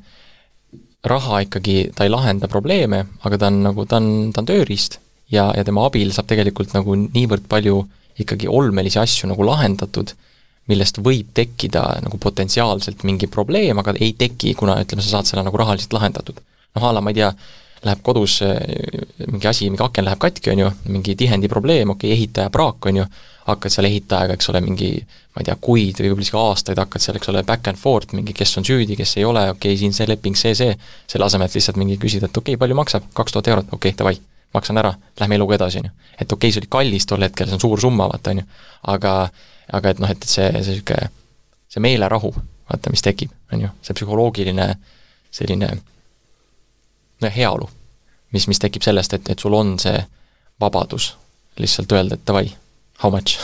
raha 1.05 1.41
ikkagi, 1.45 1.91
ta 1.95 2.05
ei 2.05 2.11
lahenda 2.11 2.49
probleeme, 2.51 3.03
aga 3.27 3.39
ta 3.39 3.49
on 3.51 3.61
nagu, 3.67 3.85
ta 3.89 3.99
on, 4.01 4.31
ta 4.33 4.41
on 4.41 4.49
tööriist. 4.49 4.99
Ja, 5.31 5.49
ja 5.57 5.63
tema 5.65 5.85
abil 5.87 6.11
saab 6.13 6.27
tegelikult 6.29 6.75
nagu 6.75 6.95
niivõrd 7.01 7.47
palju 7.49 7.79
ikkagi 8.21 8.49
olmelisi 8.49 8.99
asju 9.01 9.29
nagu 9.31 9.45
lahendatud, 9.45 10.13
millest 10.71 10.97
võib 11.06 11.30
tekkida 11.38 11.84
nagu 12.06 12.17
potentsiaalselt 12.21 13.06
mingi 13.06 13.30
probleem, 13.32 13.78
aga 13.82 13.93
ei 13.99 14.15
teki, 14.17 14.56
kuna 14.58 14.80
ütleme, 14.82 15.04
sa 15.06 15.17
saad 15.17 15.30
selle 15.30 15.45
nagu 15.45 15.62
rahaliselt 15.62 15.93
lahendatud. 15.93 16.41
noh, 16.75 16.84
a 16.84 16.91
la 16.91 17.01
ma 17.01 17.13
ei 17.13 17.21
tea, 17.21 17.30
läheb 17.86 18.01
kodus 18.04 18.39
mingi 18.41 19.47
asi, 19.47 19.69
mingi 19.69 19.84
aken 19.86 20.08
läheb 20.08 20.19
katki, 20.19 20.51
on 20.51 20.63
ju, 20.63 20.71
mingi 20.91 21.15
tihendi 21.15 21.47
probleem, 21.51 21.93
okei 21.93 22.10
okay,, 22.10 22.17
ehitaja 22.17 22.51
praak, 22.51 22.89
on 22.89 23.01
ju, 23.01 23.06
hakkad 23.45 23.73
seal 23.73 23.88
ehitajaga, 23.89 24.36
eks 24.36 24.49
ole, 24.51 24.62
mingi 24.65 24.89
ma 25.36 25.43
ei 25.43 25.49
tea, 25.49 25.56
kuid 25.62 25.99
või 26.01 26.10
võib-olla 26.10 26.25
isegi 26.25 26.39
aastaid 26.41 26.82
hakkad 26.82 27.04
seal, 27.04 27.19
eks 27.19 27.32
ole, 27.32 27.43
back 27.47 27.69
and 27.69 27.80
forth, 27.80 28.15
mingi 28.17 28.34
kes 28.36 28.58
on 28.60 28.65
süüdi, 28.67 28.97
kes 28.97 29.17
ei 29.19 29.28
ole, 29.28 29.45
okei 29.54 29.75
okay,, 29.75 29.82
siin 29.82 29.93
see 29.93 30.10
leping, 30.10 30.39
see, 30.39 30.56
see, 30.58 30.73
selle 31.12 31.28
asemel, 31.28 31.51
et 31.51 31.60
lihtsalt 31.60 31.78
mingi 31.80 31.99
küsida, 32.01 32.32
et 32.32 32.41
okei 32.41 32.56
okay,, 32.56 32.63
palju 32.63 32.80
maksab, 32.82 33.12
kaks 33.13 33.36
tuhat 33.36 33.51
eurot, 33.54 33.69
okei 33.71 33.93
okay,, 33.93 33.99
davai, 34.01 34.17
maksan 34.55 34.79
ära, 34.81 34.93
lähme 35.19 35.37
eluga 35.39 35.59
edasi, 35.59 35.83
on 35.83 35.89
ju. 35.89 35.93
et 36.15 36.25
okei 36.25 36.35
okay,, 36.37 36.55
see 36.55 36.63
oli 36.63 36.71
kallis 36.77 37.07
tol 37.09 37.25
hetkel, 37.25 37.49
see 37.49 37.57
on 37.59 37.63
suur 37.63 37.81
summa, 37.81 38.09
vaata, 38.11 38.33
on 38.33 38.41
ju, 38.41 38.47
aga 38.95 39.15
aga 39.73 39.93
et 39.93 40.01
noh, 40.01 40.11
et, 40.11 40.21
et 40.21 40.29
see, 40.29 40.49
see 40.51 40.75
niisugune, 40.75 41.09
see 41.71 41.83
meelerahu, 41.83 42.31
vaata, 42.69 42.93
mis 42.93 43.03
tekib, 43.05 43.33
on 43.53 43.65
ju, 43.65 43.73
see 43.85 43.97
psühholoogiline 43.97 44.69
selline 45.35 45.71
no 47.21 47.31
heaolu, 47.37 47.69
mis, 48.35 48.47
mis 48.51 48.61
tekib 48.61 48.85
sellest, 48.85 49.17
et, 49.17 49.29
et 49.33 49.41
sul 49.41 49.55
on 49.57 49.75
see 49.81 49.97
vabadus 50.61 51.13
lihtsalt 51.59 51.95
öelda, 51.95 52.17
et 52.17 52.27
davai, 52.27 52.49
how 53.03 53.13
much 53.13 53.39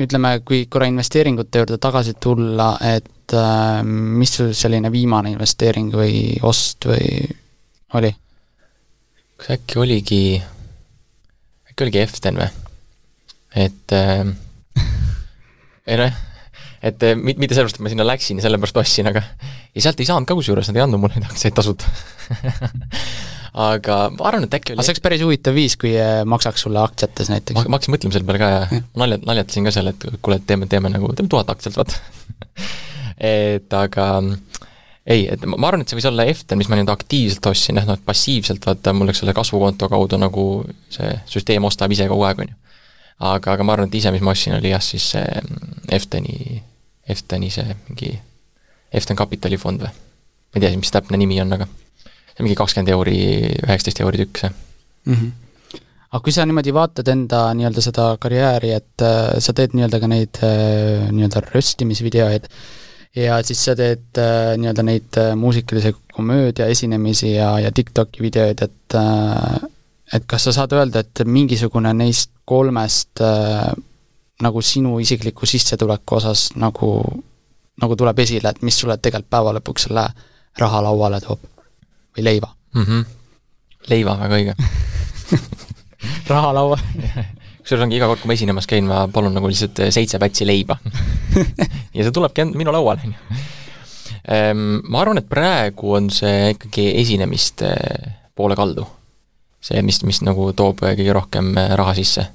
ütleme, 0.00 0.38
kui 0.48 0.64
korra 0.72 0.88
investeeringute 0.88 1.60
juurde 1.60 1.76
tagasi 1.76 2.14
tulla, 2.20 2.70
et 2.80 3.34
äh, 3.36 3.82
mis 3.84 4.32
sul 4.38 4.54
selline 4.56 4.88
viimane 4.92 5.34
investeering 5.34 5.92
või 5.92 6.38
ost 6.46 6.88
või 6.88 7.28
oli? 7.98 8.12
Kas 9.40 9.54
äkki 9.56 9.80
oligi, 9.80 10.24
äkki 11.70 11.86
oligi 11.86 12.02
Eften 12.02 12.40
või? 12.40 12.50
et 13.56 13.94
äh, 13.96 14.26
ei 15.90 15.98
noh, 16.00 16.20
et 16.84 17.08
äh, 17.08 17.16
mitte 17.16 17.56
sellepärast, 17.56 17.80
et 17.80 17.84
ma 17.84 17.92
sinna 17.92 18.06
läksin 18.06 18.40
ja 18.40 18.46
sellepärast 18.46 18.80
ostsin, 18.82 19.08
aga 19.10 19.24
ja 19.24 19.84
sealt 19.84 20.00
ei 20.00 20.08
saanud 20.08 20.28
ka 20.28 20.36
kusjuures, 20.38 20.68
nad 20.70 20.78
ei 20.78 20.84
andnud 20.84 21.02
mulle 21.02 21.18
neid 21.18 21.30
aktsiaid 21.30 21.56
tasuta 21.56 21.88
aga 23.70 23.96
ma 24.14 24.28
arvan, 24.28 24.46
et 24.46 24.56
äkki 24.60 24.74
oli 24.74 24.78
aga 24.78 24.86
see 24.86 24.94
oleks 24.94 25.04
päris 25.08 25.24
huvitav 25.24 25.56
viis, 25.56 25.76
kui 25.80 25.96
äh, 25.98 26.20
maksaks 26.28 26.66
sulle 26.66 26.82
aktsiates 26.82 27.32
näiteks. 27.32 27.56
ma, 27.58 27.66
ma 27.66 27.80
hakkasin 27.80 27.96
mõtlema 27.96 28.16
selle 28.16 28.28
peale 28.28 28.42
ka 28.42 28.52
ja, 28.52 28.62
ja. 28.68 28.84
ma 28.94 29.06
nalja, 29.06 29.20
naljatasin 29.32 29.66
ka 29.66 29.74
seal, 29.74 29.90
et 29.94 30.08
kuule, 30.20 30.38
et 30.38 30.46
teeme, 30.46 30.68
teeme 30.70 30.92
nagu, 30.92 31.10
teeme 31.16 31.32
tuhat 31.32 31.50
aktsiat, 31.56 31.80
vaata 31.80 31.98
et 33.32 33.80
aga 33.80 34.12
ei, 35.06 35.26
et 35.32 35.44
ma 35.48 35.68
arvan, 35.68 35.84
et 35.84 35.90
see 35.90 35.98
võis 35.98 36.08
olla 36.10 36.26
Eften, 36.28 36.58
mis 36.60 36.68
ma 36.70 36.78
nüüd 36.78 36.90
aktiivselt 36.92 37.46
ostsin, 37.50 37.80
jah, 37.80 37.86
noh, 37.88 37.98
et 37.98 38.04
passiivselt 38.06 38.66
vaata, 38.66 38.92
mul, 38.96 39.12
eks 39.12 39.24
ole, 39.24 39.34
kasvukonto 39.36 39.88
kaudu 39.92 40.20
nagu 40.20 40.46
see 40.92 41.12
süsteem 41.30 41.64
ostab 41.68 41.92
ise 41.94 42.08
kogu 42.10 42.26
aeg, 42.28 42.44
on 42.44 42.52
ju. 42.52 42.58
aga, 43.32 43.56
aga 43.56 43.66
ma 43.66 43.76
arvan, 43.76 43.90
et 43.90 43.98
ise, 44.00 44.12
mis 44.14 44.24
ma 44.24 44.34
ostsin, 44.36 44.56
oli 44.58 44.74
jah, 44.74 44.84
siis 44.84 45.10
see 45.16 45.44
Efteni, 45.96 46.62
Efteni 47.08 47.50
see 47.52 47.76
mingi 47.88 48.14
Eften 48.92 49.18
kapitalifond 49.18 49.86
või? 49.86 49.92
ma 50.50 50.58
ei 50.58 50.66
tea, 50.66 50.74
mis 50.80 50.90
täpne 50.90 51.18
nimi 51.20 51.38
on, 51.42 51.54
aga 51.58 51.68
mingi 52.40 52.56
kakskümmend 52.56 52.90
euri, 52.94 53.20
üheksateist 53.66 54.00
euri 54.02 54.24
tükk 54.24 54.42
see 54.44 54.50
mm. 54.50 55.14
-hmm 55.14 55.38
aga 56.10 56.24
kui 56.26 56.32
sa 56.34 56.42
niimoodi 56.42 56.72
vaatad 56.74 57.06
enda 57.12 57.40
nii-öelda 57.54 57.82
seda 57.84 58.04
karjääri, 58.18 58.72
et 58.74 59.02
äh, 59.06 59.36
sa 59.38 59.52
teed 59.54 59.76
nii-öelda 59.78 60.00
ka 60.02 60.08
neid 60.10 60.40
äh, 60.42 61.06
nii-öelda 61.14 61.44
röstimisvideoid 61.52 62.48
ja 63.16 63.40
siis 63.46 63.64
sa 63.64 63.74
teed 63.78 64.18
äh, 64.18 64.54
nii-öelda 64.60 64.84
neid 64.86 65.18
äh, 65.18 65.34
muusikalise 65.36 65.94
komöödia 66.12 66.66
esinemisi 66.66 67.34
ja, 67.34 67.58
ja 67.58 67.72
TikToki 67.72 68.22
videoid, 68.22 68.62
et 68.62 68.94
äh, 68.94 69.68
et 70.12 70.26
kas 70.26 70.48
sa 70.48 70.52
saad 70.54 70.72
öelda, 70.74 71.04
et 71.04 71.22
mingisugune 71.26 71.92
neist 71.94 72.32
kolmest 72.44 73.22
äh, 73.22 73.70
nagu 74.42 74.62
sinu 74.62 74.98
isikliku 74.98 75.46
sissetuleku 75.46 76.16
osas 76.16 76.50
nagu, 76.56 76.90
nagu 77.82 77.96
tuleb 77.96 78.18
esile, 78.18 78.50
et 78.50 78.62
mis 78.62 78.78
sulle 78.78 78.96
tegelikult 78.98 79.30
päeva 79.30 79.54
lõpuks 79.58 79.88
selle 79.88 80.06
raha 80.58 80.82
lauale 80.86 81.20
toob? 81.24 81.46
või 82.16 82.24
leiva 82.26 82.48
mm. 82.74 82.84
-hmm. 82.84 83.04
leiva, 83.90 84.16
väga 84.18 84.38
õige 84.40 84.54
raha 86.32 86.52
laual 86.54 86.80
kusjuures 87.70 87.86
ongi 87.86 88.00
iga 88.00 88.08
kord, 88.10 88.18
kui 88.18 88.30
ma 88.30 88.34
esinemas 88.34 88.66
käin, 88.66 88.86
ma 88.88 89.04
palun 89.12 89.36
nagu 89.36 89.46
lihtsalt 89.46 89.78
seitse 89.94 90.18
pätsi 90.18 90.46
leiba 90.48 90.74
ja 91.94 92.02
see 92.02 92.14
tulebki 92.14 92.48
minu 92.50 92.72
lauale, 92.74 93.04
on 93.06 93.12
ju. 93.14 93.42
Ehm, 94.34 94.64
ma 94.90 95.04
arvan, 95.04 95.20
et 95.20 95.28
praegu 95.30 95.94
on 95.94 96.08
see 96.10 96.50
ikkagi 96.56 96.88
esinemiste 96.98 97.70
poole 98.34 98.56
kaldu. 98.58 98.86
see, 99.62 99.82
mis, 99.86 100.00
mis 100.08 100.22
nagu 100.24 100.48
toob 100.56 100.82
kõige 100.82 101.14
rohkem 101.14 101.52
raha 101.78 101.94
sisse. 101.94 102.26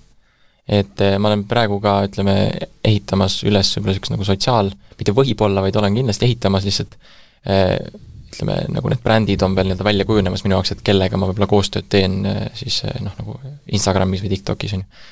et 0.68 1.04
ma 1.20 1.34
olen 1.34 1.44
praegu 1.50 1.82
ka, 1.84 1.98
ütleme, 2.08 2.38
ehitamas 2.86 3.42
üles 3.44 3.74
võib-olla 3.76 3.92
niisugust 3.92 4.16
nagu 4.16 4.30
sotsiaal, 4.30 4.72
mitte 4.96 5.14
võib-olla, 5.20 5.66
vaid 5.66 5.76
olen 5.76 6.00
kindlasti 6.00 6.30
ehitamas 6.30 6.64
lihtsalt 6.64 6.96
ütleme, 7.44 8.56
nagu 8.72 8.90
need 8.90 9.04
brändid 9.04 9.44
on 9.44 9.54
veel 9.58 9.68
nii-öelda 9.68 9.86
välja 9.86 10.08
kujunemas 10.08 10.48
minu 10.48 10.56
jaoks, 10.56 10.72
et 10.72 10.86
kellega 10.86 11.20
ma 11.20 11.28
võib-olla 11.28 11.52
koostööd 11.52 11.92
teen 11.92 12.24
siis 12.56 12.82
noh, 13.04 13.14
nagu 13.20 13.38
Instagramis 13.76 14.24
või 14.24 14.32
TikTokis, 14.38 14.78
on 14.80 14.86
ju. 14.86 15.04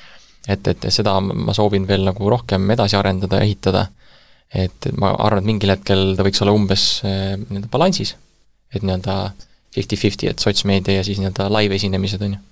Et, 0.48 0.68
et 0.68 0.86
seda 0.92 1.18
ma 1.20 1.54
soovin 1.56 1.86
veel 1.88 2.04
nagu 2.04 2.30
rohkem 2.30 2.70
edasi 2.70 2.96
arendada 2.96 3.40
ja 3.40 3.48
ehitada 3.48 3.86
et 4.54 4.90
ma 4.98 5.12
arvan, 5.18 5.42
et 5.42 5.48
mingil 5.48 5.72
hetkel 5.74 6.14
ta 6.18 6.26
võiks 6.26 6.42
olla 6.44 6.54
umbes 6.54 6.84
eh, 7.06 7.34
nii-öelda 7.40 7.70
balansis, 7.72 8.14
et 8.74 8.84
nii-öelda 8.84 9.16
fifty-fifty, 9.74 10.30
et 10.30 10.42
sotsmeedia 10.42 11.00
ja 11.00 11.06
siis 11.06 11.18
nii-öelda 11.20 11.48
live 11.56 11.78
esinemised, 11.78 12.22
on 12.22 12.36
ju. 12.36 12.42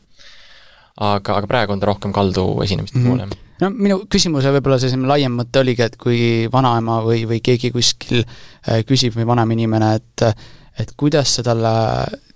aga, 1.02 1.38
aga 1.38 1.50
praegu 1.50 1.74
on 1.74 1.82
ta 1.82 1.88
rohkem 1.88 2.14
kaldu 2.14 2.46
esinemiste 2.64 2.98
mm 2.98 3.04
-hmm. 3.04 3.22
poole. 3.26 3.28
no 3.60 3.70
minu 3.70 4.00
küsimuse 4.10 4.50
võib-olla 4.56 4.80
selline 4.82 5.08
laiem 5.08 5.38
mõte 5.38 5.62
oligi, 5.62 5.86
et 5.86 5.96
kui 5.96 6.48
vanaema 6.52 7.00
või, 7.06 7.22
või 7.28 7.40
keegi 7.40 7.70
kuskil 7.70 8.24
eh, 8.24 8.82
küsib 8.88 9.14
või 9.16 9.26
vanem 9.26 9.50
inimene, 9.58 9.94
et 9.94 10.26
et 10.78 10.92
kuidas 10.96 11.36
sa 11.36 11.42
talle 11.46 11.72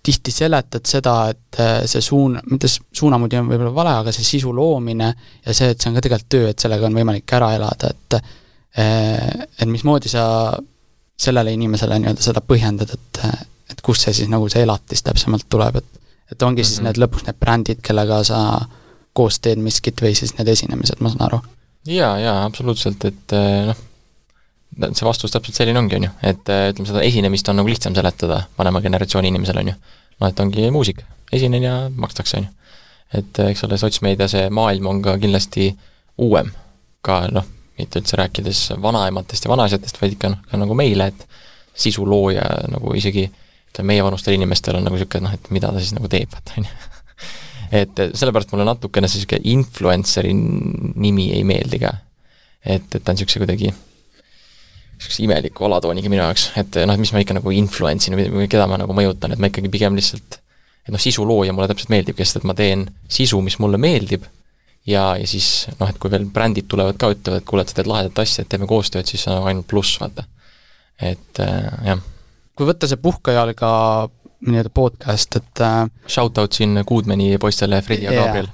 tihti 0.07 0.31
seletad 0.31 0.87
seda, 0.87 1.15
et 1.33 1.61
eh, 1.61 1.87
see 1.91 2.03
suun, 2.05 2.39
mitte 2.51 2.69
suunamuudi 2.71 3.39
on 3.41 3.49
võib-olla 3.51 3.75
vale, 3.75 3.95
aga 4.03 4.13
see 4.15 4.25
sisu 4.25 4.53
loomine 4.55 5.09
ja 5.47 5.55
see, 5.55 5.71
et 5.73 5.81
see 5.81 5.91
on 5.91 5.97
ka 5.97 6.05
tegelikult 6.05 6.29
töö, 6.31 6.51
et 6.51 6.59
sellega 6.59 6.87
on 6.87 6.99
võimalik 7.01 7.37
ära 7.39 7.55
elada, 7.57 7.91
et 7.91 8.21
Äh, 8.79 9.47
et 9.61 9.69
mismoodi 9.69 10.11
sa 10.13 10.53
sellele 11.17 11.55
inimesele 11.57 11.97
nii-öelda 11.97 12.21
seda 12.21 12.43
põhjendad, 12.45 12.91
et, 12.93 13.21
et 13.73 13.79
kust 13.85 14.05
see 14.05 14.13
siis 14.19 14.29
nagu 14.29 14.51
see 14.53 14.67
elatis 14.67 15.01
täpsemalt 15.07 15.49
tuleb, 15.49 15.81
et 15.81 16.03
et 16.27 16.43
ongi 16.43 16.65
siis 16.65 16.81
mm 16.81 16.83
-hmm. 16.83 16.89
need 16.91 16.99
lõpuks 17.01 17.25
need 17.27 17.37
brändid, 17.41 17.81
kellega 17.87 18.19
sa 18.25 18.39
koos 19.15 19.39
teed 19.41 19.63
miskit 19.63 20.03
või 20.03 20.13
siis 20.19 20.35
need 20.37 20.49
esinemised, 20.49 21.01
ma 21.01 21.09
saan 21.09 21.23
aru? 21.29 21.41
jaa, 21.87 22.19
jaa, 22.19 22.45
absoluutselt, 22.45 23.05
et 23.05 23.33
äh, 23.33 23.67
noh, 23.71 23.81
see 24.77 25.07
vastus 25.07 25.33
täpselt 25.33 25.57
selline 25.57 25.81
ongi, 25.81 25.97
on 25.99 26.07
ju, 26.09 26.13
et 26.27 26.53
äh, 26.53 26.69
ütleme, 26.73 26.89
seda 26.91 27.05
esinemist 27.07 27.49
on 27.49 27.61
nagu 27.61 27.71
lihtsam 27.71 27.95
seletada 27.97 28.43
vanema 28.59 28.83
generatsiooni 28.85 29.33
inimesele, 29.33 29.65
on 29.65 29.73
ju. 29.73 29.77
noh, 30.21 30.31
et 30.31 30.41
ongi 30.43 30.71
muusik, 30.75 31.03
esinen 31.33 31.65
ja 31.65 31.75
makstakse, 31.95 32.41
on 32.41 32.49
ju. 32.49 32.73
et 33.21 33.43
eks 33.47 33.65
ole, 33.67 33.79
sotsmeedia, 33.81 34.29
see 34.31 34.49
maailm 34.53 34.91
on 34.93 35.03
ka 35.05 35.17
kindlasti 35.23 35.71
uuem, 36.23 36.53
ka 37.07 37.25
noh, 37.33 37.47
mitte 37.79 38.01
üldse 38.01 38.19
rääkides 38.21 38.63
vanaematest 38.83 39.47
ja 39.47 39.53
vanaisatest, 39.53 40.01
vaid 40.01 40.17
ikka 40.17 40.33
noh, 40.33 40.45
ka 40.51 40.61
nagu 40.61 40.77
meile, 40.79 41.11
et 41.13 41.27
sisulooja 41.77 42.45
nagu 42.73 42.93
isegi 42.97 43.27
ütleme, 43.29 43.93
meievanustel 43.93 44.37
inimestel 44.37 44.79
on 44.79 44.87
nagu 44.87 44.97
niisugune 44.97 45.29
noh, 45.29 45.35
et 45.37 45.51
mida 45.55 45.73
ta 45.73 45.83
siis 45.83 45.97
nagu 45.97 46.09
teeb, 46.13 46.33
vaata 46.33 46.61
on 46.61 46.69
ju. 46.69 46.93
et 47.83 48.05
sellepärast 48.17 48.53
mulle 48.53 48.69
natukene 48.69 49.09
see 49.09 49.23
niisugune 49.23 49.57
influenceri 49.57 50.33
nimi 50.37 51.31
ei 51.37 51.45
meeldi 51.49 51.81
ka. 51.83 51.93
et, 52.65 52.89
et 52.93 53.03
ta 53.03 53.13
on 53.13 53.19
niisuguse 53.19 53.45
kuidagi 53.45 53.73
niisuguse 54.97 55.23
imeliku 55.27 55.67
alatooniga 55.69 56.11
minu 56.13 56.23
jaoks, 56.23 56.51
et 56.57 56.81
noh, 56.89 56.97
et 56.97 57.03
mis 57.03 57.13
ma 57.13 57.23
ikka 57.23 57.37
nagu 57.37 57.53
influence 57.53 58.09
in 58.11 58.17
või 58.17 58.49
keda 58.51 58.67
ma 58.71 58.81
nagu 58.81 58.97
mõjutan, 58.97 59.35
et 59.35 59.43
ma 59.43 59.51
ikkagi 59.53 59.73
pigem 59.73 59.99
lihtsalt 59.99 60.41
et 60.87 60.95
noh, 60.95 61.03
sisulooja 61.03 61.55
mulle 61.55 61.69
täpselt 61.71 61.91
meeldibki, 61.93 62.25
sest 62.25 62.41
et 62.41 62.47
ma 62.47 62.55
teen 62.57 62.87
sisu, 63.11 63.41
mis 63.45 63.59
mulle 63.63 63.79
meeldib 63.83 64.27
ja, 64.87 65.17
ja 65.19 65.27
siis 65.27 65.67
noh, 65.81 65.91
et 65.91 65.99
kui 66.03 66.13
veel 66.13 66.29
brändid 66.31 66.69
tulevad 66.71 66.99
ka, 67.01 67.11
ütlevad, 67.15 67.43
et 67.43 67.49
kuule, 67.49 67.65
et 67.65 67.73
sa 67.73 67.81
teed 67.81 67.91
lahedat 67.91 68.23
asja, 68.23 68.45
et 68.45 68.53
teeme 68.53 68.69
koostööd, 68.71 69.09
siis 69.11 69.27
on 69.33 69.49
ainult 69.51 69.67
pluss, 69.71 69.99
vaata. 70.03 70.27
et 71.03 71.43
äh, 71.43 71.67
jah. 71.91 72.05
kui 72.57 72.71
võtta 72.71 72.89
see 72.89 73.03
puhkejalga 73.03 73.71
nii-öelda 74.47 74.73
podcast, 74.75 75.39
et 75.39 75.63
äh, 75.65 75.87
Shout-out 76.13 76.57
siin 76.57 76.77
Goodmani 76.87 77.39
poistele, 77.41 77.81
Fredi 77.83 78.05
ja 78.05 78.13
yeah. 78.13 78.27
Gabriel 78.27 78.49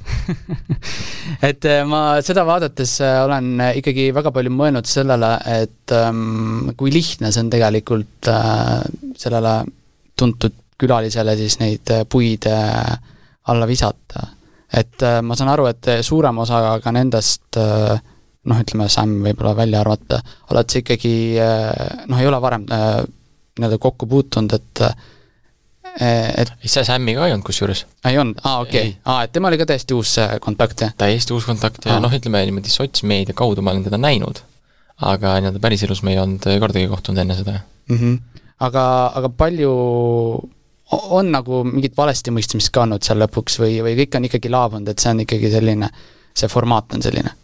et 1.50 1.66
äh, 1.66 1.82
ma 1.88 2.20
seda 2.22 2.44
vaadates 2.46 2.96
äh, 3.02 3.18
olen 3.24 3.56
ikkagi 3.82 4.10
väga 4.14 4.30
palju 4.34 4.52
mõelnud 4.54 4.88
sellele, 4.88 5.32
et 5.58 5.96
ähm, 5.98 6.70
kui 6.78 6.94
lihtne 6.94 7.32
see 7.32 7.42
on 7.42 7.50
tegelikult 7.52 8.30
äh, 8.30 8.84
sellele 9.18 9.56
tuntud 10.18 10.60
külalisele 10.78 11.34
siis 11.38 11.58
neid 11.58 11.90
puid 12.10 12.46
äh, 12.50 12.94
alla 13.50 13.66
visata 13.66 14.28
et 14.72 15.02
äh, 15.04 15.20
ma 15.22 15.36
saan 15.36 15.52
aru, 15.52 15.68
et 15.68 15.90
suurem 16.04 16.38
osa 16.42 16.78
ka 16.82 16.92
nendest 16.94 17.58
äh, 17.60 17.96
noh, 18.48 18.60
ütleme, 18.64 18.88
Sam 18.90 19.18
võib-olla 19.24 19.54
välja 19.56 19.82
arvata, 19.82 20.20
oled 20.50 20.70
sa 20.72 20.80
ikkagi 20.80 21.14
äh, 21.42 22.06
noh, 22.08 22.20
ei 22.20 22.28
ole 22.28 22.40
varem 22.42 22.64
nii-öelda 22.72 23.78
kokku 23.78 24.08
puutunud, 24.08 24.54
et 24.56 24.84
et 26.00 26.52
see 26.64 26.84
Sammi 26.86 27.14
ka 27.16 27.26
ei 27.26 27.34
olnud 27.34 27.44
kusjuures. 27.46 27.84
ei 28.08 28.18
olnud, 28.18 28.40
aa 28.44 28.62
okei 28.64 28.86
okay., 28.88 28.94
aa, 29.04 29.26
et 29.26 29.32
tema 29.32 29.50
oli 29.50 29.58
ka 29.60 29.66
täiesti 29.68 29.96
uus 29.96 30.14
kontakt, 30.40 30.86
jah? 30.86 30.94
täiesti 30.98 31.34
uus 31.36 31.44
kontakt 31.48 31.84
ja 31.88 31.98
noh, 32.00 32.12
ütleme 32.12 32.40
niimoodi 32.48 32.72
sotsmeedia 32.72 33.36
kaudu 33.36 33.64
ma 33.64 33.74
olen 33.74 33.84
teda 33.84 34.00
näinud, 34.00 34.40
aga 35.12 35.36
nii-öelda 35.40 35.60
päriselus 35.62 36.02
me 36.06 36.14
ei 36.14 36.22
olnud 36.22 36.48
kordagi 36.64 36.88
kohtunud 36.88 37.20
enne 37.20 37.36
seda 37.36 37.58
mm. 37.58 37.98
-hmm. 37.98 38.42
aga, 38.68 38.86
aga 39.20 39.28
palju 39.44 39.74
on 40.92 41.30
nagu 41.32 41.62
mingit 41.68 41.96
valestimõistmist 41.96 42.72
ka 42.72 42.86
olnud 42.86 43.04
seal 43.04 43.20
lõpuks 43.22 43.60
või, 43.60 43.78
või 43.84 43.96
kõik 44.00 44.16
on 44.18 44.28
ikkagi 44.28 44.52
laabunud, 44.52 44.88
et 44.88 44.98
see 44.98 45.12
on 45.12 45.22
ikkagi 45.24 45.52
selline, 45.52 45.88
see 46.36 46.48
formaat 46.52 46.96
on 46.96 47.04
selline? 47.04 47.36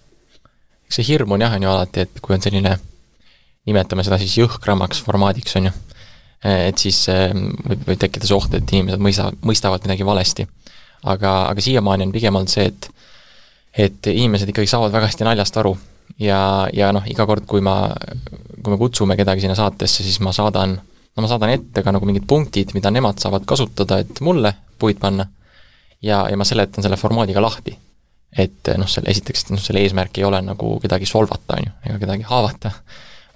eks 0.89 1.01
see 1.01 1.11
hirm 1.11 1.37
on 1.37 1.45
jah, 1.45 1.53
on 1.53 1.63
ju 1.63 1.71
alati, 1.71 2.07
et 2.07 2.21
kui 2.25 2.35
on 2.37 2.43
selline, 2.45 2.79
nimetame 3.69 4.05
seda 4.07 4.19
siis 4.21 4.39
jõhkramaks 4.41 5.03
formaadiks, 5.05 5.57
on 5.61 5.69
ju, 5.69 5.75
et 6.45 6.79
siis 6.79 7.01
ehm, 7.13 7.51
võib, 7.67 7.85
võib 7.89 8.01
tekkida 8.05 8.29
see 8.29 8.37
oht, 8.37 8.53
et 8.55 8.73
inimesed 8.73 9.03
mõista, 9.03 9.31
mõistavad 9.43 9.83
midagi 9.87 10.07
valesti. 10.07 10.47
aga, 11.03 11.33
aga 11.51 11.61
siiamaani 11.63 12.09
on 12.09 12.13
pigem 12.15 12.35
olnud 12.35 12.53
see, 12.53 12.67
et 12.67 12.91
et 13.79 14.07
inimesed 14.11 14.49
ikkagi 14.51 14.67
saavad 14.67 14.93
väga 14.93 15.07
hästi 15.07 15.27
naljast 15.27 15.57
aru 15.61 15.77
ja, 16.19 16.69
ja 16.73 16.91
noh, 16.95 17.05
iga 17.07 17.27
kord, 17.27 17.47
kui 17.47 17.61
ma, 17.63 17.93
kui 18.63 18.73
me 18.73 18.79
kutsume 18.81 19.17
kedagi 19.19 19.45
sinna 19.45 19.55
saatesse, 19.59 20.03
siis 20.03 20.19
ma 20.25 20.33
saadan 20.35 20.79
no 21.19 21.25
ma 21.25 21.31
saadan 21.31 21.51
ette 21.51 21.83
ka 21.83 21.93
nagu 21.95 22.07
mingid 22.07 22.27
punktid, 22.31 22.73
mida 22.79 22.93
nemad 22.95 23.19
saavad 23.23 23.47
kasutada, 23.49 23.99
et 24.05 24.23
mulle 24.25 24.55
puid 24.79 25.01
panna, 25.03 25.27
ja, 26.03 26.23
ja 26.31 26.39
ma 26.39 26.47
seletan 26.47 26.85
selle 26.85 26.99
formaadiga 27.01 27.43
lahti. 27.43 27.75
et 28.39 28.69
noh, 28.77 28.87
selle 28.87 29.09
esiteks, 29.11 29.47
noh 29.49 29.61
selle 29.63 29.81
eesmärk 29.81 30.19
ei 30.21 30.25
ole 30.29 30.39
nagu 30.45 30.75
kedagi 30.83 31.07
solvata, 31.09 31.57
on 31.57 31.65
ju, 31.65 31.71
ega 31.89 31.97
kedagi 32.03 32.27
haavata, 32.29 32.71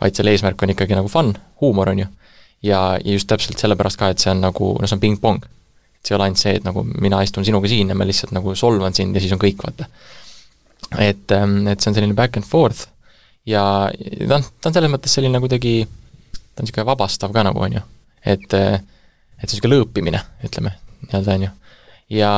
vaid 0.02 0.18
selle 0.18 0.34
eesmärk 0.36 0.62
on 0.62 0.74
ikkagi 0.74 0.98
nagu 0.98 1.08
fun, 1.08 1.32
huumor, 1.62 1.90
on 1.94 2.02
ju. 2.02 2.08
Ja, 2.62 2.80
ja 2.98 3.16
just 3.16 3.28
täpselt 3.30 3.60
sellepärast 3.60 4.00
ka, 4.00 4.12
et 4.12 4.22
see 4.22 4.32
on 4.32 4.42
nagu, 4.44 4.72
no 4.78 4.88
see 4.88 4.98
on 4.98 5.02
pingpong. 5.02 5.42
et 5.42 6.06
see 6.06 6.14
ei 6.14 6.18
ole 6.18 6.28
ainult 6.28 6.42
see, 6.42 6.54
et 6.58 6.64
nagu 6.66 6.84
mina 6.92 7.22
istun 7.22 7.46
sinuga 7.46 7.70
siin 7.70 7.92
ja 7.92 7.98
ma 7.98 8.06
lihtsalt 8.08 8.34
nagu 8.34 8.54
solvan 8.58 8.94
sind 8.94 9.16
ja 9.16 9.22
siis 9.22 9.34
on 9.34 9.42
kõik, 9.42 9.62
vaata. 9.62 9.88
et, 10.98 11.30
ähm, 11.32 11.66
et 11.68 11.80
see 11.80 11.92
on 11.92 11.98
selline 11.98 12.18
back 12.18 12.36
and 12.36 12.48
forth 12.48 12.88
ja 13.46 13.90
ta 14.28 14.38
on, 14.38 14.46
ta 14.60 14.70
on 14.70 14.76
selles 14.76 14.92
mõttes 14.92 15.14
selline 15.14 15.40
kuidagi 15.42 15.82
ta 15.86 16.62
on 16.62 16.66
niisugune 16.66 16.86
vabastav 16.86 17.32
ka 17.34 17.44
nagu, 17.46 17.60
on 17.64 17.78
ju. 17.78 17.82
et, 18.24 18.48
et 18.54 19.46
see 19.48 19.56
niisugune 19.56 19.78
lõõpimine, 19.78 20.22
ütleme, 20.46 20.74
nii-öelda, 21.06 21.36
on 21.36 21.46
ju. 21.46 21.52
ja, 22.18 22.32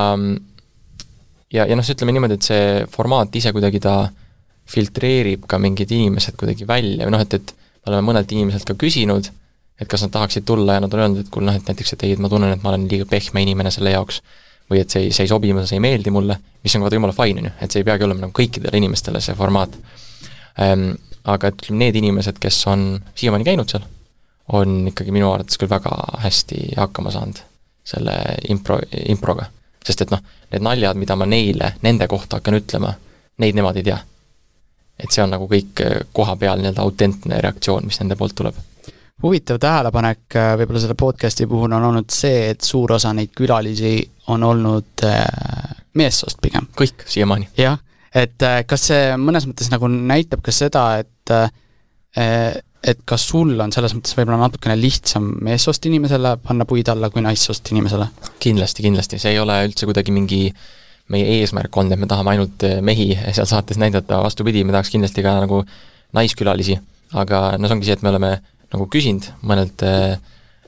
ja, 1.53 1.67
ja 1.67 1.79
noh, 1.79 1.95
ütleme 1.95 2.15
niimoodi, 2.15 2.39
et 2.39 2.49
see 2.49 2.69
formaat 2.95 3.35
ise 3.37 3.53
kuidagi 3.55 3.83
ta 3.85 3.97
filtreerib 4.71 5.45
ka 5.51 5.59
mingid 5.61 5.91
inimesed 5.93 6.39
kuidagi 6.41 6.67
välja 6.69 7.05
või 7.05 7.17
noh, 7.17 7.25
et, 7.25 7.37
et 7.37 7.55
me 7.85 7.93
oleme 7.93 8.07
mõnelt 8.13 8.31
inimeselt 8.33 8.65
ka 8.69 8.77
küsinud, 8.81 9.29
et 9.81 9.91
kas 9.91 10.05
nad 10.05 10.13
tahaksid 10.15 10.47
tulla 10.47 10.77
ja 10.77 10.85
nad 10.85 10.95
on 10.95 11.05
öelnud, 11.05 11.25
et 11.25 11.31
kuule 11.35 11.49
noh, 11.49 11.57
et 11.59 11.69
näiteks, 11.69 11.95
et 11.97 12.05
ei, 12.07 12.15
et 12.15 12.23
ma 12.23 12.31
tunnen, 12.31 12.53
et 12.55 12.63
ma 12.63 12.71
olen 12.73 12.87
liiga 12.91 13.07
pehme 13.11 13.43
inimene 13.43 13.73
selle 13.75 13.95
jaoks, 13.95 14.21
või 14.71 14.81
et 14.81 14.91
see 14.91 15.07
ei, 15.07 15.15
see 15.15 15.27
ei 15.27 15.33
sobi 15.33 15.53
mulle, 15.53 15.67
see 15.69 15.79
ei 15.81 15.85
meeldi 15.85 16.13
mulle, 16.15 16.39
mis 16.65 16.77
on 16.77 16.85
ka 16.85 16.93
jumala 16.95 17.17
fine, 17.17 17.43
on 17.43 17.51
ju, 17.51 17.57
et 17.61 17.75
see 17.75 17.83
ei 17.83 17.89
peagi 17.89 18.07
olema 18.07 18.27
nagu 18.27 18.37
kõikidele 18.37 18.81
inimestele 18.81 19.23
see 19.25 19.37
formaat 19.39 19.77
ähm,. 20.61 20.95
Aga 21.25 21.49
et 21.49 21.63
ütleme, 21.63 21.79
need 21.81 21.97
inimesed, 21.97 22.37
kes 22.37 22.59
on 22.69 22.83
siiamaani 23.17 23.47
käinud 23.47 23.71
seal, 23.73 23.85
on 24.53 24.75
ikkagi 24.91 25.13
minu 25.15 25.31
arvates 25.33 25.57
küll 25.57 25.71
väga 25.71 25.95
hästi 26.21 26.75
hakkama 26.77 27.15
saanud 27.15 27.39
selle 27.89 28.13
impro, 28.53 28.77
improga. 29.09 29.47
sest 29.85 30.05
et 30.05 30.13
noh, 30.13 30.21
need 30.53 30.65
naljad, 30.65 31.01
mida 31.01 31.17
ma 31.17 31.25
neile, 31.25 31.71
nende 31.81 32.09
kohta 32.13 32.43
hakkan 32.43 32.59
ütlema, 32.61 32.93
neid 33.41 33.57
nemad 33.57 33.81
ei 33.81 33.87
tea. 33.89 33.99
et 35.01 35.17
see 35.17 35.25
on 35.25 35.33
nagu 35.33 35.49
kõik 35.49 35.81
koha 36.13 36.37
peal 36.37 36.61
nii-öelda 36.61 36.85
autentne 36.85 37.41
reaktsioon, 37.41 37.89
mis 37.89 37.99
nende 38.03 38.21
poolt 38.21 38.37
tuleb. 38.37 38.61
Huvitav 39.23 39.61
tähelepanek 39.63 40.37
äh, 40.37 40.53
võib-olla 40.59 40.83
selle 40.83 40.99
podcast'i 40.99 41.47
puhul 41.51 41.73
on 41.73 41.89
olnud 41.91 42.11
see, 42.13 42.51
et 42.53 42.67
suur 42.67 42.97
osa 42.97 43.13
neid 43.17 43.33
külalisi 43.37 43.97
on 44.33 44.43
olnud 44.43 45.07
äh, 45.07 45.25
meessoost 45.95 46.41
pigem. 46.43 46.69
kõik, 46.77 47.07
siiamaani. 47.09 47.49
jah, 47.59 47.79
et 48.15 48.43
äh, 48.43 48.63
kas 48.67 48.89
see 48.91 49.17
mõnes 49.21 49.47
mõttes 49.49 49.71
nagu 49.73 49.91
näitab 49.91 50.45
ka 50.45 50.55
seda, 50.55 50.87
et 51.03 51.13
et 52.85 53.01
kas 53.09 53.23
sul 53.27 53.57
on 53.59 53.73
selles 53.75 53.95
mõttes 53.97 54.15
võib-olla 54.15 54.45
natukene 54.45 54.77
lihtsam 54.79 55.25
meessoost 55.43 55.87
inimesele 55.89 56.37
panna 56.45 56.67
puid 56.69 56.87
alla 56.93 57.09
kui 57.11 57.25
naissoost 57.25 57.73
inimesele? 57.73 58.07
kindlasti, 58.45 58.85
kindlasti, 58.85 59.19
see 59.19 59.33
ei 59.35 59.41
ole 59.43 59.57
üldse 59.67 59.89
kuidagi 59.89 60.15
mingi 60.15 60.43
meie 61.13 61.41
eesmärk 61.41 61.77
olnud, 61.77 61.97
et 61.97 62.01
me 62.01 62.09
tahame 62.09 62.35
ainult 62.35 62.65
eh, 62.65 62.79
mehi 62.85 63.11
seal 63.27 63.49
saates 63.49 63.81
näidata, 63.81 64.21
vastupidi, 64.25 64.63
me 64.65 64.73
tahaks 64.73 64.93
kindlasti 64.93 65.25
ka 65.25 65.35
nagu 65.43 65.63
naiskülalisi, 66.17 66.79
aga 67.21 67.43
no 67.59 67.69
see 67.69 67.77
ongi 67.77 67.89
see, 67.89 67.99
et 67.99 68.05
me 68.05 68.13
oleme 68.13 68.31
nagu 68.75 68.89
küsinud 68.91 69.31
mõnelt 69.47 69.85
äh, 69.87 70.17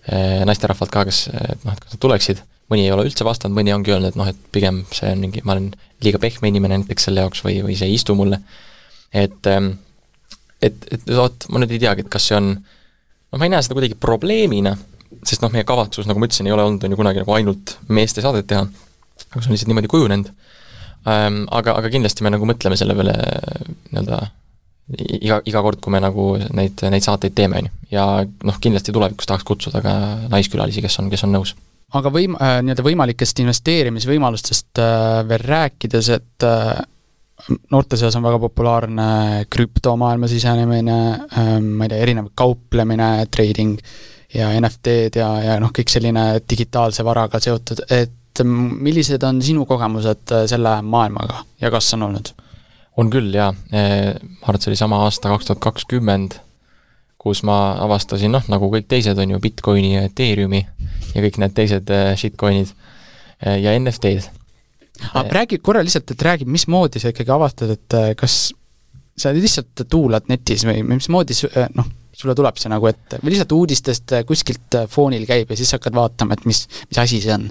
äh, 0.09 0.45
naisterahvalt 0.49 0.93
ka, 0.95 1.07
kes, 1.09 1.27
et 1.35 1.67
noh, 1.67 1.75
et 1.75 1.83
kas 1.83 1.97
nad 1.97 2.03
tuleksid, 2.03 2.45
mõni 2.73 2.87
ei 2.87 2.95
ole 2.95 3.07
üldse 3.07 3.27
vastanud, 3.27 3.59
mõni 3.59 3.75
ongi 3.75 3.95
öelnud, 3.95 4.15
et 4.15 4.19
noh, 4.19 4.31
et 4.31 4.39
pigem 4.55 4.85
see 4.95 5.11
on 5.15 5.23
mingi, 5.23 5.43
ma 5.47 5.55
olen 5.55 5.73
liiga 6.05 6.21
pehme 6.23 6.51
inimene 6.51 6.81
näiteks 6.83 7.09
selle 7.09 7.23
jaoks 7.25 7.45
või, 7.47 7.61
või 7.67 7.77
see 7.79 7.91
ei 7.91 7.99
istu 7.99 8.17
mulle, 8.19 8.41
et 9.15 9.51
ähm, 9.51 9.75
et, 10.63 10.89
et 10.93 11.13
vot, 11.17 11.49
ma 11.53 11.63
nüüd 11.63 11.75
ei 11.77 11.83
teagi, 11.83 12.05
et 12.05 12.13
kas 12.13 12.29
see 12.31 12.39
on, 12.39 12.53
noh, 12.57 13.39
ma 13.39 13.47
ei 13.47 13.53
näe 13.53 13.65
seda 13.65 13.77
kuidagi 13.77 13.99
probleemina, 14.01 14.75
sest 15.27 15.45
noh, 15.45 15.53
meie 15.55 15.67
kavatsus, 15.69 16.09
nagu 16.09 16.21
ma 16.21 16.29
ütlesin, 16.29 16.49
ei 16.49 16.55
ole 16.55 16.65
olnud, 16.67 16.85
on 16.87 16.95
ju 16.95 17.01
kunagi 17.01 17.23
nagu 17.23 17.37
ainult 17.37 17.77
meeste 17.93 18.25
saadet 18.25 18.49
teha, 18.51 18.65
aga 18.67 19.43
see 19.43 19.51
on 19.51 19.57
lihtsalt 19.57 19.73
niimoodi 19.73 19.93
kujunenud. 19.93 20.33
Ähm,. 21.07 21.45
Aga, 21.55 21.77
aga 21.79 21.91
kindlasti 21.93 22.25
me 22.27 22.33
nagu 22.35 22.49
mõtleme 22.49 22.79
selle 22.79 22.97
peale 22.99 23.15
nii-öelda 23.93 24.25
iga, 24.95 25.41
iga 25.49 25.63
kord, 25.65 25.81
kui 25.83 25.95
me 25.95 26.01
nagu 26.03 26.33
neid, 26.55 26.83
neid 26.93 27.05
saateid 27.05 27.35
teeme, 27.37 27.61
on 27.61 27.69
ju. 27.69 27.77
ja 27.97 28.07
noh, 28.25 28.59
kindlasti 28.63 28.95
tulevikus 28.95 29.29
tahaks 29.29 29.47
kutsuda 29.47 29.83
ka 29.85 29.95
naiskülalisi, 30.33 30.85
kes 30.85 31.01
on, 31.03 31.11
kes 31.13 31.27
on 31.27 31.35
nõus. 31.35 31.55
aga 31.97 32.13
võim- 32.15 32.37
äh,, 32.39 32.59
nii-öelda 32.67 32.85
võimalikest 32.87 33.43
investeerimisvõimalustest 33.45 34.83
äh, 34.83 35.23
veel 35.29 35.47
rääkides, 35.47 36.11
et 36.15 36.47
äh, 36.47 36.75
noorte 37.71 37.99
seas 37.99 38.17
on 38.19 38.27
väga 38.27 38.41
populaarne 38.43 39.09
krüptomaailma 39.53 40.29
sisenemine 40.31 40.99
ma 41.61 41.85
ei 41.85 41.91
tea, 41.93 41.99
erinev 42.01 42.31
kauplemine, 42.35 43.11
trading 43.31 43.77
ja 44.35 44.49
NFT-d 44.57 45.21
ja, 45.21 45.29
ja 45.45 45.59
noh, 45.63 45.71
kõik 45.75 45.93
selline 45.93 46.25
digitaalse 46.49 47.05
varaga 47.07 47.39
seotud, 47.43 47.85
et 47.93 48.43
millised 48.47 49.23
on 49.25 49.39
sinu 49.45 49.69
kogemused 49.69 50.33
selle 50.49 50.75
maailmaga 50.85 51.45
ja 51.61 51.71
kas 51.73 51.93
on 51.97 52.09
olnud? 52.09 52.33
On 52.97 53.11
küll, 53.13 53.31
jaa. 53.35 53.53
ma 53.53 53.83
arvan, 54.47 54.59
et 54.59 54.65
see 54.65 54.73
oli 54.73 54.81
sama 54.81 55.03
aasta 55.05 55.33
kaks 55.33 55.51
tuhat 55.51 55.63
kakskümmend, 55.65 56.39
kus 57.21 57.43
ma 57.47 57.77
avastasin 57.85 58.33
noh, 58.33 58.45
nagu 58.53 58.71
kõik 58.73 58.89
teised, 58.91 59.19
on 59.19 59.35
ju, 59.35 59.43
Bitcoini 59.43 59.97
ja 59.97 60.05
Ethereumi 60.07 60.63
ja 61.15 61.25
kõik 61.25 61.41
need 61.43 61.57
teised 61.57 61.93
shitcoin'id 62.21 62.73
ja 63.65 63.75
NFT-d. 63.77 64.31
aga 65.13 65.41
räägi 65.41 65.59
korra 65.59 65.83
lihtsalt, 65.85 66.15
et 66.15 66.25
räägi, 66.29 66.49
mismoodi 66.49 67.03
sa 67.03 67.13
ikkagi 67.13 67.35
avastad, 67.35 67.75
et 67.77 67.99
kas 68.17 68.39
sa 69.17 69.33
lihtsalt 69.35 69.87
tuulad 69.91 70.29
netis 70.33 70.65
või 70.69 70.83
mismoodi 70.87 71.37
noh, 71.77 71.89
sulle 72.17 72.37
tuleb 72.37 72.57
see 72.61 72.73
nagu 72.73 72.89
ette 72.89 73.21
või 73.23 73.35
lihtsalt 73.35 73.53
uudistest 73.57 74.17
kuskilt 74.29 74.79
foonil 74.93 75.27
käib 75.29 75.53
ja 75.53 75.59
siis 75.59 75.75
hakkad 75.77 75.97
vaatama, 75.97 76.37
et 76.37 76.49
mis, 76.49 76.65
mis 76.89 77.01
asi 77.03 77.21
see 77.25 77.35
on? 77.37 77.49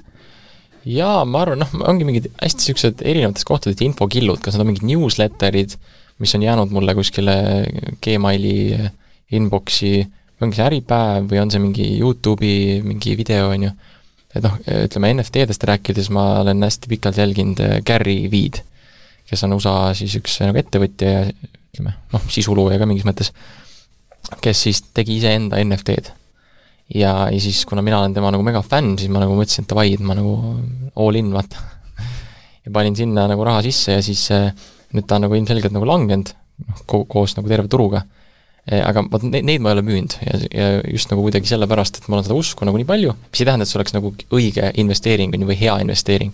Jaa, 0.85 1.23
ma 1.25 1.41
arvan, 1.43 1.63
noh, 1.63 1.71
ongi 1.89 2.05
mingid 2.07 2.29
hästi 2.37 2.61
niisugused 2.61 3.03
erinevatest 3.05 3.47
kohtadest 3.47 3.81
infokillud, 3.85 4.41
kas 4.43 4.55
need 4.55 4.65
on 4.65 4.69
mingid 4.69 4.85
newsletterid, 4.89 5.75
mis 6.21 6.35
on 6.37 6.45
jäänud 6.45 6.71
mulle 6.75 6.95
kuskile 6.97 7.35
Gmaili 8.03 8.55
inbox'i, 9.35 10.05
ongi 10.43 10.59
see 10.59 10.67
Äripäev 10.67 11.29
või 11.31 11.41
on 11.41 11.51
see 11.51 11.63
mingi 11.63 11.89
YouTube'i 11.97 12.81
mingi 12.85 13.15
video, 13.17 13.49
on 13.51 13.67
ju, 13.67 13.73
et 14.35 14.45
noh, 14.45 14.57
ütleme 14.85 15.13
NFT-dest 15.15 15.65
rääkides 15.67 16.11
ma 16.13 16.27
olen 16.43 16.63
hästi 16.67 16.91
pikalt 16.91 17.19
jälginud 17.21 17.63
äh, 17.65 17.77
Gary 17.87 18.25
Veed, 18.31 18.61
kes 19.29 19.45
on 19.47 19.55
USA 19.57 19.93
siis 19.97 20.13
üks 20.19 20.37
nagu 20.43 20.61
ettevõtja 20.61 21.15
ja 21.15 21.23
ütleme, 21.29 21.95
noh, 22.13 22.29
sisulooja 22.31 22.77
ka 22.81 22.89
mingis 22.89 23.07
mõttes, 23.07 23.33
kes 24.43 24.67
siis 24.67 24.83
tegi 24.93 25.17
iseenda 25.17 25.57
NFT-d 25.63 26.13
ja, 26.93 27.13
ja 27.31 27.39
siis, 27.41 27.63
kuna 27.65 27.81
mina 27.85 27.99
olen 28.01 28.13
tema 28.13 28.31
nagu 28.33 28.45
megafänn, 28.45 28.97
siis 28.99 29.11
ma 29.13 29.23
nagu 29.23 29.37
mõtlesin, 29.37 29.65
et 29.65 29.71
davai, 29.71 29.93
et 29.95 30.03
ma 30.05 30.17
nagu 30.17 30.35
all 31.01 31.19
in, 31.19 31.31
vaata. 31.33 31.61
ja 32.65 32.73
panin 32.73 32.97
sinna 32.97 33.27
nagu 33.29 33.45
raha 33.45 33.63
sisse 33.65 33.97
ja 33.97 34.03
siis 34.05 34.27
äh, 34.33 34.51
nüüd 34.95 35.07
ta 35.07 35.17
on 35.17 35.25
nagu 35.27 35.37
ilmselgelt 35.37 35.73
nagu 35.75 35.87
langenud, 35.89 36.33
noh, 36.65 36.83
ko-, 36.89 37.05
koos 37.09 37.35
nagu 37.37 37.49
terve 37.51 37.71
turuga. 37.71 38.05
Eh, 38.65 38.81
aga 38.81 39.03
vot 39.11 39.21
neid, 39.27 39.45
neid 39.45 39.61
ma 39.61 39.69
ei 39.69 39.77
ole 39.77 39.83
müünud 39.85 40.15
ja, 40.25 40.37
ja 40.49 40.69
just 40.89 41.11
nagu 41.11 41.21
kuidagi 41.21 41.51
sellepärast, 41.51 41.99
et 41.99 42.07
mul 42.09 42.23
on 42.23 42.25
seda 42.25 42.37
usku 42.37 42.65
nagu 42.65 42.79
nii 42.81 42.87
palju, 42.89 43.11
mis 43.27 43.41
ei 43.43 43.45
tähenda, 43.45 43.65
et 43.65 43.69
see 43.69 43.77
oleks 43.77 43.93
nagu 43.93 44.09
õige 44.33 44.71
investeering, 44.81 45.35
on 45.37 45.43
ju, 45.45 45.49
või 45.51 45.57
hea 45.59 45.75
investeering. 45.83 46.33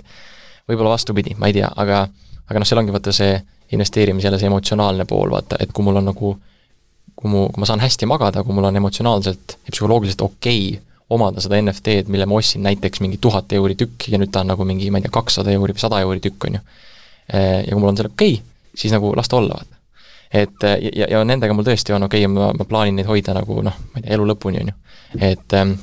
võib-olla 0.70 0.94
vastupidi, 0.94 1.36
ma 1.36 1.50
ei 1.52 1.58
tea, 1.60 1.68
aga 1.76 2.06
aga 2.52 2.62
noh, 2.62 2.68
seal 2.68 2.80
ongi 2.80 2.96
vaata 2.96 3.12
see 3.16 3.36
investeerimise 3.76 4.28
jälle 4.28 4.40
see 4.40 4.48
emotsionaalne 4.48 5.06
pool, 5.10 5.32
vaata, 5.32 5.60
et 5.60 5.72
kui 5.76 5.84
mul 5.84 6.00
on 6.00 6.08
nagu 6.12 6.32
kui 7.22 7.30
mu, 7.30 7.48
kui 7.54 7.62
ma 7.62 7.68
saan 7.70 7.84
hästi 7.84 8.10
magada, 8.10 8.44
kui 8.44 8.56
mul 8.58 8.70
on 8.70 8.80
emotsionaalselt 8.82 9.58
ja 9.58 9.74
psühholoogiliselt 9.76 10.26
okei 10.26 10.64
okay 10.74 10.92
omada 11.12 11.44
seda 11.44 11.60
NFT-d, 11.60 12.08
mille 12.12 12.26
ma 12.30 12.38
ostsin 12.40 12.64
näiteks 12.64 13.02
mingi 13.04 13.20
tuhat 13.22 13.52
euri 13.58 13.76
tükk 13.80 14.08
ja 14.14 14.20
nüüd 14.20 14.32
ta 14.32 14.46
on 14.46 14.52
nagu 14.54 14.66
mingi, 14.68 14.88
ma 14.94 15.02
ei 15.02 15.06
tea, 15.06 15.12
kakssada 15.14 15.52
euri 15.52 15.76
või 15.76 15.84
sada 15.84 16.00
euri 16.06 16.24
tükk, 16.24 16.48
on 16.48 16.58
ju. 16.58 16.62
ja 17.34 17.68
kui 17.68 17.80
mul 17.80 17.92
on 17.92 18.00
selle 18.00 18.14
okei 18.14 18.38
okay,, 18.38 18.72
siis 18.80 18.96
nagu 18.96 19.12
las 19.18 19.28
ta 19.32 19.42
olla, 19.42 19.58
vaata. 19.60 19.82
et 20.44 20.68
ja, 20.88 21.10
ja 21.18 21.24
nendega 21.28 21.56
mul 21.58 21.68
tõesti 21.68 21.96
on 21.96 22.08
okei 22.08 22.24
okay, 22.24 22.32
ma, 22.32 22.54
ma 22.56 22.68
plaanin 22.68 23.02
neid 23.02 23.10
hoida 23.12 23.36
nagu 23.36 23.60
noh, 23.68 23.76
ma 23.92 24.00
ei 24.00 24.06
tea, 24.06 24.16
elu 24.16 24.30
lõpuni, 24.32 24.64
on 24.64 24.72
ju. 24.72 24.78
et 25.32 25.58
ähm, 25.60 25.76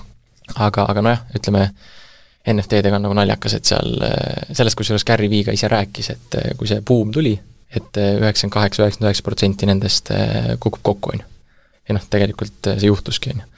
aga, 0.57 0.89
aga 0.89 1.05
nojah, 1.05 1.22
ütleme, 1.36 1.68
NFT-dega 2.49 2.97
on 2.97 3.05
nagu 3.05 3.18
naljakas, 3.18 3.59
et 3.59 3.68
seal, 3.68 3.99
sellest 4.57 4.78
kusjuures 4.78 5.05
Gary 5.05 5.28
Vee 5.28 5.45
ka 5.45 5.53
ise 5.53 5.68
rääkis, 5.68 6.09
et 6.14 6.39
kui 6.57 6.70
see 6.70 6.80
buum 6.86 7.12
tuli, 7.12 7.34
et 7.74 7.98
üheksakümmend 8.00 8.54
kaheksa, 8.54 8.84
üheksakümmend 8.84 9.10
üheksa 9.10 9.24
protsenti 9.26 9.68
nendest 9.68 10.12
äh, 10.14 10.54
kukub 10.60 10.82
kokku, 10.82 11.14
on 11.14 11.22
ju. 11.22 11.26
ja 11.88 11.96
noh, 11.96 12.06
tegelikult 12.10 12.70
äh, 12.70 12.78
see 12.80 12.90
juhtuski, 12.90 13.34
on 13.34 13.42
ju. 13.42 13.48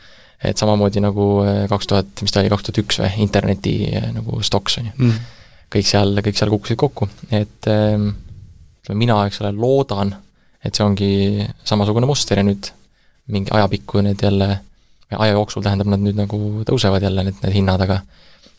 et 0.50 0.58
samamoodi 0.58 1.02
nagu 1.04 1.26
kaks 1.70 1.90
tuhat, 1.90 2.24
mis 2.24 2.34
ta 2.34 2.42
oli, 2.42 2.50
kaks 2.52 2.66
tuhat 2.66 2.82
üks 2.82 3.00
või, 3.02 3.12
interneti 3.26 3.76
nagu 4.16 4.40
stoks, 4.46 4.80
on 4.80 4.90
ju 4.90 4.96
mm.. 4.96 5.30
kõik 5.76 5.90
seal, 5.92 6.24
kõik 6.26 6.40
seal 6.40 6.52
kukkusid 6.54 6.80
kokku, 6.80 7.10
et 7.30 7.70
ähm, 7.70 8.10
ütleme, 8.82 8.98
mina, 9.04 9.20
eks 9.28 9.42
ole, 9.44 9.54
loodan, 9.54 10.14
et 10.64 10.74
see 10.74 10.84
ongi 10.86 11.12
samasugune 11.64 12.08
muster 12.08 12.40
ja 12.40 12.46
nüüd 12.46 12.72
mingi 13.30 13.52
ajapikku 13.54 14.02
need 14.02 14.22
jälle, 14.26 14.56
aja 15.10 15.32
jooksul 15.36 15.62
tähendab, 15.62 15.90
nad 15.92 16.02
nüüd 16.02 16.18
nagu 16.18 16.64
tõusevad 16.66 17.04
jälle, 17.04 17.28
need, 17.28 17.38
need 17.44 17.54
hinnad, 17.60 17.82
aga 17.86 18.00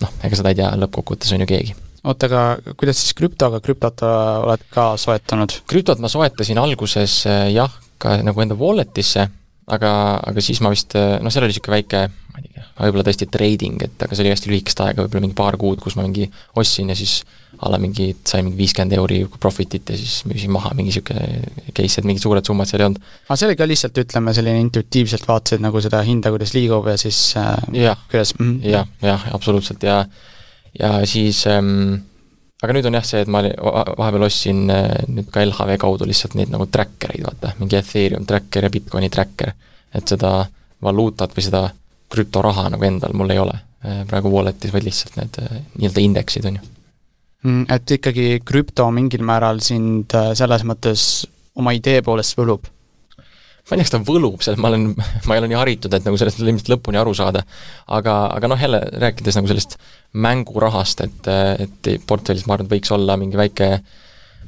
noh, 0.02 0.20
ega 0.24 0.38
seda 0.38 0.54
ei 0.54 0.62
tea 0.62 0.72
lõppkokkuvõttes, 0.80 1.34
on 1.36 1.44
ju 1.44 1.50
keegi 1.50 1.76
oota, 2.08 2.30
aga 2.30 2.74
kuidas 2.80 3.02
siis 3.02 3.16
krüptoga, 3.18 3.62
krüptot 3.64 4.06
oled 4.06 4.64
ka 4.74 4.92
soetanud? 5.02 5.62
krüptot 5.70 6.02
ma 6.02 6.10
soetasin 6.12 6.62
alguses 6.62 7.22
eh, 7.30 7.52
jah, 7.56 7.74
ka 8.02 8.18
nagu 8.26 8.44
enda 8.44 8.58
wallet'isse, 8.58 9.28
aga, 9.72 9.92
aga 10.32 10.44
siis 10.44 10.64
ma 10.64 10.74
vist, 10.74 10.96
eh, 10.98 11.20
noh, 11.22 11.34
seal 11.34 11.46
oli 11.46 11.54
niisugune 11.54 11.78
väike, 11.78 12.08
ma 12.32 12.42
ei 12.42 12.48
tea, 12.48 12.66
võib-olla 12.82 13.06
tõesti 13.06 13.28
trading, 13.30 13.86
et 13.86 14.08
aga 14.08 14.18
see 14.18 14.26
oli 14.26 14.34
hästi 14.34 14.52
lühikest 14.52 14.82
aega, 14.86 15.06
võib-olla 15.06 15.28
mingi 15.28 15.38
paar 15.38 15.60
kuud, 15.62 15.84
kus 15.84 15.98
ma 16.00 16.08
mingi 16.08 16.26
ostsin 16.58 16.90
ja 16.92 16.98
siis 16.98 17.22
a 17.62 17.70
la 17.70 17.78
mingi, 17.78 18.08
sain 18.26 18.48
mingi 18.48 18.58
viiskümmend 18.58 18.96
euri 18.98 19.20
profit'it 19.38 19.92
ja 19.94 19.98
siis 20.00 20.24
müüsin 20.26 20.50
maha, 20.50 20.72
mingi 20.74 20.90
niisugune 20.90 21.68
case, 21.78 22.02
et 22.02 22.08
mingid 22.10 22.24
suured 22.24 22.48
summad 22.48 22.70
seal 22.70 22.82
ei 22.82 22.88
olnud. 22.88 23.06
aga 23.28 23.38
see 23.38 23.50
oli 23.52 23.60
ka 23.60 23.68
lihtsalt, 23.70 24.02
ütleme, 24.02 24.34
selline 24.34 24.64
intuitiivselt 24.64 25.28
vaatasid 25.30 25.62
nagu 25.62 25.84
seda 25.86 26.02
hinda, 26.08 26.34
kuidas 26.34 26.56
liigub 26.58 26.90
ja 26.90 26.98
siis 26.98 27.20
äh, 27.38 27.54
ja, 27.78 27.94
kuidas 28.10 28.34
-hmm. 28.40 28.64
jah, 28.66 28.90
jah, 29.06 29.30
absoluutselt 29.36 29.86
ja 29.86 30.00
ja 30.02 30.31
siis 31.06 31.44
ähm, 31.52 32.00
aga 32.62 32.76
nüüd 32.76 32.88
on 32.88 32.98
jah 32.98 33.06
see, 33.06 33.24
et 33.24 33.32
ma 33.32 33.42
vahepeal 33.42 34.28
ostsin 34.28 34.66
äh, 34.72 35.04
nüüd 35.10 35.30
ka 35.34 35.44
LHV 35.44 35.78
kaudu 35.82 36.08
lihtsalt 36.10 36.38
neid 36.38 36.52
nagu 36.54 36.68
tracker 36.72 37.16
eid, 37.16 37.24
vaata, 37.26 37.56
mingi 37.60 37.78
Ethereum 37.80 38.28
tracker 38.30 38.68
ja 38.68 38.74
Bitcoini 38.74 39.10
tracker, 39.14 39.54
et 39.98 40.14
seda 40.14 40.36
valuutat 40.86 41.34
või 41.38 41.46
seda 41.46 41.64
krüptoraha 42.12 42.70
nagu 42.74 42.86
endal 42.86 43.16
mul 43.18 43.34
ei 43.34 43.42
ole 43.42 43.56
äh, 43.58 44.04
praegu 44.10 44.34
wallet'is, 44.34 44.74
vaid 44.74 44.86
lihtsalt 44.86 45.18
need 45.18 45.42
äh, 45.42 45.64
nii-öelda 45.80 46.06
indeksid, 46.06 46.50
on 46.50 46.60
ju. 46.60 46.68
Mm, 47.42 47.64
et 47.74 47.96
ikkagi 47.98 48.28
krüpto 48.46 48.86
mingil 48.94 49.26
määral 49.26 49.64
sind 49.66 50.14
selles 50.38 50.62
mõttes 50.68 51.08
oma 51.58 51.74
idee 51.74 52.04
poolest 52.06 52.38
võlub? 52.38 52.70
Ma 53.72 53.78
ei 53.78 53.80
tea, 53.80 53.86
kas 53.88 53.94
ta 53.94 54.00
võlub 54.06 54.42
seal, 54.44 54.58
ma 54.62 54.70
olen, 54.70 54.92
ma 55.26 55.34
ei 55.34 55.42
ole 55.42 55.50
nii 55.50 55.58
haritud, 55.58 55.94
et 55.98 56.06
nagu 56.06 56.18
sellest 56.20 56.44
ilmselt 56.44 56.70
lõpuni 56.76 57.02
aru 57.02 57.16
saada, 57.18 57.42
aga, 57.90 58.16
aga 58.36 58.52
noh, 58.52 58.62
jälle 58.62 58.84
rääkides 59.02 59.38
nagu 59.40 59.50
sellest 59.50 59.80
mängurahast, 60.14 61.04
et, 61.06 61.28
et 61.64 61.92
portfellis 62.08 62.46
ma 62.48 62.58
arvan, 62.58 62.68
et 62.68 62.76
võiks 62.76 62.92
olla 62.92 63.16
mingi 63.20 63.40
väike, 63.40 63.70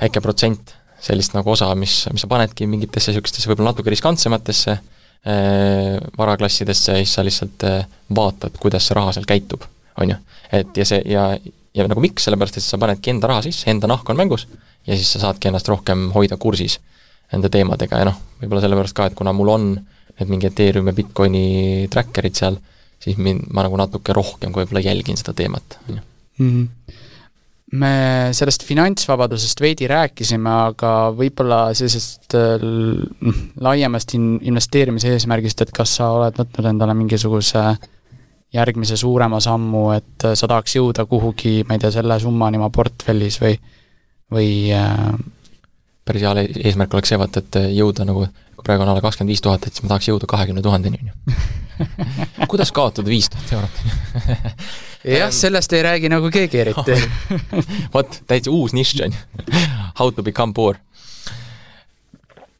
väike 0.01 0.23
protsent 0.23 0.73
sellist 1.03 1.35
nagu 1.35 1.51
osa, 1.51 1.69
mis, 1.75 2.03
mis 2.11 2.23
sa 2.23 2.29
panedki 2.31 2.67
mingitesse 2.69 3.11
niisugustesse 3.11 3.49
võib-olla 3.51 3.71
natuke 3.71 3.91
riskantsematesse 3.91 4.75
äh, 4.75 5.97
varaklassidesse 6.19 6.97
ja 6.97 7.03
siis 7.03 7.15
sa 7.15 7.25
lihtsalt 7.27 7.65
äh, 7.67 7.87
vaatad, 8.15 8.55
kuidas 8.59 8.87
see 8.87 8.97
raha 8.97 9.15
seal 9.15 9.27
käitub, 9.27 9.67
on 9.99 10.15
ju. 10.15 10.19
et 10.59 10.79
ja 10.79 10.87
see, 10.87 11.01
ja, 11.11 11.25
ja 11.75 11.87
nagu 11.87 12.03
miks, 12.03 12.27
sellepärast 12.27 12.59
et 12.59 12.65
sa 12.65 12.79
panedki 12.81 13.11
enda 13.13 13.31
raha 13.31 13.43
sisse, 13.47 13.67
enda 13.71 13.89
nahk 13.91 14.09
on 14.11 14.19
mängus 14.19 14.47
ja 14.87 14.95
siis 14.95 15.11
sa 15.15 15.27
saadki 15.27 15.51
ennast 15.51 15.67
rohkem 15.71 16.09
hoida 16.15 16.39
kursis 16.39 16.79
nende 17.33 17.51
teemadega 17.51 18.03
ja 18.03 18.07
noh, 18.11 18.19
võib-olla 18.41 18.63
sellepärast 18.63 18.97
ka, 18.97 19.09
et 19.09 19.17
kuna 19.17 19.33
mul 19.35 19.51
on 19.53 19.71
need 19.73 20.29
mingi 20.29 20.49
Ethereum 20.49 20.87
ja 20.91 20.95
Bitcoini 20.95 21.45
tracker'id 21.91 22.37
seal, 22.37 22.59
siis 23.03 23.19
mind, 23.19 23.49
ma 23.53 23.65
nagu 23.65 23.77
natuke 23.79 24.15
rohkem 24.15 24.53
võib-olla 24.55 24.83
jälgin 24.83 25.19
seda 25.19 25.35
teemat, 25.37 25.79
on 25.87 25.97
ju. 25.97 26.05
Mhm. 26.43 26.67
me 27.73 27.93
sellest 28.37 28.63
finantsvabadusest 28.67 29.61
veidi 29.61 29.87
rääkisime, 29.89 30.49
aga 30.69 30.91
võib-olla 31.17 31.73
sellisest 31.73 32.35
noh, 32.61 33.39
laiemast 33.65 34.13
in-, 34.13 34.37
investeerimise 34.45 35.13
eesmärgist, 35.15 35.61
et 35.65 35.73
kas 35.73 35.95
sa 35.97 36.11
oled 36.13 36.37
võtnud 36.37 36.69
endale 36.69 36.93
mingisuguse 36.97 37.63
järgmise 38.53 38.97
suurema 38.97 39.39
sammu, 39.41 39.87
et 39.95 40.27
sa 40.37 40.49
tahaks 40.49 40.75
jõuda 40.77 41.07
kuhugi, 41.09 41.63
ma 41.65 41.73
ei 41.73 41.81
tea, 41.81 41.89
selle 41.95 42.19
summani 42.21 42.59
oma 42.61 42.69
portfellis 42.73 43.39
või, 43.41 43.55
või 44.33 44.51
äh, 44.77 45.09
päris 46.05 46.23
hea 46.25 46.47
eesmärk 46.67 46.93
oleks 46.93 47.13
see, 47.13 47.19
vaata, 47.19 47.43
et 47.43 47.59
jõuda 47.73 48.05
nagu, 48.07 48.25
kui 48.57 48.65
praegu 48.65 48.83
on 48.85 48.91
alla 48.91 49.03
kakskümmend 49.03 49.31
viis 49.31 49.43
tuhat, 49.43 49.67
et 49.67 49.75
siis 49.75 49.85
ma 49.85 49.93
tahaks 49.93 50.09
jõuda 50.11 50.27
kahekümne 50.29 50.63
tuhandeni, 50.65 50.99
on 50.99 51.11
ju. 51.11 51.37
kuidas 52.51 52.71
kaotada 52.75 53.09
viis 53.09 53.29
tuhat 53.33 53.53
eurot 53.55 53.79
jah, 55.17 55.31
sellest 55.33 55.73
ei 55.73 55.83
räägi 55.85 56.11
nagu 56.11 56.29
keegi 56.33 56.61
eriti 56.61 56.97
vot, 57.95 58.19
täitsa 58.29 58.51
uus 58.53 58.75
nišš 58.75 59.05
on 59.07 59.15
ju. 59.15 59.45
How 59.99 60.11
to 60.11 60.23
become 60.23 60.53
poor. 60.53 60.77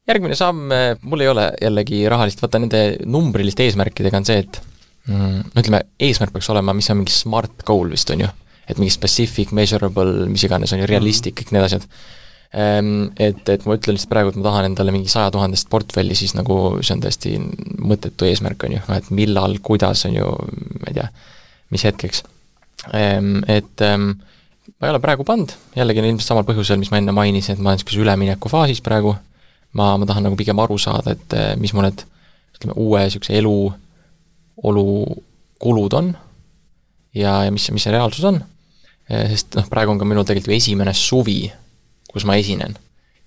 järgmine 0.08 0.36
samm, 0.36 0.72
mul 1.02 1.24
ei 1.24 1.32
ole 1.32 1.50
jällegi 1.62 2.04
rahalist, 2.12 2.42
vaata 2.44 2.60
nende 2.64 2.84
numbriliste 3.06 3.68
eesmärkidega 3.68 4.20
on 4.20 4.28
see, 4.28 4.40
et 4.44 4.60
mm, 5.08 5.38
no 5.52 5.62
ütleme, 5.62 5.84
eesmärk 6.00 6.34
peaks 6.34 6.50
olema, 6.52 6.76
mis 6.76 6.90
on 6.92 7.00
mingi 7.04 7.16
smart 7.16 7.64
goal 7.68 7.92
vist, 7.92 8.12
on 8.16 8.26
ju. 8.26 8.34
et 8.68 8.80
mingi 8.80 8.92
specific, 8.96 9.52
measurable, 9.56 10.28
mis 10.32 10.44
iganes, 10.48 10.72
on 10.76 10.84
ju, 10.84 10.90
realistic, 10.90 11.36
kõik 11.40 11.56
need 11.56 11.68
asjad 11.68 11.88
et, 12.54 13.50
et 13.50 13.64
ma 13.66 13.78
ütlen 13.80 13.96
lihtsalt 13.96 14.12
praegu, 14.12 14.30
et 14.30 14.38
ma 14.38 14.46
tahan 14.46 14.68
endale 14.70 14.94
mingi 14.94 15.10
saja 15.10 15.32
tuhandest 15.34 15.70
portfelli, 15.74 16.14
siis 16.18 16.36
nagu 16.38 16.58
see 16.82 16.94
on 16.94 17.02
täiesti 17.02 17.34
mõttetu 17.82 18.28
eesmärk, 18.30 18.68
on 18.68 18.76
ju, 18.76 18.84
noh 18.86 19.00
et 19.00 19.10
millal, 19.16 19.58
kuidas, 19.66 20.06
on 20.10 20.20
ju, 20.20 20.30
ma 20.84 20.92
ei 20.92 21.00
tea, 21.00 21.08
mis 21.74 21.86
hetkeks. 21.88 22.22
Ehm, 22.94 23.40
et 23.50 23.82
ehm, 23.82 24.12
ma 24.78 24.88
ei 24.88 24.94
ole 24.94 25.02
praegu 25.04 25.26
pannud, 25.28 25.54
jällegi 25.78 26.04
ilmselt 26.04 26.30
samal 26.30 26.46
põhjusel, 26.48 26.78
mis 26.82 26.92
ma 26.94 27.02
enne 27.02 27.16
mainisin, 27.16 27.58
et 27.58 27.64
ma 27.64 27.72
olen 27.72 27.82
niisuguses 27.82 28.04
üleminekufaasis 28.04 28.84
praegu, 28.86 29.16
ma, 29.80 29.94
ma 29.98 30.08
tahan 30.10 30.28
nagu 30.28 30.38
pigem 30.40 30.60
aru 30.62 30.78
saada, 30.82 31.16
et 31.18 31.38
eh, 31.38 31.54
mis 31.60 31.74
mu 31.74 31.84
need 31.86 32.06
ütleme, 32.58 32.78
uue 32.78 33.02
niisuguse 33.08 33.38
elu, 33.40 33.58
olu 34.70 34.86
kulud 35.64 35.96
on 35.98 36.14
ja, 37.16 37.40
ja 37.48 37.52
mis, 37.54 37.66
mis 37.74 37.86
see 37.86 37.94
reaalsus 37.96 38.26
on, 38.30 38.40
eh, 39.10 39.26
sest 39.34 39.58
noh, 39.58 39.68
praegu 39.72 39.94
on 39.94 40.02
ka 40.02 40.08
minul 40.08 40.28
tegelikult 40.28 40.54
ju 40.54 40.60
esimene 40.60 40.94
suvi 40.98 41.42
kus 42.14 42.26
ma 42.30 42.38
esinen. 42.40 42.76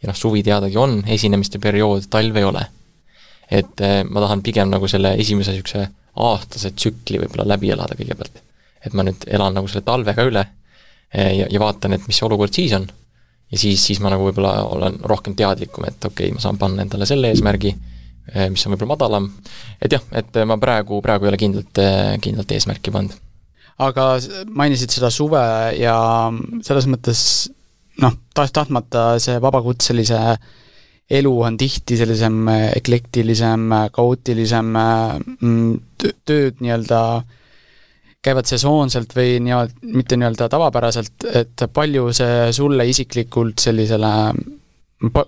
ja 0.03 0.11
noh, 0.11 0.17
suvi 0.17 0.43
teadagi 0.45 0.77
on 0.79 1.01
esinemiste 1.09 1.59
periood, 1.63 2.09
talv 2.11 2.37
ei 2.37 2.45
ole. 2.45 2.67
et 3.51 3.81
eh, 3.81 4.03
ma 4.05 4.23
tahan 4.25 4.43
pigem 4.43 4.71
nagu 4.71 4.89
selle 4.91 5.15
esimese 5.23 5.55
niisuguse 5.55 5.87
aastase 6.27 6.73
tsükli 6.75 7.21
võib-olla 7.23 7.47
läbi 7.55 7.71
elada 7.71 7.95
kõigepealt. 7.99 8.41
et 8.85 8.95
ma 8.95 9.07
nüüd 9.07 9.27
elan 9.27 9.55
nagu 9.55 9.69
selle 9.71 9.85
talve 9.87 10.15
ka 10.15 10.27
üle 10.27 10.45
eh, 11.13 11.33
ja, 11.41 11.51
ja 11.51 11.61
vaatan, 11.63 11.97
et 11.97 12.07
mis 12.09 12.19
see 12.19 12.27
olukord 12.29 12.55
siis 12.55 12.75
on. 12.79 12.89
ja 13.51 13.59
siis, 13.59 13.83
siis 13.83 14.01
ma 14.01 14.13
nagu 14.13 14.29
võib-olla 14.29 14.63
olen 14.71 15.03
rohkem 15.05 15.37
teadlikum, 15.39 15.87
et 15.91 15.99
okei 16.05 16.31
okay,, 16.31 16.35
ma 16.35 16.43
saan 16.43 16.59
panna 16.59 16.87
endale 16.87 17.07
selle 17.07 17.31
eesmärgi, 17.35 17.75
eh, 18.35 18.49
mis 18.51 18.67
on 18.67 18.75
võib-olla 18.75 18.95
madalam, 18.97 19.31
et 19.81 19.93
jah, 19.93 20.03
et 20.13 20.43
ma 20.47 20.59
praegu, 20.63 21.01
praegu 21.03 21.27
ei 21.27 21.35
ole 21.35 21.45
kindlalt, 21.45 21.87
kindlalt 22.23 22.59
eesmärki 22.59 22.95
pannud 22.95 23.23
aga 23.83 24.17
mainisid 24.57 24.93
seda 24.95 25.11
suve 25.13 25.43
ja 25.77 25.97
selles 26.65 26.87
mõttes 26.89 27.21
noh, 28.03 28.15
tahes-tahtmata 28.35 29.09
see 29.23 29.41
vabakutselise 29.43 30.21
elu 31.11 31.33
on 31.49 31.57
tihti 31.57 31.97
sellisem 31.97 32.49
eklektilisem, 32.77 33.71
kaootilisem, 33.95 34.71
mm, 35.41 36.07
tööd 36.27 36.63
nii-öelda 36.65 37.01
käivad 38.27 38.49
sesoonselt 38.51 39.15
või 39.15 39.37
nii-öelda, 39.45 39.87
mitte 39.95 40.19
nii-öelda 40.19 40.49
tavapäraselt, 40.51 41.29
et 41.31 41.67
palju 41.73 42.09
see 42.17 42.49
sulle 42.57 42.89
isiklikult 42.91 43.63
sellisele, 43.63 44.11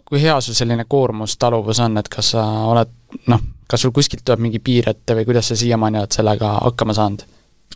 kui 0.09 0.23
hea 0.23 0.41
sul 0.43 0.59
selline 0.59 0.89
koormustaluvus 0.91 1.79
on, 1.85 2.01
et 2.01 2.11
kas 2.11 2.33
sa 2.35 2.45
oled 2.73 2.91
noh, 3.31 3.47
kas 3.71 3.85
sul 3.85 3.95
kuskilt 3.95 4.25
tuleb 4.27 4.43
mingi 4.49 4.59
piir 4.65 4.91
ette 4.91 5.15
või 5.15 5.29
kuidas 5.29 5.53
sa 5.53 5.57
siiamaani 5.61 6.03
oled 6.03 6.19
sellega 6.19 6.57
hakkama 6.59 6.97
saanud? 6.97 7.25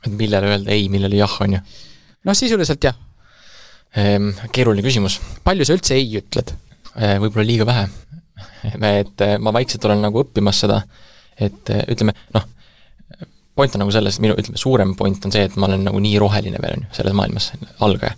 et 0.03 0.11
millele 0.19 0.49
öelda 0.51 0.73
ei, 0.75 0.89
millele 0.91 1.21
jah, 1.21 1.35
on 1.45 1.59
ju? 1.59 1.63
noh, 2.27 2.35
sisuliselt 2.35 2.83
jah 2.83 2.99
keeruline 3.93 4.85
küsimus. 4.85 5.19
palju 5.45 5.67
sa 5.69 5.77
üldse 5.77 5.97
ei 5.99 6.09
ütled? 6.21 6.55
Ehm, 6.97 7.23
võib-olla 7.25 7.45
liiga 7.47 7.67
vähe. 7.69 7.87
et 9.03 9.25
eh, 9.25 9.37
ma 9.43 9.53
vaikselt 9.55 9.85
olen 9.89 10.03
nagu 10.05 10.23
õppimas 10.23 10.61
seda, 10.65 10.83
et 11.41 11.71
eh, 11.73 11.85
ütleme 11.93 12.15
noh, 12.35 12.49
point 13.59 13.75
on 13.77 13.85
nagu 13.85 13.95
selles, 13.95 14.19
minu 14.23 14.37
ütleme, 14.39 14.61
suurem 14.61 14.95
point 14.99 15.27
on 15.27 15.35
see, 15.35 15.47
et 15.49 15.57
ma 15.61 15.69
olen 15.69 15.85
nagu 15.89 16.01
nii 16.03 16.19
roheline 16.23 16.61
veel, 16.63 16.79
on 16.79 16.87
ju, 16.87 16.93
selles 16.99 17.17
maailmas, 17.17 17.51
algaja. 17.85 18.15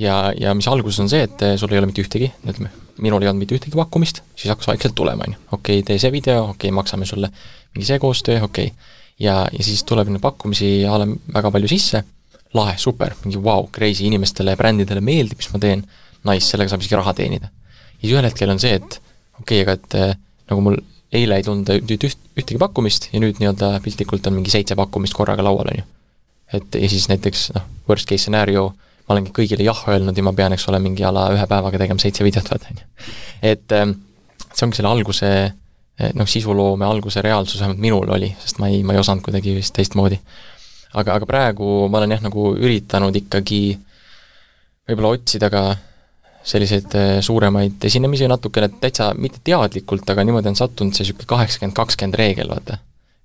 ja, 0.00 0.18
ja 0.38 0.54
mis 0.56 0.68
alguses 0.70 1.00
on 1.04 1.10
see, 1.12 1.24
et 1.28 1.46
eh, 1.46 1.56
sul 1.60 1.72
ei 1.74 1.80
ole 1.80 1.90
mitte 1.90 2.04
ühtegi, 2.04 2.30
ütleme, 2.44 2.70
minul 3.04 3.24
ei 3.24 3.30
olnud 3.30 3.44
mitte 3.44 3.58
ühtegi 3.58 3.78
pakkumist, 3.78 4.22
siis 4.36 4.52
hakkas 4.52 4.70
vaikselt 4.70 4.96
tulema, 4.98 5.26
on 5.26 5.36
ju. 5.36 5.42
okei 5.50 5.80
okay,, 5.80 5.86
tee 5.90 6.02
see 6.02 6.14
video, 6.14 6.44
okei 6.52 6.68
okay,, 6.68 6.76
maksame 6.78 7.08
sulle 7.08 7.32
mingi 7.74 7.88
see 7.88 7.98
koostöö, 8.02 8.42
okei 8.48 8.70
okay.. 8.72 8.94
ja, 9.24 9.40
ja 9.52 9.66
siis 9.66 9.84
tuleb 9.88 10.10
neid 10.12 10.24
pakkumisi 10.24 10.70
väga 11.34 11.52
palju 11.54 11.70
sisse 11.70 12.04
lahe, 12.56 12.76
super, 12.80 13.14
mingi 13.24 13.36
vau 13.36 13.62
wow,, 13.62 13.68
crazy, 13.72 14.06
inimestele 14.08 14.54
ja 14.54 14.60
brändidele 14.60 15.02
meeldib, 15.04 15.38
mis 15.40 15.50
ma 15.52 15.60
teen, 15.62 15.84
nice, 16.28 16.46
sellega 16.48 16.72
saab 16.72 16.84
isegi 16.84 16.96
raha 16.98 17.14
teenida. 17.16 17.50
ja 17.98 18.00
siis 18.00 18.14
ühel 18.14 18.28
hetkel 18.28 18.52
on 18.52 18.62
see, 18.62 18.78
et 18.78 18.98
okei 19.40 19.60
okay,, 19.60 19.66
aga 19.66 19.76
et 19.76 19.98
äh, 19.98 20.16
nagu 20.48 20.64
mul 20.64 20.80
eile 21.12 21.38
ei 21.38 21.44
tulnud 21.44 21.68
üht, 21.76 22.08
üht, 22.08 22.26
ühtegi 22.38 22.60
pakkumist 22.60 23.08
ja 23.12 23.20
nüüd 23.22 23.40
nii-öelda 23.40 23.78
piltlikult 23.84 24.26
on 24.28 24.38
mingi 24.38 24.52
seitse 24.52 24.76
pakkumist 24.78 25.16
korraga 25.16 25.44
laual, 25.44 25.70
on 25.72 25.80
ju. 25.82 25.86
et 26.58 26.80
ja 26.82 26.90
siis 26.90 27.08
näiteks 27.12 27.48
noh, 27.56 27.68
worst 27.88 28.08
case 28.08 28.26
scenario, 28.26 28.68
ma 29.06 29.16
olengi 29.16 29.32
kõigile 29.36 29.64
jah 29.66 29.84
öelnud 29.92 30.16
ja 30.16 30.24
ma 30.24 30.34
pean, 30.36 30.56
eks 30.56 30.68
ole, 30.72 30.80
mingi 30.84 31.04
a 31.04 31.12
la 31.14 31.28
ühe 31.36 31.46
päevaga 31.48 31.80
tegema 31.80 32.00
seitse 32.00 32.26
videot, 32.26 32.48
vaata, 32.52 32.72
on 32.72 32.82
ju. 32.82 33.08
et 33.52 33.76
ähm, 33.76 33.96
see 34.52 34.68
ongi 34.68 34.80
selle 34.80 34.92
alguse 34.92 35.32
noh, 36.14 36.28
sisuloome 36.30 36.86
alguse 36.86 37.22
reaalsus 37.24 37.60
vähemalt 37.60 37.80
minul 37.82 38.12
oli, 38.14 38.30
sest 38.38 38.60
ma 38.62 38.68
ei, 38.70 38.84
ma 38.86 38.94
ei 38.94 39.00
osanud 39.00 39.24
kuidagi 39.26 39.56
vist 39.56 39.74
teistmoodi 39.76 40.20
aga, 40.94 41.18
aga 41.18 41.28
praegu 41.28 41.88
ma 41.90 42.00
olen 42.00 42.16
jah, 42.16 42.24
nagu 42.24 42.52
üritanud 42.56 43.16
ikkagi 43.20 43.60
võib-olla 44.88 45.12
otsida 45.18 45.50
ka 45.52 45.62
selliseid 46.48 46.94
äh, 46.96 47.18
suuremaid 47.24 47.84
esinemisi 47.84 48.28
natukene 48.30 48.70
täitsa 48.80 49.10
mitte 49.18 49.42
teadlikult, 49.44 50.08
aga 50.08 50.24
niimoodi 50.24 50.52
on 50.52 50.58
sattunud 50.58 50.96
see 50.96 51.04
niisugune 51.04 51.28
kaheksakümmend, 51.28 51.76
kakskümmend 51.76 52.18
reegel, 52.18 52.48
vaata. 52.52 52.78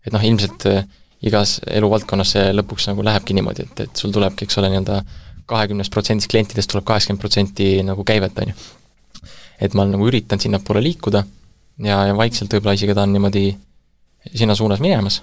et 0.03 0.15
noh, 0.15 0.23
ilmselt 0.27 0.67
äh, 0.71 0.83
igas 1.23 1.59
eluvaldkonnas 1.71 2.33
see 2.35 2.49
lõpuks 2.57 2.89
nagu 2.91 3.05
lähebki 3.05 3.35
niimoodi, 3.37 3.67
et, 3.69 3.85
et 3.85 4.01
sul 4.01 4.11
tulebki, 4.15 4.47
eks 4.47 4.59
ole, 4.59 4.73
nii-öelda 4.73 4.99
kahekümnest 5.47 5.91
protsendist 5.93 6.31
klientidest 6.31 6.71
tuleb 6.71 6.87
kaheksakümmend 6.87 7.21
protsenti 7.21 7.69
nagu 7.85 8.03
käivet, 8.07 8.43
on 8.43 8.51
ju. 8.51 8.57
et 9.63 9.73
ma 9.73 9.85
olen 9.85 9.95
nagu 9.95 10.07
üritanud 10.09 10.43
sinnapoole 10.43 10.83
liikuda 10.83 11.23
ja, 11.85 11.99
ja 12.09 12.17
vaikselt 12.17 12.51
võib-olla 12.51 12.75
isegi 12.75 12.95
tahan 12.97 13.15
niimoodi 13.15 13.45
sinna 14.33 14.55
suunas 14.55 14.83
minemas 14.83 15.21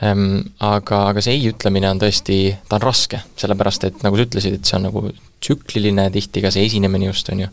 aga, 0.00 0.98
aga 1.10 1.22
see 1.24 1.38
ei 1.38 1.46
ütlemine 1.50 1.88
on 1.88 2.00
tõesti, 2.00 2.50
ta 2.68 2.76
on 2.76 2.84
raske, 2.84 3.20
sellepärast 3.40 3.86
et 3.88 4.02
nagu 4.04 4.18
sa 4.18 4.26
ütlesid, 4.26 4.58
et 4.58 4.68
see 4.68 4.76
on 4.76 4.84
nagu 4.90 5.06
tsükliline 5.40 6.10
tihti 6.12 6.42
ka 6.44 6.50
see 6.52 6.66
esinemine 6.68 7.08
just, 7.08 7.30
on 7.32 7.46
ju, 7.46 7.48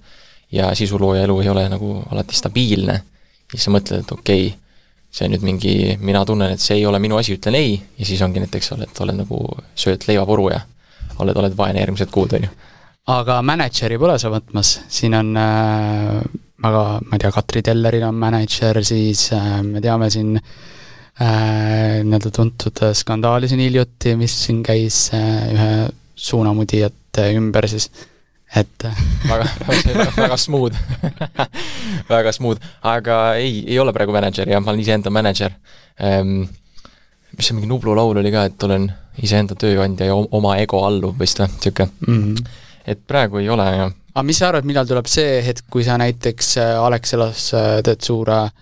ja 0.51 0.73
sisulooja 0.75 1.23
elu 1.23 1.39
ei 1.41 1.53
ole 1.53 1.63
nagu 1.71 1.95
alati 2.11 2.35
stabiilne, 2.35 2.99
siis 3.51 3.63
sa 3.67 3.73
mõtled, 3.73 4.03
et 4.03 4.11
okei 4.11 4.49
okay,, 4.49 4.59
see 5.13 5.29
nüüd 5.29 5.45
mingi, 5.45 5.73
mina 6.01 6.23
tunnen, 6.25 6.55
et 6.55 6.61
see 6.61 6.79
ei 6.81 6.85
ole 6.89 6.99
minu 6.99 7.19
asi, 7.19 7.37
ütlen 7.37 7.55
ei, 7.55 7.77
ja 7.99 8.05
siis 8.05 8.21
ongi 8.25 8.41
näiteks, 8.41 8.71
oled, 8.75 8.93
oled 9.05 9.19
nagu, 9.21 9.41
sööd 9.77 10.07
leivapuru 10.09 10.49
ja 10.51 10.63
oled, 11.21 11.37
oled 11.37 11.55
vaene 11.55 11.83
järgmised 11.83 12.11
kuud, 12.11 12.33
on 12.33 12.47
ju. 12.47 12.53
aga 13.13 13.39
mänedžeri 13.45 13.99
pole 14.01 14.17
sa 14.19 14.33
võtmas, 14.33 14.79
siin 14.91 15.15
on 15.15 15.31
äh, 15.37 16.19
väga, 16.65 16.83
ma 17.05 17.15
ei 17.15 17.23
tea, 17.23 17.31
Katri 17.35 17.63
Telleril 17.63 18.07
on 18.09 18.19
mänedžer, 18.19 18.81
siis 18.83 19.29
äh, 19.37 19.59
me 19.63 19.83
teame 19.85 20.09
siin 20.11 20.35
äh, 20.41 20.72
äh, 21.21 22.01
nii-öelda 22.03 22.31
tuntud 22.33 22.81
skandaali 22.93 23.47
siin 23.47 23.61
hiljuti, 23.61 24.15
mis 24.17 24.35
siin 24.45 24.63
käis 24.65 25.05
äh, 25.13 25.51
ühe 25.53 25.69
suunamudijate 26.15 27.27
ümber 27.37 27.67
siis, 27.69 27.89
et 28.55 28.85
äh, 28.85 29.03
väga, 29.29 29.47
väga, 30.17 30.37
smooth 30.37 30.77
väga 32.13 32.33
smooth, 32.33 32.73
aga 32.81 33.21
ei, 33.41 33.61
ei 33.67 33.79
ole 33.79 33.93
praegu 33.93 34.15
mänedžer 34.15 34.49
jah, 34.49 34.63
ma 34.63 34.73
olen 34.73 34.83
iseenda 34.85 35.13
mänedžer 35.13 35.55
ähm,. 36.01 36.43
mis 37.37 37.47
see 37.49 37.55
mingi 37.57 37.69
Nublu 37.69 37.95
laul 37.97 38.17
oli 38.21 38.29
ka, 38.33 38.45
et 38.49 38.63
olen 38.63 38.91
iseenda 39.23 39.55
tööandja 39.57 40.09
ja 40.09 40.17
oma 40.17 40.57
ego 40.61 40.83
alluv 40.85 41.17
vist 41.19 41.39
või, 41.41 41.49
niisugune 41.49 41.89
mm. 42.07 42.19
-hmm. 42.23 42.59
et 42.93 43.05
praegu 43.07 43.41
ei 43.41 43.49
ole 43.49 43.69
jah. 43.69 43.93
aga 44.13 44.25
mis 44.25 44.41
sa 44.41 44.49
arvad, 44.49 44.65
millal 44.65 44.89
tuleb 44.89 45.09
see 45.09 45.41
hetk, 45.45 45.65
kui 45.69 45.85
sa 45.85 45.97
näiteks 46.01 46.57
äh, 46.57 46.75
Alexelas 46.81 47.51
teed 47.85 48.01
suure 48.01 48.41
äh, 48.45 48.61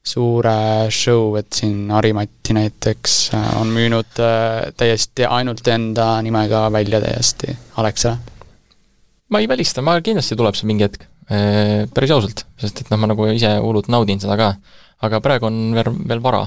suure 0.00 0.88
show, 0.88 1.34
et 1.36 1.52
siin 1.52 1.90
Harimati 1.92 2.54
näiteks 2.56 3.16
äh, 3.36 3.46
on 3.60 3.70
müünud 3.74 4.20
äh, 4.24 4.70
täiesti 4.76 5.26
ainult 5.28 5.66
enda 5.68 6.14
nimega 6.24 6.64
välja 6.72 7.02
täiesti 7.02 7.52
Alexale? 7.76 8.16
ma 9.30 9.38
ei 9.38 9.48
välista, 9.48 9.84
ma 9.84 9.98
kindlasti 10.02 10.38
tuleb 10.38 10.56
see 10.56 10.68
mingi 10.70 10.86
hetk, 10.86 11.04
äh, 11.28 11.84
päris 11.94 12.14
ausalt, 12.16 12.46
sest 12.58 12.80
et 12.80 12.88
noh, 12.90 13.00
ma 13.02 13.10
nagu 13.12 13.28
ise 13.30 13.52
hullult 13.60 13.90
naudin 13.92 14.22
seda 14.22 14.38
ka, 14.40 14.54
aga 15.04 15.20
praegu 15.24 15.50
on 15.50 15.60
veel, 15.76 15.92
veel 16.08 16.22
vara. 16.24 16.46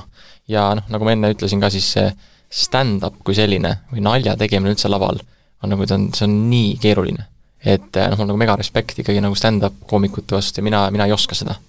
ja 0.49 0.71
noh, 0.79 0.89
nagu 0.91 1.05
ma 1.05 1.13
enne 1.13 1.31
ütlesin 1.35 1.61
ka, 1.61 1.69
siis 1.73 1.91
see 1.93 2.09
stand-up 2.53 3.21
kui 3.25 3.37
selline 3.37 3.77
või 3.91 4.01
nalja 4.05 4.33
tegemine 4.37 4.73
üldse 4.73 4.89
laval 4.89 5.21
on 5.63 5.71
nagu, 5.71 5.85
ta 5.87 5.95
on, 5.95 6.09
see 6.17 6.25
on 6.25 6.33
nii 6.49 6.73
keeruline. 6.81 7.29
et 7.61 8.01
noh, 8.01 8.17
mul 8.17 8.33
nagu 8.33 8.41
mega 8.41 8.57
respekt 8.57 8.97
ikkagi 8.97 9.21
nagu 9.21 9.37
stand-up 9.37 9.85
koomikute 9.87 10.35
vastu 10.35 10.59
ja 10.59 10.65
mina, 10.65 10.87
mina 10.91 11.05
ei 11.05 11.13
oska 11.13 11.37
seda 11.37 11.59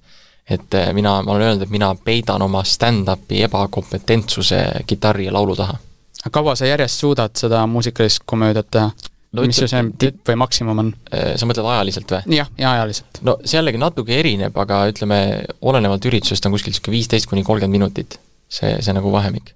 et 0.51 0.74
eh, 0.74 0.92
mina, 0.92 1.16
ma 1.22 1.32
olen 1.32 1.49
öelnud, 1.49 1.64
et 1.66 1.72
mina 1.72 1.95
peidan 2.05 2.42
oma 2.42 2.64
stand-up'i 2.64 3.42
ebakompetentsuse 3.47 4.61
kitarri 4.86 5.28
ja 5.28 5.32
laulu 5.32 5.57
taha. 5.57 5.78
aga 6.24 6.32
kaua 6.32 6.57
sa 6.57 6.68
järjest 6.68 7.01
suudad 7.01 7.36
seda 7.36 7.66
muusikalist 7.66 8.22
komöödiat 8.26 8.70
teha? 8.70 8.90
no, 9.32 9.47
mis 9.47 9.59
su 9.59 9.68
see 9.70 9.82
tipp 9.99 10.28
või 10.28 10.38
maksimum 10.45 10.84
on? 10.84 10.92
sa 11.11 11.49
mõtled 11.49 11.70
ajaliselt 11.72 12.12
või? 12.16 12.36
jah, 12.38 12.53
ja 12.59 12.76
ajaliselt. 12.78 13.22
no 13.22 13.38
see 13.45 13.59
jällegi 13.59 13.80
natuke 13.80 14.20
erineb, 14.20 14.57
aga 14.61 14.84
ütleme, 14.92 15.18
olenevalt 15.61 16.11
üritusest 16.11 16.47
on 16.47 16.55
kuskil 16.55 16.74
niisugune 16.74 16.99
viisteist 16.99 17.30
kuni 17.30 17.45
kolmkümmend 17.47 17.80
minutit 17.80 18.18
see, 18.49 18.76
see 18.82 18.95
nagu 18.97 19.12
vahemik. 19.12 19.55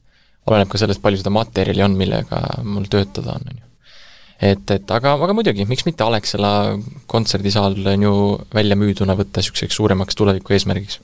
oleneb 0.49 0.70
ka 0.72 0.80
sellest, 0.80 1.03
palju 1.05 1.20
seda 1.20 1.32
materjali 1.34 1.84
on, 1.84 1.97
millega 1.99 2.41
mul 2.64 2.89
töötada 2.91 3.36
on, 3.36 3.51
on 3.51 3.59
ju. 3.61 3.68
Et, 4.39 4.70
et 4.70 4.95
aga, 4.95 5.16
aga 5.18 5.34
muidugi, 5.34 5.66
miks 5.68 5.84
mitte 5.86 6.07
Alexela 6.07 6.78
kontserdisaal 7.11 7.78
on 7.95 8.07
ju 8.07 8.14
välja 8.55 8.78
müüduna 8.78 9.16
võtta 9.18 9.43
niisuguseks 9.43 9.78
suuremaks 9.80 10.18
tuleviku 10.18 10.55
eesmärgiks 10.55 11.01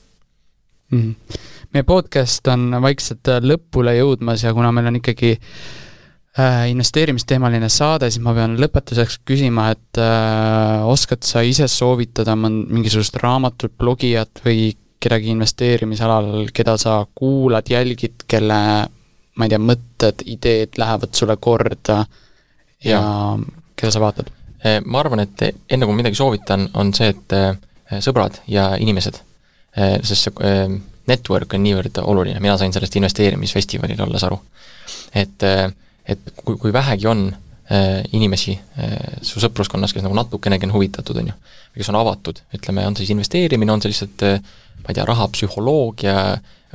mm. 0.91 1.01
-hmm. 1.01 1.41
meie 1.73 1.83
podcast 1.87 2.47
on 2.47 2.69
vaikselt 2.81 3.31
lõpule 3.43 3.97
jõudmas 3.97 4.45
ja 4.45 4.53
kuna 4.53 4.71
meil 4.71 4.87
on 4.91 5.01
ikkagi 5.01 5.35
äh, 5.35 6.69
investeerimisteemaline 6.71 7.69
saade, 7.69 8.09
siis 8.09 8.23
ma 8.23 8.33
pean 8.37 8.55
lõpetuseks 8.61 9.19
küsima, 9.27 9.69
et 9.75 9.99
äh, 9.99 10.87
oskad 10.87 11.23
sa 11.27 11.43
ise 11.43 11.67
soovitada 11.67 12.37
mõnd-, 12.39 12.71
mingisugust 12.71 13.19
raamatut, 13.23 13.75
blogijat 13.77 14.43
või 14.45 14.71
kedagi 14.99 15.29
investeerimisalal, 15.35 16.47
keda 16.53 16.77
sa 16.81 17.01
kuulad, 17.13 17.67
jälgid, 17.69 18.23
kelle 18.27 18.59
ma 19.35 19.45
ei 19.45 19.51
tea, 19.51 19.59
mõtted, 19.59 20.23
ideed 20.31 20.79
lähevad 20.79 21.11
sulle 21.13 21.35
korda 21.37 22.05
ja, 22.85 22.99
ja 22.99 23.37
keda 23.75 23.93
sa 23.93 24.01
vaatad? 24.03 24.31
Eh, 24.65 24.79
ma 24.85 25.01
arvan, 25.03 25.21
et 25.25 25.45
enne 25.69 25.85
kui 25.85 25.97
midagi 25.97 26.17
soovitan, 26.17 26.67
on 26.79 26.91
see, 26.95 27.11
et 27.13 27.35
eh, 27.37 27.99
sõbrad 28.01 28.39
ja 28.49 28.71
inimesed, 28.81 29.19
eh, 29.77 29.97
sest 30.03 30.29
see 30.29 30.67
network 31.05 31.53
on 31.53 31.61
niivõrd 31.61 31.99
oluline, 32.01 32.41
mina 32.41 32.55
sain 32.57 32.73
sellest 32.73 32.95
investeerimisfestivalil 32.97 33.99
olles 34.07 34.23
aru. 34.25 34.39
et, 35.13 35.43
et 36.05 36.31
kui, 36.43 36.57
kui 36.57 36.73
vähegi 36.73 37.07
on 37.07 37.27
inimesi 38.13 38.55
su 39.25 39.41
sõpruskonnas, 39.41 39.93
kes 39.93 40.03
nagu 40.05 40.17
natukenegi 40.17 40.65
on 40.67 40.73
huvitatud, 40.73 41.17
on 41.21 41.29
ju, 41.29 41.35
kes 41.77 41.89
on 41.93 41.97
avatud, 41.99 42.41
ütleme, 42.57 42.87
on 42.89 42.97
see 42.97 43.05
siis 43.05 43.13
investeerimine, 43.13 43.73
on 43.73 43.81
see 43.81 43.93
lihtsalt 43.93 44.25
ma 44.85 44.89
ei 44.89 44.97
tea, 44.97 45.05
rahapsühholoogia 45.09 46.15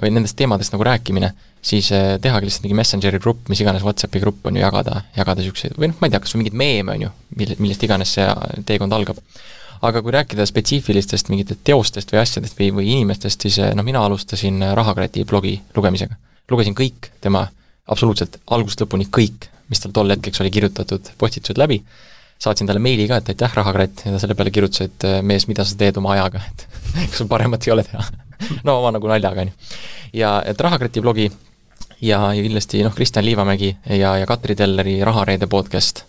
või 0.00 0.14
nendest 0.14 0.38
teemadest 0.38 0.74
nagu 0.74 0.86
rääkimine, 0.86 1.30
siis 1.62 1.90
eh, 1.92 2.16
tehagi 2.22 2.48
lihtsalt 2.48 2.64
mingi 2.64 2.76
Messengeri 2.78 3.20
grupp, 3.20 3.48
mis 3.52 3.60
iganes 3.60 3.84
Whatsappi 3.84 4.20
grupp 4.22 4.46
on 4.48 4.56
ju, 4.56 4.64
jagada, 4.64 5.02
jagada 5.16 5.42
niisuguseid, 5.42 5.76
või 5.78 5.90
noh, 5.92 5.98
ma 6.00 6.08
ei 6.08 6.14
tea, 6.14 6.22
kas 6.24 6.34
või 6.34 6.42
mingeid 6.42 6.58
meeme, 6.60 6.96
on 6.96 7.06
ju, 7.06 7.12
mille, 7.40 7.56
millest 7.60 7.86
iganes 7.86 8.14
see 8.16 8.26
teekond 8.68 8.96
algab. 8.96 9.20
aga 9.80 10.02
kui 10.04 10.12
rääkida 10.12 10.44
spetsiifilistest 10.44 11.30
mingitest 11.32 11.62
teostest 11.64 12.10
või 12.12 12.20
asjadest 12.20 12.58
või, 12.58 12.70
või 12.80 12.90
inimestest, 12.96 13.46
siis 13.46 13.58
eh, 13.60 13.72
noh, 13.76 13.84
mina 13.84 14.04
alustasin 14.04 14.62
Rahakrati 14.76 15.24
blogi 15.24 15.60
lugemisega. 15.76 16.16
lugesin 16.50 16.74
kõik 16.74 17.12
tema, 17.20 17.46
absoluutselt 17.86 18.40
algusest 18.46 18.84
lõpuni 18.84 19.08
kõik, 19.12 19.50
mis 19.68 19.80
tal 19.80 19.92
tol 19.92 20.10
hetkeks 20.10 20.40
oli 20.40 20.50
kirjutatud, 20.50 21.12
postitused 21.18 21.60
läbi, 21.60 21.82
saatsin 22.40 22.66
talle 22.66 22.80
meili 22.80 23.06
ka, 23.08 23.20
et 23.20 23.28
aitäh, 23.34 23.52
Rahakratt, 23.54 24.06
ja 24.06 24.14
ta 24.14 24.22
selle 24.22 24.34
peale 24.34 24.50
kirjutas, 24.50 24.88
et 24.88 25.04
äh, 25.04 25.20
mees, 25.22 25.46
mida 25.48 25.64
sa 25.64 25.76
teed 25.76 26.00
oma 26.00 26.16
ajaga, 26.16 26.40
et 26.50 26.66
kas 26.96 27.20
sul 27.20 27.28
paremat 27.28 27.68
ei 27.68 27.76
ole 27.76 27.84
teha 27.84 28.04
no 28.66 28.78
oma 28.80 28.94
nagu 28.96 29.08
naljaga, 29.10 29.44
on 29.44 29.52
ju. 29.52 29.78
ja 30.22 30.38
et 30.48 30.60
Rahakrati 30.60 31.04
blogi 31.04 31.28
ja, 32.00 32.20
ja 32.34 32.42
kindlasti 32.42 32.82
noh, 32.84 32.94
Kristjan 32.94 33.24
Liivamägi 33.24 33.76
ja, 33.96 34.16
ja 34.18 34.26
Katri 34.26 34.56
Telleri 34.56 34.98
Rahareede 35.04 35.46
podcast 35.46 36.04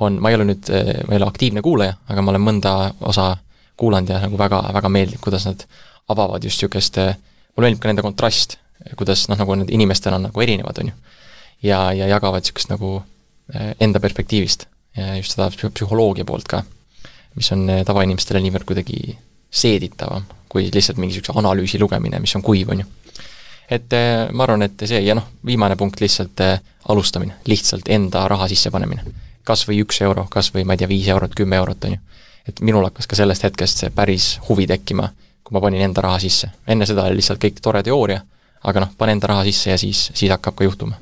on, 0.00 0.18
ma 0.22 0.30
ei 0.30 0.38
ole 0.38 0.48
nüüd, 0.48 0.70
äh, 0.72 0.92
ma 1.06 1.14
ei 1.14 1.20
ole 1.20 1.28
aktiivne 1.28 1.62
kuulaja, 1.62 1.96
aga 2.08 2.24
ma 2.24 2.32
olen 2.34 2.44
mõnda 2.44 2.74
osa 3.08 3.36
kuulanud 3.76 4.12
ja 4.12 4.20
nagu 4.22 4.38
väga, 4.38 4.62
väga 4.74 4.92
meeldib, 4.92 5.20
kuidas 5.24 5.46
nad 5.48 5.64
avavad 6.12 6.44
just 6.44 6.62
niisugust, 6.62 6.98
äh, 7.02 7.16
mulle 7.56 7.70
meeldib 7.70 7.82
ka 7.82 7.92
nende 7.92 8.06
kontrast, 8.06 8.58
kuidas 8.98 9.26
noh, 9.30 9.38
nagu 9.38 9.56
need 9.60 9.72
inimestel 9.74 10.16
on 10.16 10.28
nagu 10.28 10.44
erinevad, 10.44 10.78
on 10.82 10.92
ju. 10.92 11.16
ja, 11.68 11.84
ja 11.92 12.10
jagavad 12.16 12.42
niisugust 12.42 12.72
nagu 12.72 13.00
enda 13.52 14.00
perspektiivist 14.00 14.64
just 15.16 15.34
seda 15.34 15.48
psühholoogia 15.52 16.24
poolt 16.28 16.48
ka, 16.48 16.62
mis 17.36 17.48
on 17.54 17.64
eh, 17.72 17.82
tavainimestele 17.88 18.40
niivõrd 18.44 18.68
kuidagi 18.68 19.16
seeditavam 19.52 20.24
kui 20.52 20.68
lihtsalt 20.68 20.98
mingi 21.00 21.16
niisuguse 21.16 21.32
analüüsi 21.40 21.80
lugemine, 21.80 22.20
mis 22.20 22.34
on 22.36 22.44
kuiv, 22.44 22.74
on 22.74 22.82
ju. 22.82 22.88
Et 23.72 23.96
eh, 23.96 24.28
ma 24.32 24.46
arvan, 24.46 24.66
et 24.66 24.86
see 24.86 25.00
ja 25.04 25.16
noh, 25.16 25.28
viimane 25.46 25.76
punkt 25.80 26.00
lihtsalt 26.02 26.40
eh, 26.44 26.58
alustamine, 26.92 27.38
lihtsalt 27.48 27.88
enda 27.94 28.26
raha 28.30 28.48
sissepanemine. 28.50 29.04
kas 29.44 29.64
või 29.66 29.80
üks 29.82 29.98
euro, 30.06 30.26
kas 30.30 30.52
või 30.54 30.62
ma 30.64 30.76
ei 30.76 30.82
tea, 30.82 30.88
viis 30.88 31.08
eurot, 31.10 31.32
kümme 31.34 31.56
eurot, 31.58 31.84
on 31.84 31.96
ju. 31.96 32.00
et 32.48 32.60
minul 32.60 32.84
hakkas 32.86 33.08
ka 33.10 33.16
sellest 33.18 33.42
hetkest 33.42 33.82
see 33.82 33.90
päris 33.90 34.34
huvi 34.48 34.66
tekkima, 34.66 35.08
kui 35.42 35.54
ma 35.56 35.62
panin 35.64 35.82
enda 35.82 36.04
raha 36.04 36.18
sisse. 36.22 36.50
enne 36.66 36.86
seda 36.86 37.06
oli 37.08 37.20
lihtsalt 37.20 37.42
kõik 37.42 37.62
tore 37.62 37.82
teooria, 37.82 38.20
aga 38.62 38.84
noh, 38.86 38.92
pane 38.98 39.18
enda 39.18 39.34
raha 39.34 39.48
sisse 39.48 39.70
ja 39.70 39.78
siis, 39.78 40.10
siis 40.14 40.30
hakkab 40.30 40.58
ka 40.58 40.68
juhtuma 40.68 41.00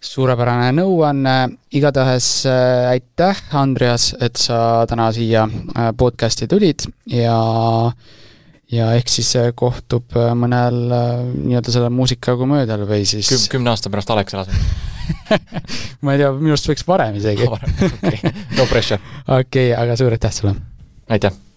suurepärane 0.00 0.70
nõuanne, 0.72 1.34
igatahes 1.76 2.28
äh, 2.48 2.88
aitäh, 2.94 3.42
Andreas, 3.52 4.14
et 4.20 4.40
sa 4.40 4.86
täna 4.88 5.10
siia 5.12 5.44
äh, 5.44 5.90
podcast'i 5.96 6.48
tulid 6.48 6.86
ja 7.12 7.36
ja 8.72 8.92
ehk 8.98 9.10
siis 9.10 9.32
kohtub 9.58 10.16
äh, 10.18 10.32
mõnel 10.38 10.80
nii-öelda 10.86 11.74
selle 11.74 11.90
muusikaga 11.94 12.48
möödal 12.48 12.86
või 12.88 13.04
siis 13.08 13.30
Küm, 13.30 13.46
kümne 13.56 13.74
aasta 13.74 13.92
pärast 13.92 14.14
Alexelas 14.14 14.50
ma 16.04 16.14
ei 16.14 16.22
tea, 16.22 16.32
minu 16.36 16.54
arust 16.54 16.70
võiks 16.70 16.86
varem 16.86 17.18
isegi 17.20 17.46
okei, 17.50 18.34
no 18.56 18.66
pressure. 18.70 19.00
okei 19.40 19.70
okay,, 19.70 19.76
aga 19.78 19.98
suur 20.00 20.16
aitäh 20.16 20.34
sulle! 20.34 20.56
aitäh! 21.10 21.49